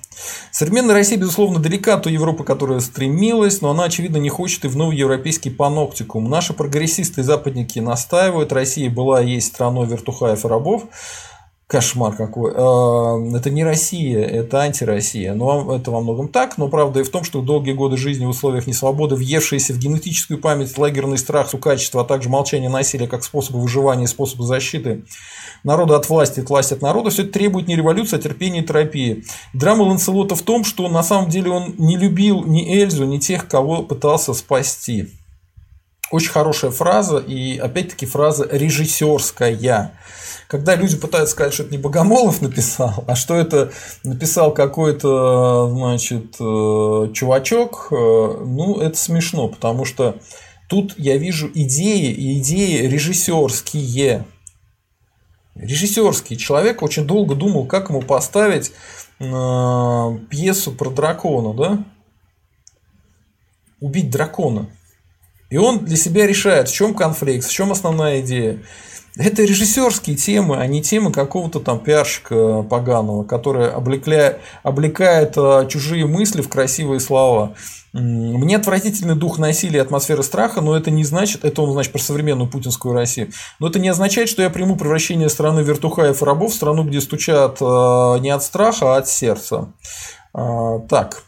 современная 0.52 0.94
Россия, 0.94 1.18
безусловно, 1.18 1.58
далека 1.58 1.94
от 1.94 2.04
той 2.04 2.12
Европы, 2.12 2.44
которая 2.44 2.78
стремилась, 2.78 3.60
но 3.60 3.70
она, 3.70 3.84
очевидно, 3.86 4.18
не 4.18 4.28
хочет 4.28 4.64
и 4.64 4.68
в 4.68 4.76
новый 4.76 4.96
европейский 4.96 5.50
паноптикум. 5.50 6.30
Наши 6.30 6.52
прогрессисты 6.52 7.22
и 7.22 7.24
западники 7.24 7.80
настаивают, 7.80 8.52
Россия 8.52 8.88
была 8.88 9.20
и 9.20 9.30
есть 9.30 9.48
страной 9.48 9.88
вертухаев 9.88 10.44
и 10.44 10.48
рабов, 10.48 10.84
Кошмар 11.68 12.14
какой. 12.14 12.52
А, 12.54 13.16
это 13.36 13.50
не 13.50 13.64
Россия, 13.64 14.24
это 14.24 14.60
антироссия. 14.60 15.34
Но 15.34 15.74
это 15.74 15.90
во 15.90 16.00
многом 16.00 16.28
так, 16.28 16.58
но 16.58 16.68
правда 16.68 17.00
и 17.00 17.02
в 17.02 17.10
том, 17.10 17.24
что 17.24 17.42
долгие 17.42 17.72
годы 17.72 17.96
жизни 17.96 18.24
в 18.24 18.28
условиях 18.28 18.68
несвободы, 18.68 19.16
въевшиеся 19.16 19.72
в 19.72 19.78
генетическую 19.78 20.40
память 20.40 20.78
лагерный 20.78 21.18
страх, 21.18 21.50
сукачество, 21.50 22.02
а 22.02 22.04
также 22.04 22.28
молчание 22.28 22.70
насилия 22.70 23.08
как 23.08 23.24
способы 23.24 23.60
выживания 23.60 24.04
и 24.04 24.06
способы 24.06 24.44
защиты 24.44 25.02
народа 25.64 25.96
от 25.96 26.08
власти, 26.08 26.38
от 26.38 26.48
власти 26.48 26.74
от 26.74 26.82
народа, 26.82 27.10
все 27.10 27.22
это 27.22 27.32
требует 27.32 27.66
не 27.66 27.74
революции, 27.74 28.16
а 28.16 28.20
терпения 28.20 28.60
и 28.60 28.64
терапии. 28.64 29.24
Драма 29.52 29.82
Ланселота 29.82 30.36
в 30.36 30.42
том, 30.42 30.62
что 30.62 30.88
на 30.88 31.02
самом 31.02 31.30
деле 31.30 31.50
он 31.50 31.74
не 31.78 31.96
любил 31.96 32.44
ни 32.44 32.76
Эльзу, 32.80 33.06
ни 33.06 33.18
тех, 33.18 33.48
кого 33.48 33.82
пытался 33.82 34.34
спасти. 34.34 35.08
Очень 36.12 36.30
хорошая 36.30 36.70
фраза, 36.70 37.18
и 37.18 37.58
опять-таки 37.58 38.06
фраза 38.06 38.46
режиссерская 38.48 39.50
когда 40.48 40.76
люди 40.76 40.96
пытаются 40.96 41.32
сказать, 41.32 41.54
что 41.54 41.64
это 41.64 41.72
не 41.72 41.78
Богомолов 41.78 42.40
написал, 42.40 43.04
а 43.06 43.16
что 43.16 43.34
это 43.34 43.72
написал 44.04 44.54
какой-то, 44.54 45.68
значит, 45.70 46.36
э, 46.38 47.12
чувачок, 47.12 47.88
э, 47.90 47.94
ну, 47.94 48.80
это 48.80 48.96
смешно, 48.96 49.48
потому 49.48 49.84
что 49.84 50.18
тут 50.68 50.94
я 50.98 51.16
вижу 51.16 51.50
идеи 51.52 52.12
и 52.12 52.38
идеи 52.38 52.86
режиссерские. 52.86 54.24
Режиссерский 55.56 56.36
человек 56.36 56.82
очень 56.82 57.06
долго 57.06 57.34
думал, 57.34 57.66
как 57.66 57.88
ему 57.88 58.02
поставить 58.02 58.72
э, 59.18 60.18
пьесу 60.30 60.72
про 60.72 60.90
дракона, 60.90 61.54
да? 61.54 61.84
Убить 63.80 64.10
дракона. 64.10 64.68
И 65.50 65.56
он 65.56 65.84
для 65.84 65.96
себя 65.96 66.26
решает, 66.26 66.68
в 66.68 66.74
чем 66.74 66.94
конфликт, 66.94 67.46
в 67.46 67.52
чем 67.52 67.72
основная 67.72 68.20
идея. 68.20 68.62
Это 69.18 69.42
режиссерские 69.42 70.14
темы, 70.14 70.58
а 70.58 70.66
не 70.66 70.82
темы 70.82 71.10
какого-то 71.10 71.60
там 71.60 71.78
пиарщика 71.78 72.62
поганого, 72.62 73.24
который 73.24 73.70
облекля... 73.70 74.38
облекает 74.62 75.32
а, 75.38 75.64
чужие 75.66 76.06
мысли 76.06 76.42
в 76.42 76.48
красивые 76.50 77.00
слова. 77.00 77.54
Мне 77.94 78.56
отвратительный 78.56 79.14
дух 79.14 79.38
насилия 79.38 79.78
и 79.78 79.82
атмосфера 79.82 80.20
страха, 80.20 80.60
но 80.60 80.76
это 80.76 80.90
не 80.90 81.02
значит, 81.02 81.46
это 81.46 81.62
он 81.62 81.72
значит 81.72 81.92
про 81.92 81.98
современную 81.98 82.50
путинскую 82.50 82.94
Россию, 82.94 83.30
но 83.58 83.68
это 83.68 83.78
не 83.78 83.88
означает, 83.88 84.28
что 84.28 84.42
я 84.42 84.50
приму 84.50 84.76
превращение 84.76 85.30
страны 85.30 85.60
вертухаев 85.60 86.20
и 86.20 86.24
рабов 86.24 86.52
в 86.52 86.54
страну, 86.54 86.84
где 86.84 87.00
стучат 87.00 87.56
а, 87.62 88.18
не 88.18 88.28
от 88.28 88.42
страха, 88.42 88.96
а 88.96 88.98
от 88.98 89.08
сердца. 89.08 89.72
А, 90.34 90.80
так, 90.80 91.22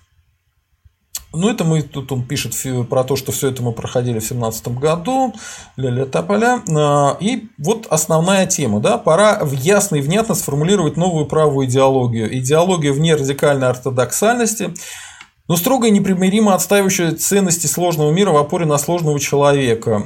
ну, 1.32 1.50
это 1.50 1.64
мы, 1.64 1.82
тут 1.82 2.10
он 2.10 2.22
пишет 2.22 2.54
про 2.88 3.04
то, 3.04 3.16
что 3.16 3.32
все 3.32 3.50
это 3.50 3.62
мы 3.62 3.72
проходили 3.72 4.18
в 4.18 4.26
2017 4.26 4.68
году, 4.78 5.34
ля-ля 5.76 6.06
тополя. 6.06 6.62
А, 6.74 7.16
и 7.20 7.48
вот 7.58 7.86
основная 7.90 8.46
тема, 8.46 8.80
да, 8.80 8.96
пора 8.96 9.44
в 9.44 9.52
ясно 9.52 9.96
и 9.96 10.00
внятно 10.00 10.34
сформулировать 10.34 10.96
новую 10.96 11.26
правую 11.26 11.66
идеологию. 11.66 12.34
Идеологию 12.38 12.94
вне 12.94 13.14
радикальной 13.14 13.68
ортодоксальности, 13.68 14.72
но 15.48 15.56
строго 15.56 15.86
и 15.86 15.90
непримиримо 15.90 16.54
отстаивающая 16.54 17.12
ценности 17.12 17.66
сложного 17.66 18.10
мира 18.10 18.30
в 18.30 18.36
опоре 18.36 18.64
на 18.64 18.78
сложного 18.78 19.20
человека. 19.20 20.02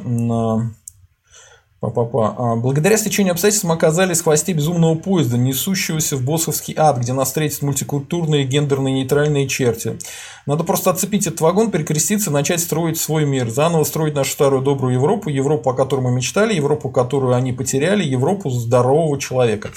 Па-па-па. 1.83 2.37
А, 2.39 2.55
благодаря 2.55 2.97
стечению 2.97 3.33
обстоятельств 3.33 3.67
мы 3.67 3.75
оказались 3.75 4.21
в 4.21 4.23
хвосте 4.23 4.53
безумного 4.53 4.95
поезда, 4.95 5.37
несущегося 5.37 6.17
в 6.17 6.23
боссовский 6.23 6.75
ад, 6.79 6.99
где 6.99 7.13
нас 7.13 7.27
встретят 7.27 7.63
мультикультурные, 7.63 8.45
гендерные, 8.45 8.95
нейтральные 8.95 9.49
черти. 9.49 9.99
Надо 10.47 10.63
просто 10.63 10.91
отцепить 10.91 11.27
этот 11.27 11.41
вагон, 11.41 11.73
перекреститься, 11.73 12.31
начать 12.31 12.61
строить 12.61 13.01
свой 13.01 13.27
мир, 13.27 13.51
заново 13.51 13.83
строить 13.83 14.15
нашу 14.15 14.31
старую 14.31 14.63
добрую 14.63 14.95
Европу, 14.95 15.29
Европу, 15.29 15.71
о 15.71 15.75
которой 15.75 16.03
мы 16.03 16.13
мечтали, 16.13 16.55
Европу, 16.55 16.89
которую 16.89 17.35
они 17.35 17.53
потеряли, 17.53 18.05
Европу 18.05 18.49
здорового 18.49 19.19
человека. 19.19 19.73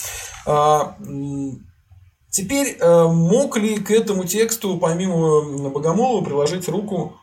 А, 0.45 0.95
теперь, 2.29 2.77
э, 2.79 3.07
мог 3.07 3.57
ли 3.57 3.77
к 3.77 3.89
этому 3.89 4.25
тексту, 4.25 4.77
помимо 4.77 5.71
Богомолова, 5.71 6.23
приложить 6.23 6.69
руку 6.69 7.15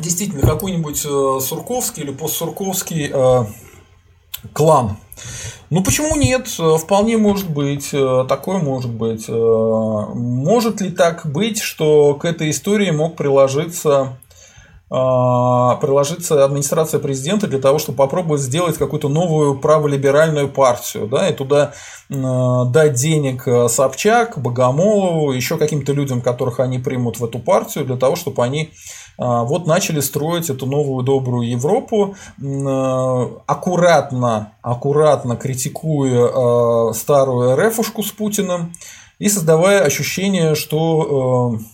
действительно 0.00 0.42
какой-нибудь 0.42 1.04
э, 1.04 1.40
сурковский 1.40 2.04
или 2.04 2.12
постсурковский 2.12 3.10
э, 3.12 3.44
клан. 4.52 4.96
Ну 5.70 5.82
почему 5.82 6.16
нет? 6.16 6.48
Вполне 6.48 7.16
может 7.16 7.48
быть, 7.48 7.90
э, 7.92 8.24
такое 8.28 8.58
может 8.58 8.90
быть. 8.90 9.28
Может 9.28 10.80
ли 10.80 10.90
так 10.90 11.26
быть, 11.30 11.60
что 11.60 12.14
к 12.14 12.24
этой 12.24 12.50
истории 12.50 12.90
мог 12.90 13.16
приложиться 13.16 14.18
приложиться 14.92 16.44
администрация 16.44 17.00
президента 17.00 17.46
для 17.46 17.58
того, 17.58 17.78
чтобы 17.78 17.96
попробовать 17.96 18.42
сделать 18.42 18.76
какую-то 18.76 19.08
новую 19.08 19.58
праволиберальную 19.58 20.48
партию, 20.50 21.06
да, 21.06 21.30
и 21.30 21.32
туда 21.32 21.72
дать 22.10 22.92
денег 22.92 23.48
Собчак, 23.70 24.36
Богомолову, 24.36 25.32
еще 25.32 25.56
каким-то 25.56 25.94
людям, 25.94 26.20
которых 26.20 26.60
они 26.60 26.78
примут 26.78 27.20
в 27.20 27.24
эту 27.24 27.38
партию, 27.38 27.86
для 27.86 27.96
того, 27.96 28.16
чтобы 28.16 28.44
они 28.44 28.70
а, 29.16 29.44
вот 29.44 29.66
начали 29.66 30.00
строить 30.00 30.50
эту 30.50 30.66
новую 30.66 31.02
добрую 31.04 31.48
Европу, 31.48 32.14
аккуратно, 33.46 34.52
аккуратно 34.60 35.36
критикуя 35.36 36.92
старую 36.92 37.56
РФушку 37.56 38.02
с 38.02 38.12
Путиным 38.12 38.74
и 39.18 39.28
создавая 39.28 39.84
ощущение, 39.84 40.54
что 40.54 41.54
э, 41.54 41.64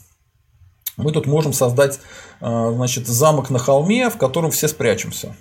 мы 0.99 1.13
тут 1.13 1.27
можем 1.27 1.53
создать 1.53 2.01
значит, 2.41 3.07
замок 3.07 3.51
на 3.51 3.59
холме, 3.59 4.11
в 4.11 4.19
котором 4.19 4.51
все 4.51 4.69
спрячемся. 4.69 5.35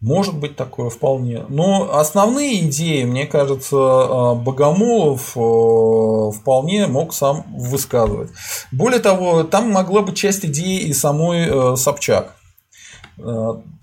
Может 0.00 0.38
быть 0.38 0.56
такое 0.56 0.88
вполне. 0.88 1.44
Но 1.50 1.94
основные 1.94 2.66
идеи, 2.66 3.04
мне 3.04 3.26
кажется, 3.26 3.76
э, 3.76 4.34
Богомолов 4.34 5.36
э, 5.36 6.38
вполне 6.38 6.86
мог 6.86 7.12
сам 7.12 7.44
высказывать. 7.54 8.30
Более 8.72 9.00
того, 9.00 9.42
там 9.42 9.70
могла 9.70 10.00
быть 10.00 10.16
часть 10.16 10.46
идеи 10.46 10.78
и 10.80 10.94
самой 10.94 11.46
э, 11.46 11.76
Собчак. 11.76 12.36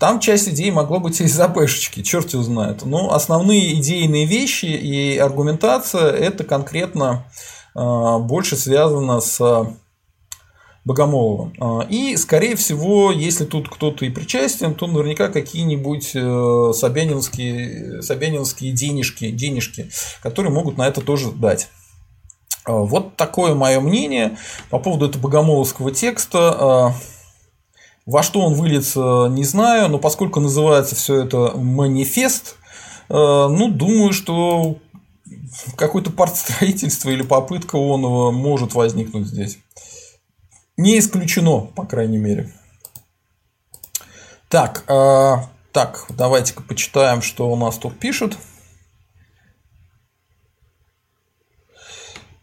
Там 0.00 0.18
часть 0.18 0.48
идей 0.48 0.72
могла 0.72 0.98
быть 0.98 1.20
из 1.20 1.38
АПшечки, 1.38 2.02
черт 2.02 2.32
его 2.32 2.42
знает. 2.42 2.84
Но 2.84 3.14
основные 3.14 3.74
идейные 3.74 4.24
вещи 4.24 4.64
и 4.64 5.16
аргументация 5.16 6.10
это 6.10 6.42
конкретно 6.42 7.24
больше 7.72 8.56
связано 8.56 9.20
с 9.20 9.38
Богомолова. 10.88 11.52
А, 11.60 11.86
и, 11.90 12.16
скорее 12.16 12.56
всего, 12.56 13.12
если 13.12 13.44
тут 13.44 13.68
кто-то 13.68 14.06
и 14.06 14.10
причастен, 14.10 14.74
то 14.74 14.86
наверняка 14.86 15.28
какие-нибудь 15.28 16.12
э, 16.14 16.72
собянинские, 16.74 18.00
собянинские 18.00 18.72
денежки, 18.72 19.30
денежки, 19.30 19.90
которые 20.22 20.50
могут 20.50 20.78
на 20.78 20.88
это 20.88 21.02
тоже 21.02 21.30
дать. 21.30 21.68
А, 22.64 22.72
вот 22.72 23.16
такое 23.16 23.54
мое 23.54 23.80
мнение 23.80 24.38
по 24.70 24.78
поводу 24.78 25.06
этого 25.06 25.24
богомоловского 25.24 25.92
текста. 25.92 26.56
А, 26.58 26.94
во 28.06 28.22
что 28.22 28.40
он 28.40 28.54
выльется, 28.54 29.26
не 29.28 29.44
знаю, 29.44 29.90
но 29.90 29.98
поскольку 29.98 30.40
называется 30.40 30.96
все 30.96 31.22
это 31.22 31.52
манифест, 31.54 32.56
ну, 33.10 33.70
думаю, 33.70 34.14
что 34.14 34.78
какое-то 35.76 36.10
партстроительство 36.10 37.10
или 37.10 37.22
попытка 37.22 37.76
он 37.76 38.34
может 38.34 38.74
возникнуть 38.74 39.26
здесь. 39.26 39.58
Не 40.78 41.00
исключено, 41.00 41.60
по 41.60 41.84
крайней 41.84 42.18
мере. 42.18 42.52
Так, 44.48 44.84
э, 44.88 45.36
так, 45.72 46.06
давайте-ка 46.08 46.62
почитаем, 46.62 47.20
что 47.20 47.50
у 47.50 47.56
нас 47.56 47.76
тут 47.78 47.98
пишут. 47.98 48.38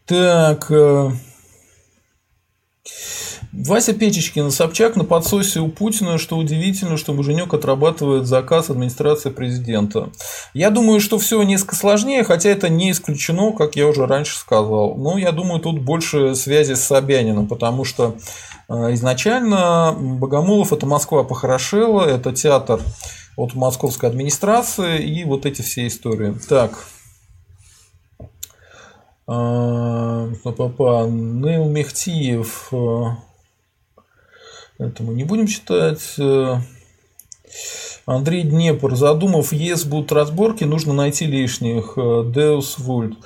Так, 0.06 0.70
э, 0.70 1.12
Вася 3.58 3.94
Печечкин, 3.94 4.52
Собчак 4.52 4.98
на 4.98 5.06
подсосе 5.06 5.62
у 5.62 5.70
Путина, 5.70 6.18
что 6.18 6.38
удивительно, 6.38 6.98
что 6.98 7.14
Муженек 7.14 7.54
отрабатывает 7.54 8.26
заказ 8.26 8.70
администрации 8.70 9.30
президента. 9.30 10.10
Я 10.54 10.70
думаю, 10.70 11.00
что 11.00 11.18
все 11.18 11.42
несколько 11.44 11.76
сложнее, 11.76 12.26
хотя 12.26 12.50
это 12.50 12.68
не 12.68 12.92
исключено, 12.92 13.54
как 13.54 13.78
я 13.78 13.88
уже 13.88 14.08
раньше 14.08 14.38
сказал. 14.38 14.96
Но 14.96 15.18
я 15.18 15.32
думаю, 15.32 15.62
тут 15.62 15.80
больше 15.80 16.36
связи 16.36 16.74
с 16.74 16.82
Собяниным, 16.82 17.48
потому 17.48 17.86
что 17.86 18.16
э, 18.68 18.94
изначально 18.94 19.96
Богомолов 19.98 20.74
это 20.74 20.86
Москва 20.86 21.24
похорошела, 21.24 22.04
это 22.04 22.34
театр 22.34 22.82
от 23.38 23.56
московской 23.56 24.10
администрации 24.10 25.02
и 25.02 25.24
вот 25.24 25.46
эти 25.46 25.62
все 25.62 25.88
истории. 25.88 26.36
Так. 26.50 26.72
Э, 29.30 30.34
папа, 30.44 31.08
Нейл 31.08 31.70
Мехтиев 31.70 32.70
э, 34.80 34.86
это 34.86 35.04
мы 35.04 35.14
не 35.14 35.24
будем 35.24 35.48
читать. 35.48 36.02
Э, 36.18 36.58
Андрей 38.06 38.44
Днепр. 38.44 38.96
Задумав, 38.96 39.52
ЕС 39.54 39.86
будут 39.86 40.12
разборки, 40.12 40.64
нужно 40.64 40.94
найти 40.94 41.26
лишних. 41.26 41.94
Деус 41.96 42.78
Вульт. 42.78 43.18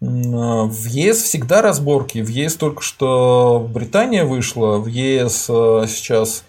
В 0.00 0.86
ЕС 0.86 1.22
всегда 1.22 1.62
разборки. 1.62 2.18
В 2.18 2.28
ЕС 2.28 2.56
только 2.56 2.82
что 2.82 3.68
Британия 3.72 4.24
вышла. 4.24 4.76
В 4.76 4.86
ЕС 4.86 5.46
э, 5.48 5.86
сейчас 5.88 6.44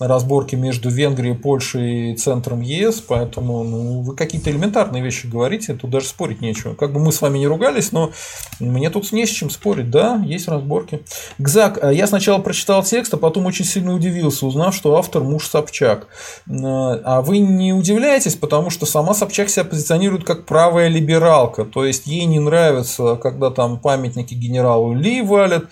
разборки 0.00 0.56
между 0.56 0.90
Венгрией, 0.90 1.34
Польшей 1.34 2.12
и 2.12 2.16
центром 2.16 2.60
ЕС, 2.60 3.00
поэтому 3.00 3.62
ну, 3.64 4.00
вы 4.02 4.16
какие-то 4.16 4.50
элементарные 4.50 5.02
вещи 5.02 5.26
говорите, 5.26 5.74
тут 5.74 5.90
даже 5.90 6.06
спорить 6.06 6.40
нечего. 6.40 6.74
Как 6.74 6.92
бы 6.92 7.00
мы 7.00 7.12
с 7.12 7.20
вами 7.20 7.38
не 7.38 7.46
ругались, 7.46 7.92
но 7.92 8.12
мне 8.58 8.90
тут 8.90 9.10
не 9.12 9.26
с 9.26 9.30
чем 9.30 9.50
спорить, 9.50 9.90
да, 9.90 10.22
есть 10.24 10.48
разборки. 10.48 11.02
Гзак, 11.38 11.78
э, 11.82 11.94
я 11.94 12.06
сначала 12.06 12.40
прочитал 12.40 12.82
текст, 12.82 13.14
а 13.14 13.16
потом 13.16 13.46
очень 13.46 13.64
сильно 13.64 13.94
удивился, 13.94 14.46
узнав, 14.46 14.74
что 14.74 14.96
автор 14.96 15.22
муж 15.22 15.46
Собчак. 15.46 16.08
Э, 16.46 16.52
а 16.52 17.22
вы 17.22 17.38
не 17.38 17.72
удивляетесь, 17.72 18.34
потому 18.34 18.70
что 18.70 18.86
сама 18.86 19.14
Собчак 19.14 19.50
себя 19.50 19.64
позиционирует 19.64 20.24
как 20.24 20.46
правая 20.46 20.88
либералка, 20.88 21.64
то 21.64 21.84
есть 21.84 22.06
ей 22.06 22.24
не 22.24 22.40
нравится, 22.40 23.16
когда 23.16 23.50
там 23.50 23.78
памятники 23.78 24.34
генералу 24.34 24.94
Ли 24.94 25.22
валят, 25.22 25.66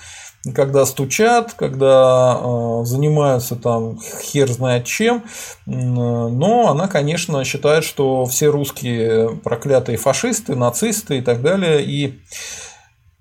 когда 0.54 0.86
стучат, 0.86 1.52
когда 1.52 2.40
э, 2.40 2.84
занимаются 2.84 3.56
там 3.56 3.98
хер 4.00 4.50
знает 4.50 4.86
чем, 4.86 5.24
но 5.66 6.70
она, 6.70 6.88
конечно, 6.88 7.44
считает, 7.44 7.84
что 7.84 8.24
все 8.24 8.46
русские 8.46 9.36
проклятые 9.36 9.98
фашисты, 9.98 10.56
нацисты 10.56 11.18
и 11.18 11.20
так 11.20 11.42
далее, 11.42 11.84
и 11.84 12.20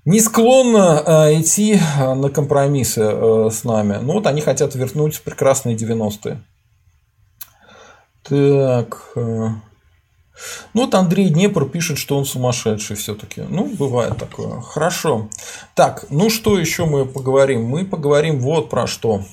не 0.05 0.21
склонна 0.21 1.03
э, 1.05 1.41
идти 1.41 1.79
на 1.97 2.29
компромиссы 2.29 3.01
э, 3.01 3.49
с 3.51 3.63
нами. 3.65 3.97
Ну 4.01 4.13
вот 4.13 4.27
они 4.27 4.41
хотят 4.41 4.73
вернуть 4.75 5.21
прекрасные 5.21 5.75
90-е. 5.75 6.41
Так. 8.23 9.13
Ну, 10.73 10.85
вот 10.85 10.95
Андрей 10.95 11.29
Днепр 11.29 11.65
пишет, 11.65 11.97
что 11.97 12.17
он 12.17 12.25
сумасшедший 12.25 12.95
все-таки. 12.95 13.41
Ну, 13.49 13.65
бывает 13.65 14.17
такое. 14.17 14.61
Хорошо. 14.61 15.29
Так, 15.75 16.05
ну 16.09 16.29
что 16.29 16.57
еще 16.57 16.85
мы 16.85 17.05
поговорим? 17.05 17.63
Мы 17.65 17.85
поговорим 17.85 18.39
вот 18.39 18.69
про 18.69 18.87
что. 18.87 19.23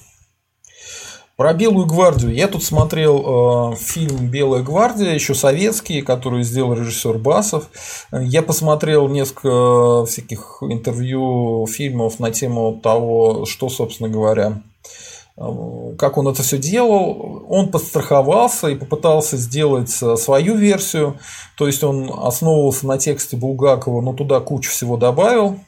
Про 1.36 1.52
Белую 1.52 1.84
гвардию. 1.84 2.32
Я 2.32 2.48
тут 2.48 2.64
смотрел 2.64 3.74
э, 3.74 3.76
фильм 3.76 4.30
Белая 4.30 4.62
гвардия, 4.62 5.12
еще 5.12 5.34
советский, 5.34 6.00
который 6.00 6.42
сделал 6.42 6.72
режиссер 6.72 7.18
Басов. 7.18 7.68
Я 8.10 8.40
посмотрел 8.42 9.06
несколько 9.08 10.06
всяких 10.06 10.58
интервью, 10.62 11.66
фильмов 11.66 12.20
на 12.20 12.30
тему 12.30 12.80
того, 12.82 13.44
что, 13.44 13.68
собственно 13.68 14.08
говоря, 14.08 14.62
как 15.36 16.16
он 16.16 16.28
это 16.28 16.42
все 16.42 16.56
делал, 16.56 17.44
он 17.48 17.70
подстраховался 17.70 18.68
и 18.68 18.74
попытался 18.74 19.36
сделать 19.36 19.94
э, 20.00 20.16
свою 20.16 20.56
версию, 20.56 21.18
то 21.58 21.66
есть 21.66 21.84
он 21.84 22.10
основывался 22.10 22.86
на 22.86 22.96
тексте 22.96 23.36
Булгакова, 23.36 24.00
но 24.00 24.14
туда 24.14 24.40
кучу 24.40 24.70
всего 24.70 24.96
добавил, 24.96 25.58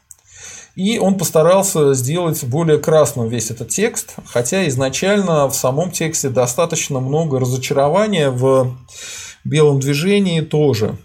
и 0.74 0.98
он 0.98 1.18
постарался 1.18 1.92
сделать 1.92 2.42
более 2.44 2.78
красным 2.78 3.28
весь 3.28 3.50
этот 3.50 3.68
текст, 3.68 4.14
хотя 4.24 4.66
изначально 4.68 5.46
в 5.48 5.54
самом 5.54 5.90
тексте 5.90 6.30
достаточно 6.30 7.00
много 7.00 7.38
разочарования 7.38 8.30
в 8.30 8.74
белом 9.44 9.80
движении 9.80 10.40
тоже. 10.40 10.96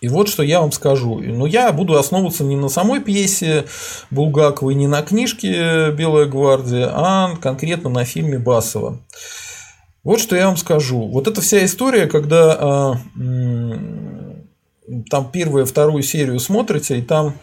И 0.00 0.08
вот 0.08 0.28
что 0.28 0.42
я 0.42 0.60
вам 0.60 0.72
скажу. 0.72 1.18
Но 1.18 1.46
я 1.46 1.72
буду 1.72 1.98
основываться 1.98 2.42
не 2.42 2.56
на 2.56 2.68
самой 2.68 3.00
пьесе 3.00 3.66
Булгаковой, 4.10 4.74
не 4.74 4.86
на 4.86 5.02
книжке 5.02 5.90
«Белая 5.90 6.26
гвардия», 6.26 6.90
а 6.90 7.36
конкретно 7.36 7.90
на 7.90 8.04
фильме 8.04 8.38
Басова. 8.38 8.98
Вот 10.02 10.20
что 10.20 10.34
я 10.36 10.46
вам 10.46 10.56
скажу. 10.56 11.08
Вот 11.08 11.28
эта 11.28 11.42
вся 11.42 11.62
история, 11.64 12.06
когда 12.06 12.96
э, 13.18 13.74
там 15.10 15.30
первую, 15.30 15.66
вторую 15.66 16.02
серию 16.02 16.40
смотрите, 16.40 16.98
и 16.98 17.02
там 17.02 17.34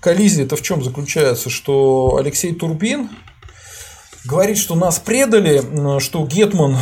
коллизия 0.00 0.46
это 0.46 0.56
в 0.56 0.62
чем 0.62 0.82
заключается, 0.82 1.50
что 1.50 2.16
Алексей 2.18 2.54
Турбин 2.54 3.10
говорит, 4.24 4.56
что 4.56 4.74
нас 4.74 4.98
предали, 4.98 5.62
что 6.00 6.26
Гетман, 6.26 6.76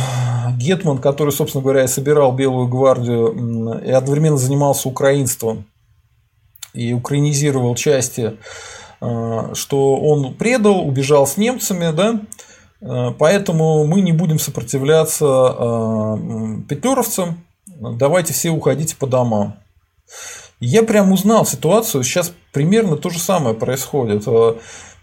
Гетман, 0.57 0.97
который, 0.97 1.31
собственно 1.31 1.61
говоря, 1.61 1.87
собирал 1.87 2.31
Белую 2.31 2.67
гвардию 2.67 3.79
и 3.79 3.91
одновременно 3.91 4.37
занимался 4.37 4.89
украинством 4.89 5.65
и 6.73 6.93
украинизировал 6.93 7.75
части, 7.75 8.37
э, 9.01 9.53
что 9.53 9.95
он 9.95 10.33
предал, 10.33 10.87
убежал 10.87 11.27
с 11.27 11.37
немцами, 11.37 11.91
да, 11.95 12.21
э, 12.81 13.13
поэтому 13.17 13.85
мы 13.85 14.01
не 14.01 14.11
будем 14.11 14.39
сопротивляться 14.39 15.25
э, 15.25 16.17
петлюровцам, 16.67 17.43
давайте 17.67 18.33
все 18.33 18.49
уходите 18.49 18.95
по 18.95 19.05
домам. 19.05 19.59
Я 20.59 20.81
прям 20.81 21.11
узнал 21.11 21.45
ситуацию, 21.45 22.03
сейчас 22.03 22.33
примерно 22.51 22.95
то 22.95 23.11
же 23.11 23.19
самое 23.19 23.55
происходит. 23.55 24.25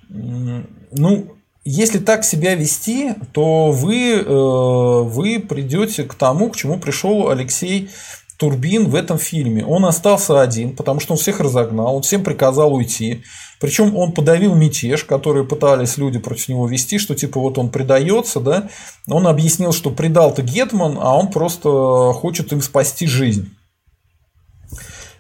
Ну, 0.09 1.37
если 1.65 1.99
так 1.99 2.25
себя 2.25 2.55
вести, 2.55 3.15
то 3.33 3.71
вы, 3.71 4.23
вы 4.23 5.41
придете 5.41 6.05
к 6.05 6.15
тому, 6.15 6.51
к 6.51 6.57
чему 6.57 6.79
пришел 6.79 7.31
Алексей 7.31 7.89
Турбин 8.37 8.89
в 8.89 8.95
этом 8.95 9.17
фильме. 9.17 9.65
Он 9.65 9.85
остался 9.87 10.41
один, 10.43 10.75
потому 10.77 11.01
что 11.01 11.13
он 11.13 11.19
всех 11.19 11.41
разогнал, 11.41 11.97
он 11.97 12.03
всем 12.03 12.25
приказал 12.25 12.75
уйти. 12.75 13.23
Причем 13.61 13.97
он 13.97 14.13
подавил 14.13 14.55
мятеж, 14.55 15.05
который 15.05 15.45
пытались 15.45 15.97
люди 15.97 16.19
против 16.19 16.49
него 16.49 16.67
вести, 16.67 16.99
что 16.99 17.15
типа 17.15 17.41
вот 17.41 17.57
он 17.57 17.71
предается, 17.71 18.41
да. 18.41 18.69
Он 19.09 19.27
объяснил, 19.27 19.73
что 19.73 19.91
предал-то 19.91 20.43
Гетман, 20.43 20.99
а 21.01 21.17
он 21.17 21.31
просто 21.31 22.13
хочет 22.15 22.53
им 22.53 22.61
спасти 22.61 23.07
жизнь. 23.07 23.57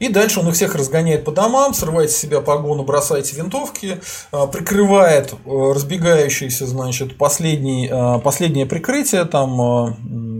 И 0.05 0.09
дальше 0.09 0.41
он 0.41 0.49
их 0.49 0.55
всех 0.55 0.75
разгоняет 0.75 1.25
по 1.25 1.33
домам, 1.33 1.73
срывает 1.73 2.11
с 2.11 2.17
себя 2.17 2.43
погону, 2.43 2.83
бросает 2.83 3.33
винтовки, 3.33 4.03
а, 4.33 4.47
прикрывает 4.47 5.33
э, 5.33 5.37
разбегающиеся, 5.47 6.67
значит, 6.67 7.17
последний, 7.17 7.89
а, 7.91 8.19
последнее 8.19 8.67
прикрытие, 8.67 9.25
там, 9.25 9.59
а, 9.59 9.97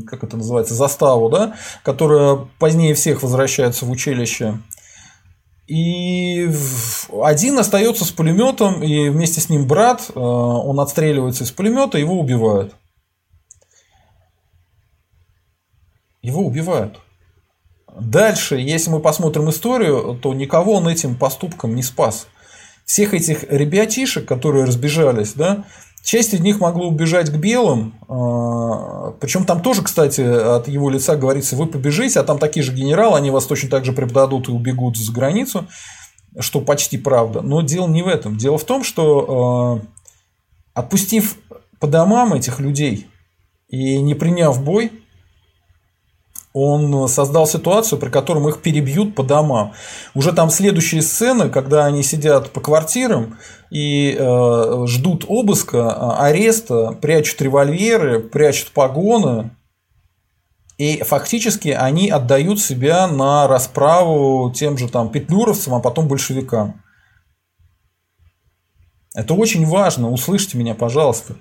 как 0.07 0.23
это 0.23 0.37
называется, 0.37 0.75
заставу, 0.75 1.31
да, 1.31 1.57
которая 1.83 2.47
позднее 2.59 2.93
всех 2.93 3.23
возвращается 3.23 3.87
в 3.87 3.91
училище. 3.91 4.59
И 5.67 6.51
один 7.23 7.59
остается 7.59 8.05
с 8.05 8.11
пулеметом, 8.11 8.83
и 8.83 9.09
вместе 9.09 9.41
с 9.41 9.49
ним 9.49 9.67
брат, 9.67 10.11
он 10.15 10.79
отстреливается 10.79 11.45
из 11.45 11.53
пулемета, 11.53 11.97
его 11.97 12.21
убивают. 12.21 12.75
Его 16.21 16.43
убивают. 16.43 17.01
Дальше, 17.99 18.57
если 18.57 18.91
мы 18.91 19.01
посмотрим 19.01 19.49
историю, 19.51 20.19
то 20.21 20.35
никого 20.35 20.75
он 20.75 20.89
этим 20.89 21.15
поступком 21.15 21.75
не 21.75 21.83
спас. 21.83 22.27
Всех 22.85 23.15
этих 23.15 23.45
ребятишек, 23.49 24.27
которые 24.27 24.65
разбежались, 24.65 25.33
да, 25.35 25.65
часть 26.03 26.35
из 26.35 26.41
них 26.41 26.61
могло 26.61 26.89
убежать 26.89 27.31
к 27.31 27.37
белым, 27.37 27.95
а, 28.09 29.13
причем 29.21 29.45
там 29.45 29.63
тоже, 29.63 29.83
кстати, 29.83 30.21
от 30.21 30.69
его 30.69 30.91
лица 30.91 31.17
говорится, 31.17 31.57
вы 31.57 31.67
побежите, 31.67 32.21
а 32.21 32.25
там 32.25 32.39
такие 32.39 32.63
же 32.63 32.73
генералы, 32.73 33.17
они 33.17 33.31
вас 33.31 33.47
точно 33.47 33.71
так 33.71 33.85
же 33.85 33.93
предадут 33.93 34.49
и 34.49 34.53
убегут 34.53 34.99
за 34.99 35.13
границу, 35.13 35.67
что 36.41 36.61
почти 36.61 36.99
правда. 36.99 37.41
Но 37.41 37.63
дело 37.63 37.87
не 37.87 38.03
в 38.03 38.09
этом. 38.09 38.37
Дело 38.37 38.59
в 38.59 38.65
том, 38.65 38.83
что 38.83 39.81
а, 40.75 40.81
отпустив 40.81 41.39
по 41.79 41.87
домам 41.87 42.35
этих 42.35 42.59
людей 42.59 43.07
и 43.69 44.01
не 44.01 44.15
приняв 44.15 44.63
бой, 44.63 45.04
он 46.55 47.09
создал 47.09 47.49
ситуацию, 47.49 47.99
при 47.99 48.09
котором 48.09 48.49
их 48.49 48.63
перебьют 48.63 49.17
по 49.17 49.25
домам. 49.25 49.73
Уже 50.15 50.33
там 50.33 50.51
следующие 50.51 51.03
сцены, 51.03 51.51
когда 51.51 51.85
они 51.85 52.05
сидят 52.05 52.51
по 52.53 52.61
квартирам 52.61 53.39
и 53.71 54.17
э, 54.17 54.85
ждут 54.87 55.25
обыска, 55.27 55.91
а, 55.91 56.27
ареста, 56.27 56.93
прячут 56.93 57.43
револьверы, 57.43 58.21
прячут 58.21 58.71
погоны, 58.71 59.51
и 60.79 61.03
фактически 61.03 61.69
они 61.69 62.09
отдают 62.09 62.61
себя 62.61 63.09
на 63.09 63.49
расправу 63.49 64.53
тем 64.55 64.79
же 64.79 64.89
там 64.89 65.11
петлюровцам, 65.11 65.75
а 65.75 65.81
потом 65.81 66.07
большевикам. 66.07 66.81
Это 69.13 69.35
очень 69.35 69.67
важно, 69.67 70.11
услышьте 70.11 70.57
меня, 70.57 70.77
пожалуйста. 70.77 71.35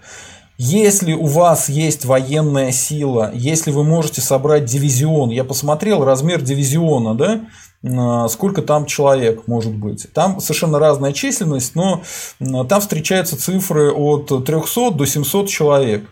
Если 0.65 1.11
у 1.11 1.25
вас 1.25 1.67
есть 1.67 2.05
военная 2.05 2.71
сила, 2.71 3.31
если 3.33 3.69
вы 3.69 3.83
можете 3.83 4.21
собрать 4.21 4.63
дивизион, 4.63 5.29
я 5.29 5.43
посмотрел 5.43 6.05
размер 6.05 6.41
дивизиона, 6.41 7.15
да, 7.15 7.41
а, 7.85 8.29
сколько 8.29 8.61
там 8.61 8.85
человек 8.85 9.45
может 9.45 9.75
быть. 9.75 10.07
Там 10.13 10.39
совершенно 10.39 10.79
разная 10.79 11.11
численность, 11.11 11.75
но 11.75 12.01
там 12.39 12.79
встречаются 12.79 13.37
цифры 13.37 13.91
от 13.91 14.45
300 14.45 14.91
до 14.91 15.05
700 15.05 15.49
человек. 15.49 16.09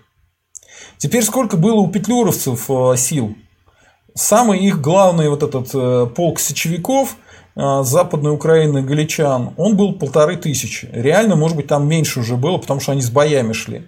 Теперь 0.98 1.24
сколько 1.24 1.56
было 1.56 1.76
у 1.76 1.88
петлюровцев 1.88 2.70
а, 2.70 2.98
сил? 2.98 3.38
Самый 4.16 4.60
их 4.60 4.82
главный 4.82 5.30
вот 5.30 5.44
этот 5.44 5.70
э, 5.74 6.08
полк 6.14 6.42
сечевиков 6.42 7.16
а, 7.56 7.84
Западной 7.84 8.34
Украины 8.34 8.82
галичан, 8.82 9.54
он 9.56 9.78
был 9.78 9.94
полторы 9.94 10.36
тысячи. 10.36 10.90
Реально, 10.92 11.38
может 11.38 11.56
быть, 11.56 11.68
там 11.68 11.88
меньше 11.88 12.20
уже 12.20 12.36
было, 12.36 12.58
потому 12.58 12.82
что 12.82 12.92
они 12.92 13.02
с 13.02 13.10
боями 13.10 13.54
шли. 13.54 13.88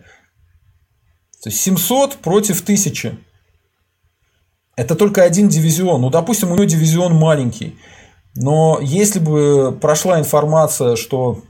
То 1.44 1.50
есть 1.50 1.60
700 1.62 2.16
против 2.18 2.62
1000. 2.62 3.18
Это 4.78 4.96
только 4.96 5.24
один 5.24 5.50
дивизион. 5.50 6.02
Ну, 6.02 6.10
допустим, 6.10 6.52
у 6.52 6.56
него 6.56 6.64
дивизион 6.64 7.14
маленький. 7.14 7.78
Но 8.34 8.80
если 8.82 9.20
бы 9.20 9.78
прошла 9.80 10.20
информация, 10.20 10.96
что 10.96 11.44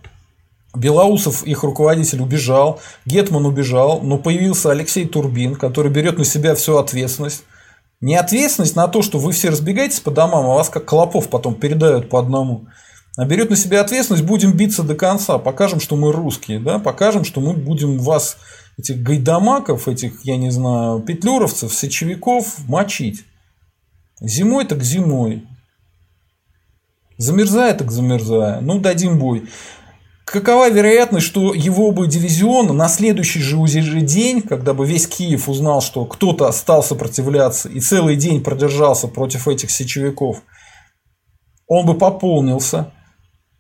Белоусов, 0.75 1.43
их 1.43 1.63
руководитель, 1.63 2.21
убежал, 2.21 2.81
Гетман 3.05 3.45
убежал, 3.45 4.01
но 4.01 4.17
появился 4.17 4.71
Алексей 4.71 5.07
Турбин, 5.07 5.55
который 5.55 5.91
берет 5.91 6.17
на 6.17 6.25
себя 6.25 6.55
всю 6.55 6.77
ответственность. 6.77 7.43
Не 8.01 8.15
ответственность 8.15 8.75
на 8.75 8.87
то, 8.87 9.03
что 9.03 9.19
вы 9.19 9.31
все 9.31 9.49
разбегаетесь 9.49 9.99
по 9.99 10.09
домам, 10.09 10.45
а 10.45 10.55
вас 10.55 10.69
как 10.69 10.85
клопов 10.85 11.29
потом 11.29 11.53
передают 11.53 12.09
по 12.09 12.19
одному. 12.19 12.65
А 13.15 13.25
берет 13.25 13.51
на 13.51 13.55
себя 13.55 13.81
ответственность, 13.81 14.25
будем 14.25 14.53
биться 14.53 14.81
до 14.81 14.95
конца, 14.95 15.37
покажем, 15.37 15.79
что 15.79 15.95
мы 15.95 16.11
русские, 16.11 16.59
да, 16.59 16.79
покажем, 16.79 17.23
что 17.23 17.41
мы 17.41 17.53
будем 17.53 17.99
вас 17.99 18.37
этих 18.77 19.01
гайдамаков, 19.01 19.87
этих, 19.87 20.25
я 20.25 20.37
не 20.37 20.51
знаю, 20.51 20.99
петлюровцев, 20.99 21.73
сечевиков 21.73 22.67
мочить. 22.67 23.25
Зимой 24.19 24.65
так 24.65 24.83
зимой. 24.83 25.47
Замерзая 27.17 27.73
так 27.73 27.91
замерзая. 27.91 28.61
Ну, 28.61 28.79
дадим 28.79 29.19
бой. 29.19 29.47
Какова 30.25 30.69
вероятность, 30.69 31.25
что 31.27 31.53
его 31.53 31.91
бы 31.91 32.07
дивизион 32.07 32.75
на 32.75 32.87
следующий 32.87 33.41
же 33.41 34.01
день, 34.01 34.41
когда 34.41 34.73
бы 34.73 34.85
весь 34.85 35.05
Киев 35.05 35.49
узнал, 35.49 35.81
что 35.81 36.05
кто-то 36.05 36.51
стал 36.51 36.81
сопротивляться 36.81 37.69
и 37.69 37.79
целый 37.79 38.15
день 38.15 38.41
продержался 38.41 39.07
против 39.07 39.47
этих 39.47 39.69
сечевиков, 39.69 40.41
он 41.67 41.85
бы 41.85 41.95
пополнился 41.95 42.93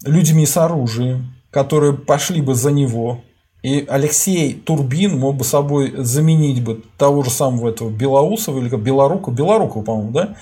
людьми 0.05 0.45
с 0.45 0.55
оружием, 0.57 1.35
которые 1.51 1.93
пошли 1.93 2.41
бы 2.41 2.55
за 2.55 2.71
него, 2.71 3.23
и 3.63 3.85
Алексей 3.87 4.53
Турбин 4.53 5.17
мог 5.17 5.37
бы 5.37 5.45
собой 5.45 5.93
заменить 5.95 6.61
бы 6.63 6.83
того 6.97 7.23
же 7.23 7.29
самого 7.29 7.69
этого 7.69 7.89
Белоусова 7.89 8.59
или 8.59 8.67
Белорука, 8.75 9.31
Белорукова, 9.31 9.83
по-моему, 9.83 10.11
да? 10.11 10.35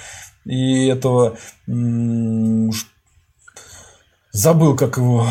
И 0.43 0.87
этого 0.87 1.37
забыл, 4.31 4.75
как 4.75 4.97
его 4.97 5.27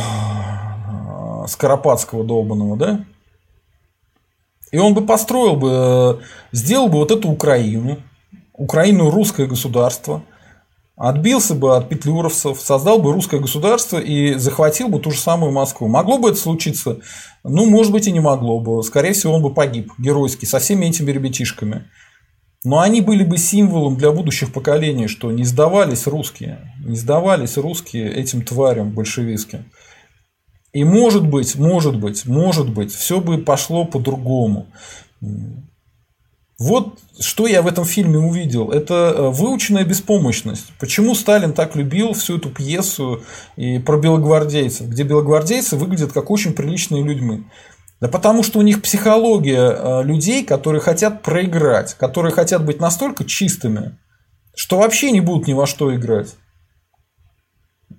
Скоропадского 1.49 2.23
долбанного, 2.23 2.77
да? 2.77 3.05
И 4.71 4.79
он 4.79 4.95
бы 4.95 5.05
построил 5.05 5.57
бы, 5.57 6.23
сделал 6.53 6.87
бы 6.87 6.99
вот 6.99 7.11
эту 7.11 7.29
Украину, 7.29 7.99
Украину 8.53 9.11
русское 9.11 9.49
государство, 9.49 10.23
отбился 11.01 11.55
бы 11.55 11.77
от 11.77 11.89
петлюровцев, 11.89 12.61
создал 12.61 12.99
бы 13.01 13.13
русское 13.13 13.41
государство 13.41 13.99
и 13.99 14.35
захватил 14.35 14.89
бы 14.89 15.01
ту 15.01 15.11
же 15.11 15.19
самую 15.19 15.51
Москву. 15.51 15.89
Могло 15.89 16.19
бы 16.19 16.29
это 16.29 16.39
случиться? 16.39 16.99
Ну, 17.43 17.65
может 17.65 17.91
быть, 17.91 18.07
и 18.07 18.13
не 18.13 18.21
могло 18.21 18.61
бы. 18.61 18.83
Скорее 18.83 19.15
всего, 19.15 19.33
он 19.33 19.43
бы 19.43 19.55
погиб 19.55 19.91
геройски 19.97 20.45
со 20.45 20.59
всеми 20.59 20.87
этими 20.87 21.11
ребятишками. 21.11 21.87
Но 22.65 22.81
они 22.81 23.01
были 23.01 23.25
бы 23.25 23.39
символом 23.39 23.97
для 23.97 24.13
будущих 24.13 24.53
поколений, 24.53 25.09
что 25.09 25.33
не 25.33 25.45
сдавались 25.45 26.07
русские, 26.07 26.75
не 26.85 26.97
сдавались 26.97 27.57
русские 27.57 28.13
этим 28.13 28.43
тварям 28.43 28.91
большевистским. 28.91 29.65
И 30.75 30.85
может 30.85 31.27
быть, 31.27 31.57
может 31.57 31.99
быть, 31.99 32.27
может 32.27 32.69
быть, 32.69 32.93
все 32.93 33.23
бы 33.23 33.39
пошло 33.39 33.87
по-другому. 33.87 34.67
Вот 36.61 36.99
что 37.19 37.47
я 37.47 37.63
в 37.63 37.67
этом 37.67 37.87
фильме 37.87 38.19
увидел. 38.19 38.71
Это 38.71 39.15
э, 39.17 39.29
выученная 39.31 39.85
беспомощность. 39.85 40.67
Почему 40.79 41.15
Сталин 41.15 41.55
так 41.55 41.75
любил 41.75 42.13
всю 42.13 42.37
эту 42.37 42.51
пьесу 42.51 43.23
и 43.57 43.79
про 43.79 43.99
белогвардейцев, 43.99 44.87
где 44.87 45.03
белогвардейцы 45.03 45.77
выглядят 45.77 46.13
как 46.13 46.31
очень 46.31 46.53
приличные 46.53 47.03
людьми. 47.03 47.47
Да 48.03 48.09
потому 48.09 48.43
что 48.43 48.59
у 48.59 48.63
них 48.63 48.83
психология 48.83 49.75
э, 49.75 50.03
людей, 50.03 50.45
которые 50.45 50.83
хотят 50.83 51.23
проиграть, 51.23 51.95
которые 51.95 52.33
хотят 52.33 52.63
быть 52.63 52.79
настолько 52.79 53.25
чистыми, 53.25 53.99
что 54.55 54.77
вообще 54.77 55.13
не 55.13 55.23
будут 55.23 55.49
ни 55.49 55.55
во 55.55 55.67
что 55.67 55.95
играть. 55.97 56.37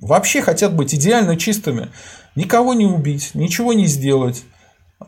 Вообще 0.02 0.44
хотят 0.44 0.76
быть 0.76 0.94
идеально 0.94 1.36
чистыми. 1.36 1.90
Никого 2.36 2.76
не 2.76 2.86
убить, 2.86 3.32
ничего 3.34 3.74
не 3.74 3.88
сделать. 3.88 4.44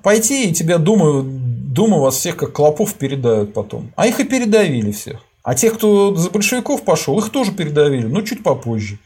Пойти 0.01 0.49
и 0.49 0.53
тебя, 0.53 0.77
думаю, 0.77 1.23
думаю, 1.23 2.01
вас 2.01 2.15
всех 2.15 2.37
как 2.37 2.53
клопов 2.53 2.95
передают 2.95 3.53
потом. 3.53 3.91
А 3.95 4.07
их 4.07 4.19
и 4.19 4.23
передавили 4.23 4.91
всех. 4.91 5.21
А 5.43 5.55
тех, 5.55 5.75
кто 5.75 6.15
за 6.15 6.29
большевиков 6.29 6.83
пошел, 6.83 7.19
их 7.19 7.29
тоже 7.29 7.51
передавили, 7.51 8.05
но 8.05 8.21
чуть 8.21 8.43
попозже. 8.43 8.99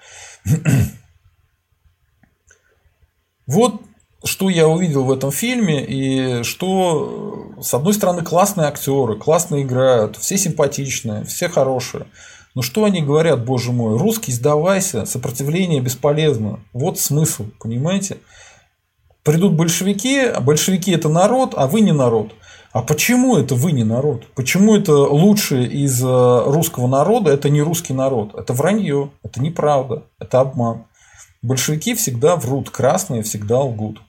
Вот 3.48 3.82
что 4.26 4.50
я 4.50 4.68
увидел 4.68 5.04
в 5.04 5.12
этом 5.12 5.32
фильме, 5.32 5.86
и 5.86 6.44
что, 6.44 7.54
с 7.62 7.74
одной 7.74 7.94
стороны, 7.94 8.24
классные 8.24 8.68
актеры, 8.68 9.16
классно 9.16 9.62
играют, 9.62 10.18
все 10.18 10.38
симпатичные, 10.38 11.24
все 11.24 11.48
хорошие. 11.50 12.08
Но 12.56 12.62
что 12.62 12.84
они 12.86 13.02
говорят, 13.02 13.46
боже 13.46 13.72
мой, 13.72 13.98
русский 13.98 14.32
сдавайся, 14.32 15.06
сопротивление 15.06 15.80
бесполезно. 15.80 16.60
Вот 16.74 17.00
смысл, 17.00 17.46
понимаете? 17.60 18.18
Придут 19.28 19.56
большевики, 19.56 20.22
а 20.22 20.40
большевики 20.40 20.92
это 20.92 21.10
народ, 21.10 21.54
а 21.58 21.68
вы 21.68 21.82
не 21.82 21.92
народ. 21.92 22.32
А 22.72 22.82
почему 22.82 23.36
это 23.36 23.56
вы 23.56 23.74
не 23.74 23.84
народ? 23.84 24.24
Почему 24.36 24.74
это 24.74 24.94
лучшее 24.94 25.68
из 25.68 26.02
э, 26.02 26.44
русского 26.46 26.88
народа, 26.88 27.32
это 27.32 27.50
не 27.50 27.62
русский 27.62 27.92
народ? 27.92 28.34
Это 28.40 28.54
вранье, 28.54 29.12
это 29.24 29.42
неправда, 29.42 30.04
это 30.18 30.40
обман. 30.40 30.86
Большевики 31.42 31.94
всегда 31.94 32.38
врут, 32.38 32.70
красные 32.70 33.22
всегда 33.22 33.60
лгут. 33.60 34.00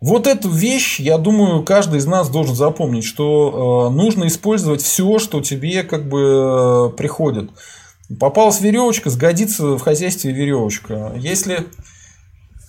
Вот 0.00 0.28
эту 0.28 0.48
вещь, 0.48 1.00
я 1.00 1.18
думаю, 1.18 1.64
каждый 1.64 1.98
из 1.98 2.06
нас 2.06 2.28
должен 2.28 2.54
запомнить, 2.54 3.04
что 3.04 3.88
э, 3.90 3.94
нужно 3.96 4.28
использовать 4.28 4.80
все, 4.80 5.18
что 5.18 5.40
тебе 5.40 5.82
как 5.82 6.08
бы 6.08 6.90
э, 6.92 6.96
приходит. 6.96 7.50
Попалась 8.20 8.60
веревочка, 8.60 9.10
сгодится 9.10 9.76
в 9.76 9.80
хозяйстве 9.80 10.30
веревочка. 10.30 11.14
Если 11.16 11.66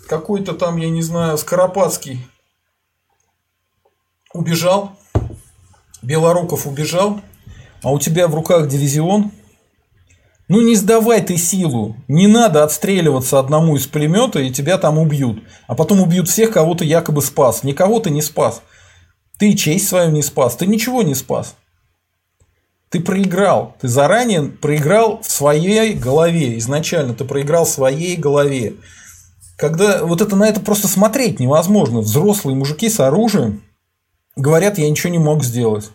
какой-то 0.10 0.54
там, 0.54 0.78
я 0.78 0.90
не 0.90 1.04
знаю, 1.04 1.38
Скоропадский 1.38 2.28
убежал, 4.34 4.98
Белоруков 6.02 6.66
убежал, 6.66 7.22
а 7.84 7.92
у 7.92 8.00
тебя 8.00 8.28
в 8.28 8.34
руках 8.34 8.68
дивизион, 8.68 9.32
ну 10.48 10.62
не 10.62 10.76
сдавай 10.76 11.22
ты 11.22 11.38
силу. 11.38 11.96
Не 12.08 12.26
надо 12.26 12.64
отстреливаться 12.64 13.38
одному 13.38 13.76
из 13.76 13.86
пулемета, 13.86 14.40
и 14.40 14.52
тебя 14.52 14.80
там 14.80 14.98
убьют. 14.98 15.44
А 15.68 15.76
потом 15.76 16.02
убьют 16.02 16.28
всех, 16.28 16.52
кого 16.52 16.74
ты 16.74 16.86
якобы 16.86 17.22
спас. 17.22 17.64
Никого 17.64 18.00
ты 18.00 18.10
не 18.10 18.24
спас. 18.24 18.64
Ты 19.38 19.54
честь 19.54 19.88
свою 19.88 20.10
не 20.10 20.24
спас. 20.24 20.56
Ты 20.56 20.66
ничего 20.66 21.04
не 21.04 21.14
спас. 21.14 21.56
Ты 22.90 23.00
проиграл. 23.00 23.76
Ты 23.80 23.88
заранее 23.88 24.42
проиграл 24.42 25.22
в 25.22 25.30
своей 25.30 25.94
голове. 25.94 26.58
Изначально 26.58 27.14
ты 27.14 27.26
проиграл 27.26 27.66
в 27.66 27.70
своей 27.70 28.16
голове. 28.16 28.74
Когда 29.60 30.06
вот 30.06 30.22
это 30.22 30.38
на 30.38 30.48
это 30.48 30.62
просто 30.62 30.88
смотреть 30.88 31.42
невозможно. 31.42 32.00
Взрослые 32.00 32.56
мужики 32.56 32.90
с 32.90 33.02
оружием 33.02 33.62
говорят, 34.38 34.78
я 34.78 34.90
ничего 34.90 35.12
не 35.12 35.20
мог 35.20 35.44
сделать. 35.44 35.92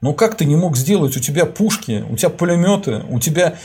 Ну 0.00 0.12
как 0.12 0.36
ты 0.36 0.44
не 0.44 0.56
мог 0.56 0.76
сделать? 0.76 1.16
У 1.16 1.20
тебя 1.20 1.46
пушки, 1.46 2.04
у 2.10 2.16
тебя 2.16 2.30
пулеметы, 2.30 3.04
у 3.08 3.20
тебя 3.20 3.58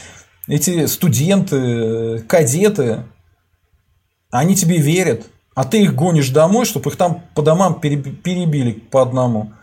эти 0.47 0.85
студенты, 0.85 2.19
кадеты, 2.27 3.03
они 4.29 4.55
тебе 4.55 4.77
верят, 4.77 5.25
а 5.55 5.63
ты 5.63 5.81
их 5.81 5.95
гонишь 5.95 6.29
домой, 6.29 6.65
чтобы 6.65 6.91
их 6.91 6.97
там 6.97 7.23
по 7.33 7.41
домам 7.41 7.79
перебили 7.79 8.73
по 8.73 9.01
одному. 9.01 9.53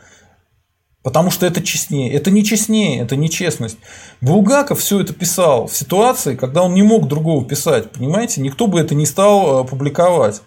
Потому 1.05 1.31
что 1.31 1.45
это 1.45 1.63
честнее. 1.63 2.11
Это 2.15 2.31
не 2.31 2.43
честнее, 2.43 3.03
это 3.03 3.15
нечестность. 3.15 3.77
Булгаков 4.23 4.81
все 4.81 5.01
это 5.01 5.13
писал 5.13 5.67
в 5.67 5.77
ситуации, 5.77 6.35
когда 6.35 6.63
он 6.63 6.73
не 6.73 6.83
мог 6.83 7.09
другого 7.09 7.45
писать. 7.45 7.93
Понимаете? 7.93 8.41
Никто 8.41 8.67
бы 8.67 8.81
это 8.81 8.95
не 8.95 9.05
стал 9.05 9.65
э, 9.65 9.69
публиковать. 9.69 10.41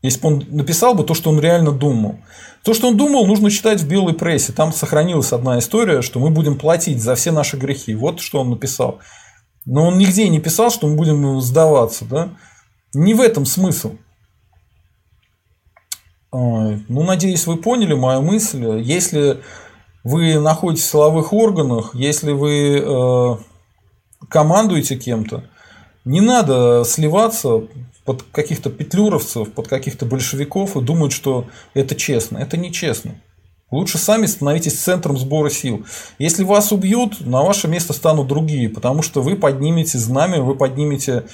Если 0.00 0.18
бы 0.20 0.28
он 0.28 0.44
написал 0.48 0.94
бы 0.94 1.04
то, 1.04 1.12
что 1.12 1.28
он 1.28 1.38
реально 1.38 1.72
думал. 1.72 2.20
То, 2.64 2.72
что 2.72 2.88
он 2.88 2.96
думал, 2.96 3.26
нужно 3.26 3.50
читать 3.50 3.82
в 3.82 3.86
белой 3.86 4.14
прессе. 4.14 4.54
Там 4.54 4.72
сохранилась 4.72 5.34
одна 5.34 5.58
история, 5.58 6.00
что 6.00 6.20
мы 6.20 6.30
будем 6.30 6.56
платить 6.56 7.02
за 7.02 7.14
все 7.14 7.30
наши 7.30 7.58
грехи. 7.58 7.94
Вот 7.94 8.20
что 8.20 8.40
он 8.40 8.48
написал. 8.48 9.00
Но 9.66 9.88
он 9.88 9.98
нигде 9.98 10.26
не 10.30 10.40
писал, 10.40 10.70
что 10.70 10.86
мы 10.86 10.96
будем 10.96 11.38
сдаваться. 11.42 12.06
Да? 12.06 12.30
Не 12.94 13.12
в 13.12 13.20
этом 13.20 13.44
смысл. 13.44 13.92
Ну, 16.32 17.02
надеюсь, 17.02 17.46
вы 17.46 17.58
поняли 17.58 17.92
мою 17.92 18.22
мысль. 18.22 18.64
Если 18.80 19.42
вы 20.04 20.38
находитесь 20.38 20.84
в 20.84 20.90
силовых 20.90 21.32
органах, 21.32 21.94
если 21.94 22.32
вы 22.32 22.78
э, 22.78 23.36
командуете 24.28 24.96
кем-то, 24.96 25.44
не 26.04 26.20
надо 26.20 26.84
сливаться 26.86 27.62
под 28.04 28.22
каких-то 28.32 28.70
петлюровцев, 28.70 29.52
под 29.52 29.68
каких-то 29.68 30.06
большевиков 30.06 30.76
и 30.76 30.80
думают, 30.80 31.12
что 31.12 31.46
это 31.74 31.94
честно. 31.94 32.38
Это 32.38 32.56
нечестно. 32.56 33.20
Лучше 33.70 33.98
сами 33.98 34.24
становитесь 34.24 34.80
центром 34.80 35.18
сбора 35.18 35.50
сил. 35.50 35.84
Если 36.18 36.42
вас 36.42 36.72
убьют, 36.72 37.20
на 37.20 37.42
ваше 37.42 37.68
место 37.68 37.92
станут 37.92 38.26
другие, 38.26 38.70
потому 38.70 39.02
что 39.02 39.20
вы 39.20 39.36
поднимете 39.36 39.98
знамя, 39.98 40.40
вы 40.40 40.54
поднимете, 40.54 41.26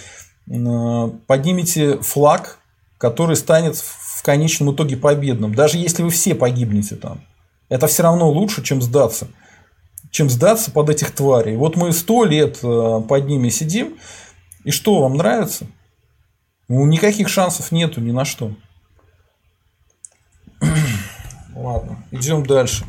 э, 0.51 1.11
поднимете 1.29 1.99
флаг, 1.99 2.59
который 2.99 3.37
станет 3.37 3.77
в 3.77 4.23
конечном 4.25 4.75
итоге 4.75 4.97
победным. 4.97 5.55
Даже 5.55 5.79
если 5.79 6.03
вы 6.03 6.11
все 6.11 6.35
погибнете 6.35 6.97
там. 6.97 7.21
Это 7.69 7.87
все 7.87 8.03
равно 8.03 8.31
лучше, 8.31 8.63
чем 8.63 8.83
сдаться. 8.83 9.29
Чем 10.11 10.31
сдаться 10.31 10.71
под 10.71 10.91
этих 10.91 11.13
тварей. 11.13 11.57
Вот 11.57 11.77
мы 11.77 11.93
сто 11.93 12.25
лет 12.25 12.59
э, 12.63 13.03
под 13.09 13.27
ними 13.27 13.49
сидим, 13.49 13.99
и 14.65 14.71
что, 14.71 15.01
вам 15.01 15.17
нравится? 15.17 15.67
Ну, 16.69 16.87
никаких 16.87 17.29
шансов 17.29 17.73
нету 17.73 18.01
ни 18.01 18.13
на 18.13 18.25
что. 18.25 18.53
Ладно, 21.55 22.05
идем 22.11 22.47
дальше. 22.47 22.85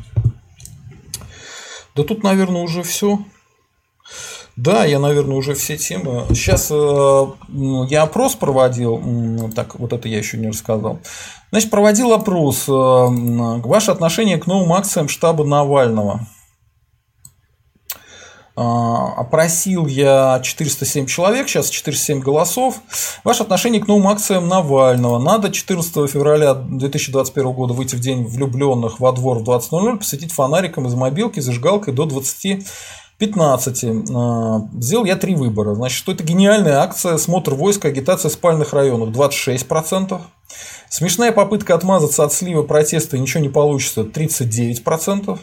Да 1.95 2.03
тут, 2.03 2.23
наверное, 2.23 2.61
уже 2.61 2.83
все. 2.83 3.19
Да, 4.55 4.85
я, 4.85 4.99
наверное, 4.99 5.35
уже 5.35 5.53
все 5.53 5.77
темы. 5.77 6.25
Сейчас 6.29 6.69
э, 6.71 7.25
я 7.89 8.03
опрос 8.03 8.35
проводил. 8.35 9.51
Так, 9.53 9.77
вот 9.77 9.91
это 9.91 10.07
я 10.07 10.17
еще 10.17 10.37
не 10.37 10.47
рассказал. 10.47 10.99
Значит, 11.51 11.69
проводил 11.69 12.13
опрос. 12.13 12.69
Э, 12.69 12.71
ваше 12.71 13.91
отношение 13.91 14.37
к 14.37 14.47
новым 14.47 14.71
акциям 14.71 15.09
штаба 15.09 15.43
Навального. 15.43 16.27
А, 18.57 19.15
опросил 19.17 19.85
я 19.85 20.39
407 20.41 21.07
человек, 21.07 21.49
сейчас 21.49 21.69
407 21.69 22.21
голосов. 22.21 22.79
Ваше 23.25 23.43
отношение 23.43 23.81
к 23.81 23.87
новым 23.87 24.07
акциям 24.07 24.47
Навального. 24.47 25.19
Надо 25.19 25.51
14 25.51 26.09
февраля 26.09 26.53
2021 26.53 27.51
года 27.51 27.73
выйти 27.73 27.95
в 27.95 27.99
день 27.99 28.25
влюбленных 28.25 29.01
во 29.01 29.11
двор 29.11 29.39
в 29.39 29.43
20.00, 29.43 29.97
посветить 29.97 30.31
фонариком 30.31 30.87
из 30.87 30.93
мобилки, 30.93 31.41
зажигалкой 31.41 31.93
до 31.93 32.05
20 32.05 32.65
15. 33.17 33.83
А, 34.13 34.67
сделал 34.79 35.05
я 35.05 35.15
три 35.15 35.35
выбора. 35.35 35.75
Значит, 35.75 35.97
что 35.97 36.11
это 36.11 36.23
гениальная 36.23 36.79
акция, 36.79 37.17
смотр 37.17 37.53
войск, 37.53 37.85
агитация 37.85 38.29
спальных 38.29 38.73
районов 38.73 39.09
26%. 39.09 40.21
Смешная 40.89 41.31
попытка 41.31 41.75
отмазаться 41.75 42.23
от 42.23 42.33
слива 42.33 42.63
протеста 42.63 43.17
ничего 43.17 43.41
не 43.41 43.49
получится 43.49 44.01
39%. 44.01 45.39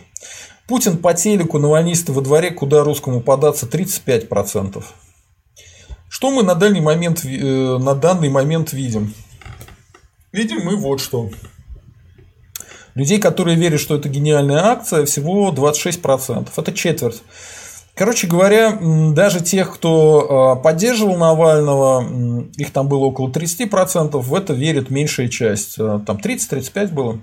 Путин 0.66 0.98
по 0.98 1.12
телеку, 1.14 1.58
навальнисты 1.58 2.12
во 2.12 2.20
дворе, 2.22 2.50
куда 2.50 2.84
русскому 2.84 3.20
податься 3.20 3.66
35%. 3.66 4.82
Что 6.08 6.30
мы 6.30 6.42
на, 6.42 6.54
дальний 6.54 6.80
момент, 6.80 7.24
э, 7.24 7.78
на 7.78 7.94
данный 7.94 8.28
момент 8.28 8.72
видим? 8.72 9.14
Видим 10.30 10.64
мы 10.64 10.76
вот 10.76 11.00
что. 11.00 11.30
Людей, 12.94 13.18
которые 13.18 13.56
верят, 13.56 13.80
что 13.80 13.96
это 13.96 14.08
гениальная 14.10 14.66
акция, 14.66 15.04
всего 15.06 15.50
26%. 15.50 16.48
Это 16.54 16.72
четверть. 16.72 17.22
Короче 17.94 18.26
говоря, 18.26 18.78
даже 19.14 19.40
тех, 19.40 19.74
кто 19.74 20.56
э, 20.58 20.62
поддерживал 20.62 21.18
Навального, 21.18 22.48
их 22.56 22.72
там 22.72 22.88
было 22.88 23.04
около 23.04 23.28
30%, 23.28 24.18
в 24.18 24.34
это 24.34 24.54
верит 24.54 24.88
меньшая 24.88 25.28
часть. 25.28 25.78
Э, 25.78 26.00
там 26.06 26.16
30-35 26.16 26.92
было. 26.92 27.20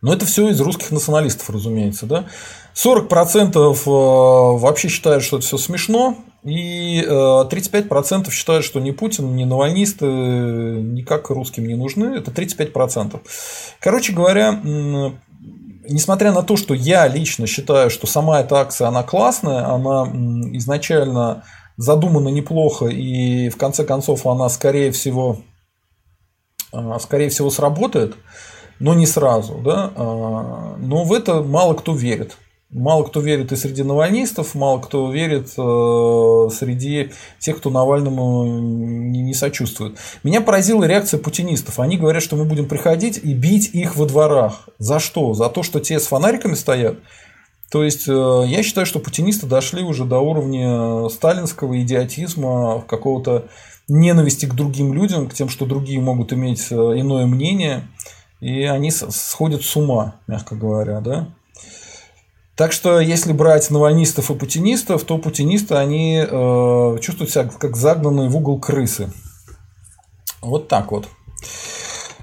Но 0.00 0.12
это 0.12 0.24
все 0.24 0.48
из 0.50 0.60
русских 0.60 0.92
националистов, 0.92 1.50
разумеется. 1.50 2.06
Да? 2.06 2.26
40% 2.74 3.56
э, 3.56 4.58
вообще 4.60 4.88
считают, 4.88 5.24
что 5.24 5.38
это 5.38 5.46
все 5.46 5.58
смешно, 5.58 6.16
и 6.44 7.02
35% 7.04 8.28
э, 8.28 8.30
считают, 8.30 8.64
что 8.64 8.78
ни 8.78 8.92
Путин, 8.92 9.34
ни 9.34 9.42
навальнисты 9.42 10.06
никак 10.06 11.30
русским 11.30 11.66
не 11.66 11.74
нужны. 11.74 12.14
Это 12.14 12.30
35%. 12.30 13.20
Короче 13.80 14.12
говоря, 14.12 14.52
несмотря 15.88 16.32
на 16.32 16.42
то, 16.42 16.56
что 16.56 16.74
я 16.74 17.08
лично 17.08 17.46
считаю, 17.46 17.90
что 17.90 18.06
сама 18.06 18.40
эта 18.40 18.56
акция, 18.56 18.88
она 18.88 19.02
классная, 19.02 19.66
она 19.66 20.04
изначально 20.56 21.44
задумана 21.76 22.28
неплохо, 22.28 22.86
и 22.86 23.48
в 23.48 23.56
конце 23.56 23.84
концов 23.84 24.26
она, 24.26 24.48
скорее 24.48 24.90
всего, 24.92 25.38
скорее 27.00 27.28
всего, 27.30 27.50
сработает, 27.50 28.16
но 28.80 28.94
не 28.94 29.06
сразу. 29.06 29.58
Да? 29.64 29.92
Но 29.96 31.04
в 31.04 31.12
это 31.12 31.42
мало 31.42 31.74
кто 31.74 31.94
верит. 31.94 32.36
Мало 32.70 33.04
кто 33.04 33.20
верит 33.20 33.50
и 33.50 33.56
среди 33.56 33.82
навальнистов, 33.82 34.54
мало 34.54 34.78
кто 34.80 35.10
верит 35.10 35.54
э, 35.56 36.48
среди 36.54 37.12
тех, 37.38 37.56
кто 37.56 37.70
Навальному 37.70 38.44
не, 38.44 39.22
не 39.22 39.32
сочувствует. 39.32 39.96
Меня 40.22 40.42
поразила 40.42 40.84
реакция 40.84 41.18
путинистов. 41.18 41.80
Они 41.80 41.96
говорят, 41.96 42.22
что 42.22 42.36
мы 42.36 42.44
будем 42.44 42.68
приходить 42.68 43.18
и 43.22 43.32
бить 43.32 43.70
их 43.72 43.96
во 43.96 44.04
дворах. 44.04 44.68
За 44.78 44.98
что? 44.98 45.32
За 45.32 45.48
то, 45.48 45.62
что 45.62 45.80
те 45.80 45.98
с 45.98 46.08
фонариками 46.08 46.52
стоят? 46.52 46.98
То 47.70 47.84
есть, 47.84 48.06
э, 48.06 48.44
я 48.46 48.62
считаю, 48.62 48.86
что 48.86 48.98
путинисты 48.98 49.46
дошли 49.46 49.82
уже 49.82 50.04
до 50.04 50.18
уровня 50.18 51.08
сталинского 51.08 51.80
идиотизма, 51.80 52.84
какого-то 52.86 53.48
ненависти 53.88 54.44
к 54.44 54.52
другим 54.52 54.92
людям, 54.92 55.28
к 55.28 55.32
тем, 55.32 55.48
что 55.48 55.64
другие 55.64 56.00
могут 56.00 56.34
иметь 56.34 56.66
э, 56.70 56.74
иное 56.74 57.24
мнение. 57.24 57.88
И 58.40 58.64
они 58.64 58.90
сходят 58.90 59.62
с 59.62 59.74
ума, 59.74 60.16
мягко 60.26 60.54
говоря, 60.54 61.00
да. 61.00 61.28
Так 62.58 62.72
что, 62.72 62.98
если 62.98 63.32
брать 63.32 63.70
навальнистов 63.70 64.32
и 64.32 64.34
путинистов, 64.34 65.04
то 65.04 65.16
путинисты, 65.18 65.76
они 65.76 66.16
э, 66.16 66.98
чувствуют 67.00 67.30
себя 67.30 67.44
как 67.44 67.76
загнанные 67.76 68.28
в 68.28 68.36
угол 68.36 68.58
крысы. 68.58 69.12
Вот 70.40 70.66
так 70.66 70.90
вот. 70.90 71.08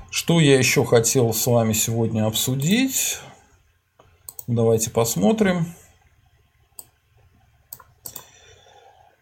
Что 0.09 0.41
я 0.41 0.57
еще 0.57 0.83
хотел 0.83 1.33
с 1.33 1.47
вами 1.47 1.71
сегодня 1.71 2.25
обсудить? 2.25 3.19
Давайте 4.45 4.89
посмотрим. 4.89 5.73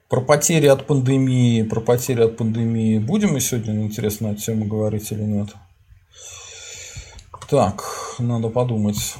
Про 0.09 0.21
потери 0.21 0.65
от 0.65 0.87
пандемии, 0.87 1.61
про 1.61 1.79
потери 1.79 2.23
от 2.23 2.37
пандемии 2.37 2.97
будем 2.97 3.33
мы 3.33 3.39
сегодня, 3.39 3.83
интересно, 3.83 4.29
на 4.29 4.31
эту 4.33 4.41
тему 4.41 4.65
говорить 4.65 5.11
или 5.11 5.21
нет? 5.21 5.49
Так, 7.47 7.83
надо 8.17 8.49
подумать. 8.49 9.15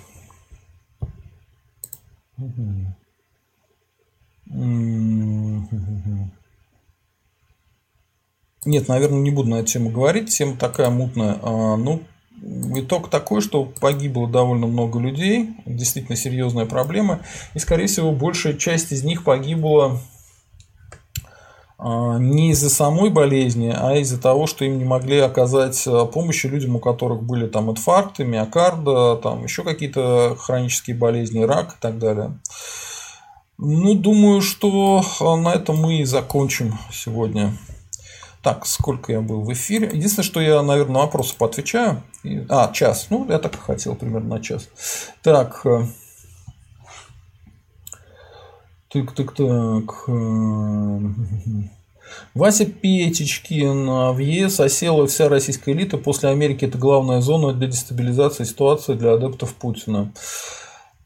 Нет, 8.65 8.87
наверное, 8.87 9.19
не 9.19 9.31
буду 9.31 9.49
на 9.49 9.55
эту 9.55 9.67
тему 9.67 9.89
говорить. 9.89 10.29
Тема 10.29 10.55
такая 10.55 10.89
мутная. 10.89 11.37
А, 11.41 11.75
ну, 11.75 12.03
итог 12.75 13.09
такой, 13.09 13.41
что 13.41 13.65
погибло 13.65 14.27
довольно 14.27 14.67
много 14.67 14.99
людей. 14.99 15.51
Действительно 15.65 16.15
серьезная 16.15 16.65
проблема. 16.65 17.21
И, 17.53 17.59
скорее 17.59 17.87
всего, 17.87 18.11
большая 18.11 18.53
часть 18.53 18.91
из 18.91 19.03
них 19.03 19.23
погибла 19.23 20.01
не 21.83 22.51
из-за 22.51 22.69
самой 22.69 23.09
болезни, 23.09 23.75
а 23.75 23.95
из-за 23.97 24.21
того, 24.21 24.47
что 24.47 24.63
им 24.63 24.77
не 24.77 24.85
могли 24.85 25.19
оказать 25.19 25.83
а, 25.85 26.05
помощи 26.05 26.47
людям, 26.47 26.77
у 26.77 26.79
которых 26.79 27.23
были 27.23 27.47
там 27.47 27.69
инфаркты, 27.71 28.23
миокарда, 28.23 29.17
там 29.17 29.43
еще 29.43 29.63
какие-то 29.63 30.37
хронические 30.39 30.95
болезни, 30.95 31.43
рак 31.43 31.73
и 31.73 31.81
так 31.81 31.99
далее. 31.99 32.39
Ну, 33.57 33.95
думаю, 33.95 34.41
что 34.41 35.03
а, 35.19 35.35
на 35.35 35.53
этом 35.53 35.77
мы 35.77 35.99
и 35.99 36.05
закончим 36.05 36.77
сегодня. 36.91 37.53
Так, 38.41 38.65
сколько 38.65 39.11
я 39.11 39.21
был 39.21 39.41
в 39.41 39.51
эфире? 39.51 39.89
Единственное, 39.91 40.25
что 40.25 40.41
я, 40.41 40.61
наверное, 40.61 40.93
на 40.93 40.99
вопросы 41.01 41.35
поотвечаю. 41.37 42.01
А, 42.49 42.71
час. 42.71 43.07
Ну, 43.09 43.25
я 43.29 43.39
так 43.39 43.55
и 43.55 43.57
хотел, 43.57 43.95
примерно 43.95 44.35
на 44.35 44.41
час. 44.41 44.69
Так, 45.21 45.65
э, 48.93 49.03
так, 49.03 49.15
так, 49.15 49.35
так. 49.35 50.03
Э, 50.07 50.99
Вася 52.33 52.65
Петечкин. 52.65 54.13
В 54.13 54.17
ЕС 54.19 54.59
осела 54.59 55.07
вся 55.07 55.29
российская 55.29 55.71
элита. 55.73 55.97
После 55.97 56.29
Америки 56.29 56.65
это 56.65 56.77
главная 56.77 57.21
зона 57.21 57.53
для 57.53 57.67
дестабилизации 57.67 58.43
ситуации 58.43 58.93
для 58.93 59.13
адептов 59.13 59.55
Путина. 59.55 60.11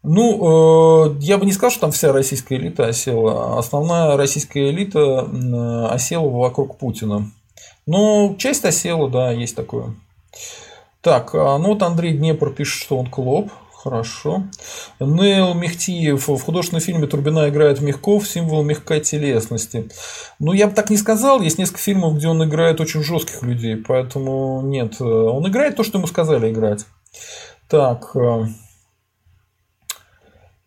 Ну, 0.04 1.10
э, 1.10 1.18
я 1.22 1.38
бы 1.38 1.46
не 1.46 1.52
сказал, 1.52 1.72
что 1.72 1.82
там 1.82 1.92
вся 1.92 2.12
российская 2.12 2.56
элита 2.56 2.86
осела. 2.88 3.58
Основная 3.58 4.16
российская 4.18 4.70
элита 4.70 5.28
осела 5.92 6.30
вокруг 6.30 6.78
Путина. 6.78 7.32
Но 7.86 8.36
часть 8.38 8.66
осела, 8.66 9.10
да, 9.10 9.32
есть 9.32 9.56
такое. 9.56 9.96
Так, 11.02 11.34
а 11.36 11.58
ну 11.58 11.70
вот 11.70 11.84
Андрей 11.84 12.14
Днепр 12.18 12.52
пишет, 12.52 12.84
что 12.84 12.98
он 12.98 13.08
клоп. 13.08 13.50
Хорошо. 13.88 14.44
Нейл 15.00 15.54
Мехтиев 15.54 16.28
в 16.28 16.42
художественном 16.42 16.82
фильме 16.82 17.08
Турбина 17.08 17.48
играет 17.48 17.80
Мягков, 17.80 18.28
символ 18.28 18.62
мягкой 18.62 19.00
телесности. 19.00 19.90
Ну, 20.40 20.52
я 20.52 20.68
бы 20.68 20.74
так 20.74 20.90
не 20.90 20.98
сказал. 20.98 21.40
Есть 21.40 21.58
несколько 21.58 21.80
фильмов, 21.80 22.18
где 22.18 22.28
он 22.28 22.44
играет 22.44 22.82
очень 22.82 23.02
жестких 23.02 23.44
людей. 23.44 23.78
Поэтому 23.78 24.62
нет. 24.62 25.00
Он 25.00 25.48
играет 25.48 25.78
то, 25.78 25.84
что 25.84 26.00
ему 26.00 26.08
сказали 26.08 26.52
играть. 26.52 26.86
Так. 27.70 28.14
Э, 28.14 28.48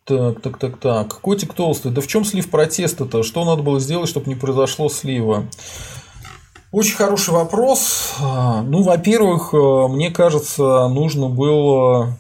так, 0.07 0.41
так, 0.41 0.59
так, 0.59 0.81
так. 0.81 1.21
Котик 1.21 1.53
толстый. 1.53 1.93
Да 1.93 2.01
в 2.01 2.07
чем 2.07 2.25
слив 2.25 2.49
протеста-то? 2.49 3.23
Что 3.23 3.45
надо 3.45 3.63
было 3.63 3.81
сделать, 3.81 4.09
чтобы 4.09 4.31
не 4.31 4.35
произошло 4.35 4.89
слива? 4.89 5.45
Очень 6.73 6.97
хороший 6.97 7.35
вопрос. 7.35 8.15
Ну, 8.19 8.83
во-первых, 8.83 9.53
э, 9.53 9.89
мне 9.89 10.11
кажется, 10.11 10.89
нужно 10.89 11.29
было 11.29 12.19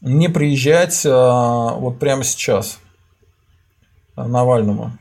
не 0.00 0.28
приезжать 0.28 1.02
а, 1.06 1.74
вот 1.74 1.98
прямо 1.98 2.24
сейчас 2.24 2.78
Навальному. 4.16 4.92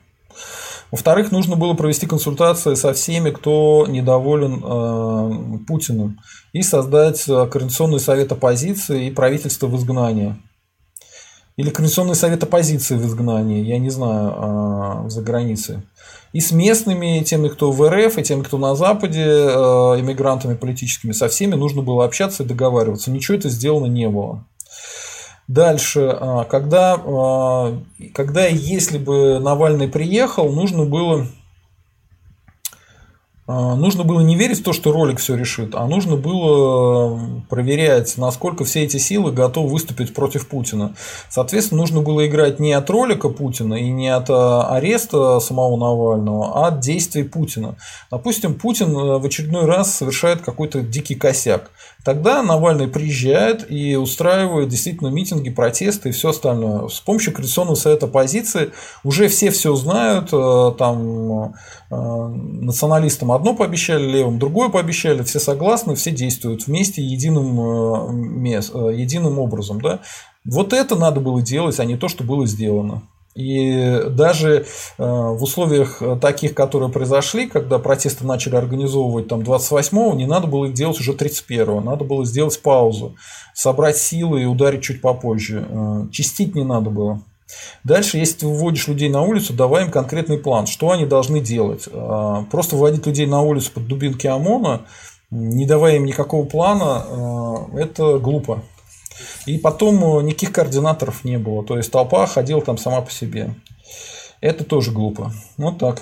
Во-вторых, 0.91 1.31
нужно 1.31 1.55
было 1.55 1.75
провести 1.75 2.07
консультации 2.07 2.73
со 2.73 2.93
всеми, 2.93 3.29
кто 3.29 3.85
недоволен 3.87 4.63
э, 4.63 5.59
Путиным, 5.67 6.19
и 6.51 6.63
создать 6.63 7.25
Координационный 7.25 7.99
совет 7.99 8.31
оппозиции 8.31 9.05
и 9.05 9.11
правительство 9.11 9.67
в 9.67 9.77
изгнании. 9.77 10.35
Или 11.57 11.69
Координационный 11.69 12.15
совет 12.15 12.41
оппозиции 12.41 12.95
в 12.95 13.05
изгнании, 13.05 13.63
я 13.63 13.77
не 13.77 13.91
знаю, 13.91 15.05
э, 15.05 15.09
за 15.09 15.21
границей. 15.21 15.79
И 16.33 16.39
с 16.39 16.51
местными, 16.51 17.23
теми, 17.23 17.49
кто 17.49 17.71
в 17.71 17.87
РФ, 17.87 18.17
и 18.17 18.23
теми, 18.23 18.41
кто 18.43 18.57
на 18.57 18.75
Западе, 18.75 19.25
э, 19.25 20.55
политическими, 20.55 21.11
со 21.11 21.27
всеми 21.27 21.55
нужно 21.55 21.83
было 21.83 22.05
общаться 22.05 22.43
и 22.43 22.47
договариваться. 22.47 23.11
Ничего 23.11 23.37
это 23.37 23.49
сделано 23.49 23.85
не 23.85 24.07
было. 24.09 24.45
Дальше, 25.49 26.01
а, 26.11 26.43
когда, 26.43 26.93
а, 27.03 27.75
когда 28.13 28.45
если 28.45 28.99
бы 28.99 29.39
Навальный 29.39 29.87
приехал, 29.87 30.51
нужно 30.51 30.85
было 30.85 31.25
нужно 33.49 34.03
было 34.03 34.19
не 34.21 34.35
верить 34.35 34.59
в 34.59 34.63
то, 34.63 34.73
что 34.73 34.91
ролик 34.91 35.19
все 35.19 35.35
решит, 35.35 35.73
а 35.73 35.87
нужно 35.87 36.15
было 36.15 37.19
проверять, 37.49 38.17
насколько 38.17 38.63
все 38.63 38.83
эти 38.83 38.97
силы 38.97 39.31
готовы 39.31 39.69
выступить 39.69 40.13
против 40.13 40.47
Путина. 40.47 40.93
Соответственно, 41.29 41.81
нужно 41.81 42.01
было 42.01 42.27
играть 42.27 42.59
не 42.59 42.73
от 42.73 42.89
ролика 42.89 43.29
Путина 43.29 43.75
и 43.75 43.89
не 43.89 44.09
от 44.09 44.29
ареста 44.29 45.39
самого 45.39 45.77
Навального, 45.77 46.51
а 46.53 46.67
от 46.67 46.79
действий 46.79 47.23
Путина. 47.23 47.75
Допустим, 48.11 48.55
Путин 48.55 48.95
э, 48.95 49.17
в 49.17 49.25
очередной 49.25 49.65
раз 49.65 49.95
совершает 49.95 50.41
какой-то 50.41 50.81
дикий 50.81 51.15
косяк. 51.15 51.71
Тогда 52.03 52.41
Навальный 52.43 52.87
приезжает 52.87 53.69
и 53.69 53.95
устраивает 53.95 54.69
действительно 54.69 55.09
митинги, 55.09 55.49
протесты 55.49 56.09
и 56.09 56.11
все 56.11 56.29
остальное. 56.29 56.87
С 56.87 57.01
помощью 57.01 57.33
Координационного 57.33 57.75
совета 57.75 58.05
оппозиции 58.05 58.71
уже 59.03 59.27
все 59.27 59.51
все 59.51 59.75
знают, 59.75 60.29
э, 60.31 60.71
там 60.77 61.43
э, 61.43 61.53
националистам 61.89 63.31
одно 63.31 63.55
пообещали, 63.55 64.03
левым 64.03 64.37
другое 64.37 64.69
пообещали, 64.69 65.23
все 65.23 65.39
согласны, 65.39 65.95
все 65.95 66.11
действуют 66.11 66.67
вместе 66.67 67.01
единым, 67.01 68.45
э, 68.45 68.95
единым 68.95 69.39
образом. 69.39 69.81
Да? 69.81 69.99
Вот 70.45 70.73
это 70.73 70.95
надо 70.95 71.19
было 71.19 71.41
делать, 71.41 71.79
а 71.79 71.85
не 71.85 71.97
то, 71.97 72.07
что 72.07 72.23
было 72.23 72.45
сделано. 72.45 73.03
И 73.35 74.03
даже 74.09 74.59
э, 74.59 74.63
в 74.97 75.41
условиях 75.41 76.01
таких, 76.21 76.53
которые 76.53 76.91
произошли, 76.91 77.47
когда 77.47 77.79
протесты 77.79 78.25
начали 78.25 78.55
организовывать 78.55 79.27
там 79.27 79.41
28-го, 79.41 80.13
не 80.13 80.25
надо 80.25 80.47
было 80.47 80.65
их 80.65 80.73
делать 80.73 80.99
уже 80.99 81.13
31-го, 81.13 81.79
надо 81.79 82.03
было 82.03 82.25
сделать 82.25 82.59
паузу, 82.61 83.15
собрать 83.53 83.97
силы 83.97 84.43
и 84.43 84.45
ударить 84.45 84.83
чуть 84.83 85.01
попозже. 85.01 85.65
Э, 85.69 86.07
чистить 86.11 86.53
не 86.53 86.63
надо 86.63 86.89
было. 86.89 87.21
Дальше, 87.83 88.17
если 88.17 88.39
ты 88.39 88.47
выводишь 88.47 88.87
людей 88.87 89.09
на 89.09 89.21
улицу, 89.21 89.53
давай 89.53 89.85
им 89.85 89.91
конкретный 89.91 90.37
план, 90.37 90.67
что 90.67 90.91
они 90.91 91.05
должны 91.05 91.39
делать. 91.39 91.87
Э, 91.91 92.43
просто 92.51 92.75
выводить 92.75 93.05
людей 93.05 93.25
на 93.25 93.41
улицу 93.41 93.71
под 93.73 93.87
дубинки 93.87 94.27
ОМОНа, 94.27 94.81
не 95.31 95.65
давая 95.65 95.97
им 95.97 96.05
никакого 96.05 96.45
плана, 96.45 97.67
это 97.75 98.17
глупо. 98.17 98.63
И 99.45 99.57
потом 99.57 100.19
э, 100.19 100.23
никаких 100.23 100.51
координаторов 100.51 101.23
не 101.23 101.37
было. 101.37 101.63
То 101.63 101.77
есть 101.77 101.91
толпа 101.91 102.25
ходила 102.25 102.61
там 102.61 102.77
сама 102.77 103.01
по 103.01 103.11
себе. 103.11 103.55
Это 104.41 104.63
тоже 104.63 104.91
глупо. 104.91 105.31
Вот 105.57 105.77
так. 105.77 106.01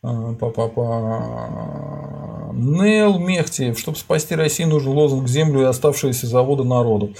А, 0.00 0.32
па 0.38 0.46
-па 0.46 0.68
-па. 0.68 2.52
Нел 2.54 3.18
Мехтиев. 3.18 3.78
Чтобы 3.78 3.98
спасти 3.98 4.36
Россию, 4.36 4.68
нужен 4.68 4.92
лозунг 4.92 5.28
«Землю 5.28 5.62
и 5.62 5.64
оставшиеся 5.64 6.26
заводы 6.26 6.62
народу». 6.64 7.14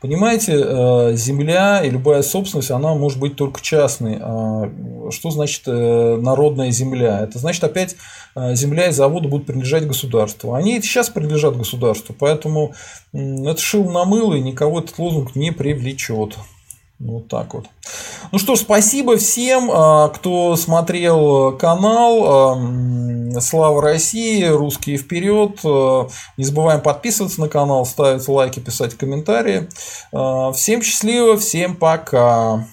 Понимаете, 0.00 0.52
э, 0.54 1.16
земля 1.16 1.82
и 1.84 1.90
любая 1.90 2.22
собственность, 2.22 2.70
она 2.70 2.94
может 2.94 3.18
быть 3.18 3.36
только 3.36 3.60
частной. 3.60 4.18
А 4.20 4.70
что 5.10 5.30
значит 5.30 5.62
э, 5.66 6.16
народная 6.20 6.70
земля? 6.70 7.20
Это 7.20 7.38
значит 7.38 7.64
опять 7.64 7.96
земля 8.36 8.88
и 8.88 8.92
заводы 8.92 9.28
будут 9.28 9.46
принадлежать 9.46 9.86
государству. 9.88 10.54
Они 10.54 10.80
сейчас 10.82 11.10
принадлежат 11.10 11.56
государству, 11.56 12.14
поэтому 12.16 12.74
это 13.12 13.60
шил 13.60 13.90
на 13.90 14.04
мыло 14.04 14.34
и 14.34 14.40
никого 14.40 14.78
этот 14.78 14.96
лозунг 14.98 15.34
не 15.34 15.50
привлечет. 15.50 16.36
Вот 17.00 17.28
так 17.28 17.54
вот. 17.54 17.64
Ну 18.30 18.38
что 18.38 18.54
ж, 18.56 18.60
спасибо 18.60 19.16
всем, 19.16 19.70
а, 19.72 20.08
кто 20.08 20.54
смотрел 20.56 21.56
канал. 21.56 22.24
А, 22.26 23.40
Слава 23.40 23.80
России, 23.80 24.44
русские 24.44 24.98
вперед. 24.98 25.60
А, 25.64 26.08
не 26.36 26.44
забываем 26.44 26.82
подписываться 26.82 27.40
на 27.40 27.48
канал, 27.48 27.86
ставить 27.86 28.28
лайки, 28.28 28.60
писать 28.60 28.96
комментарии. 28.96 29.68
Всем 30.52 30.82
счастливо, 30.82 31.38
всем 31.38 31.74
пока. 31.74 32.66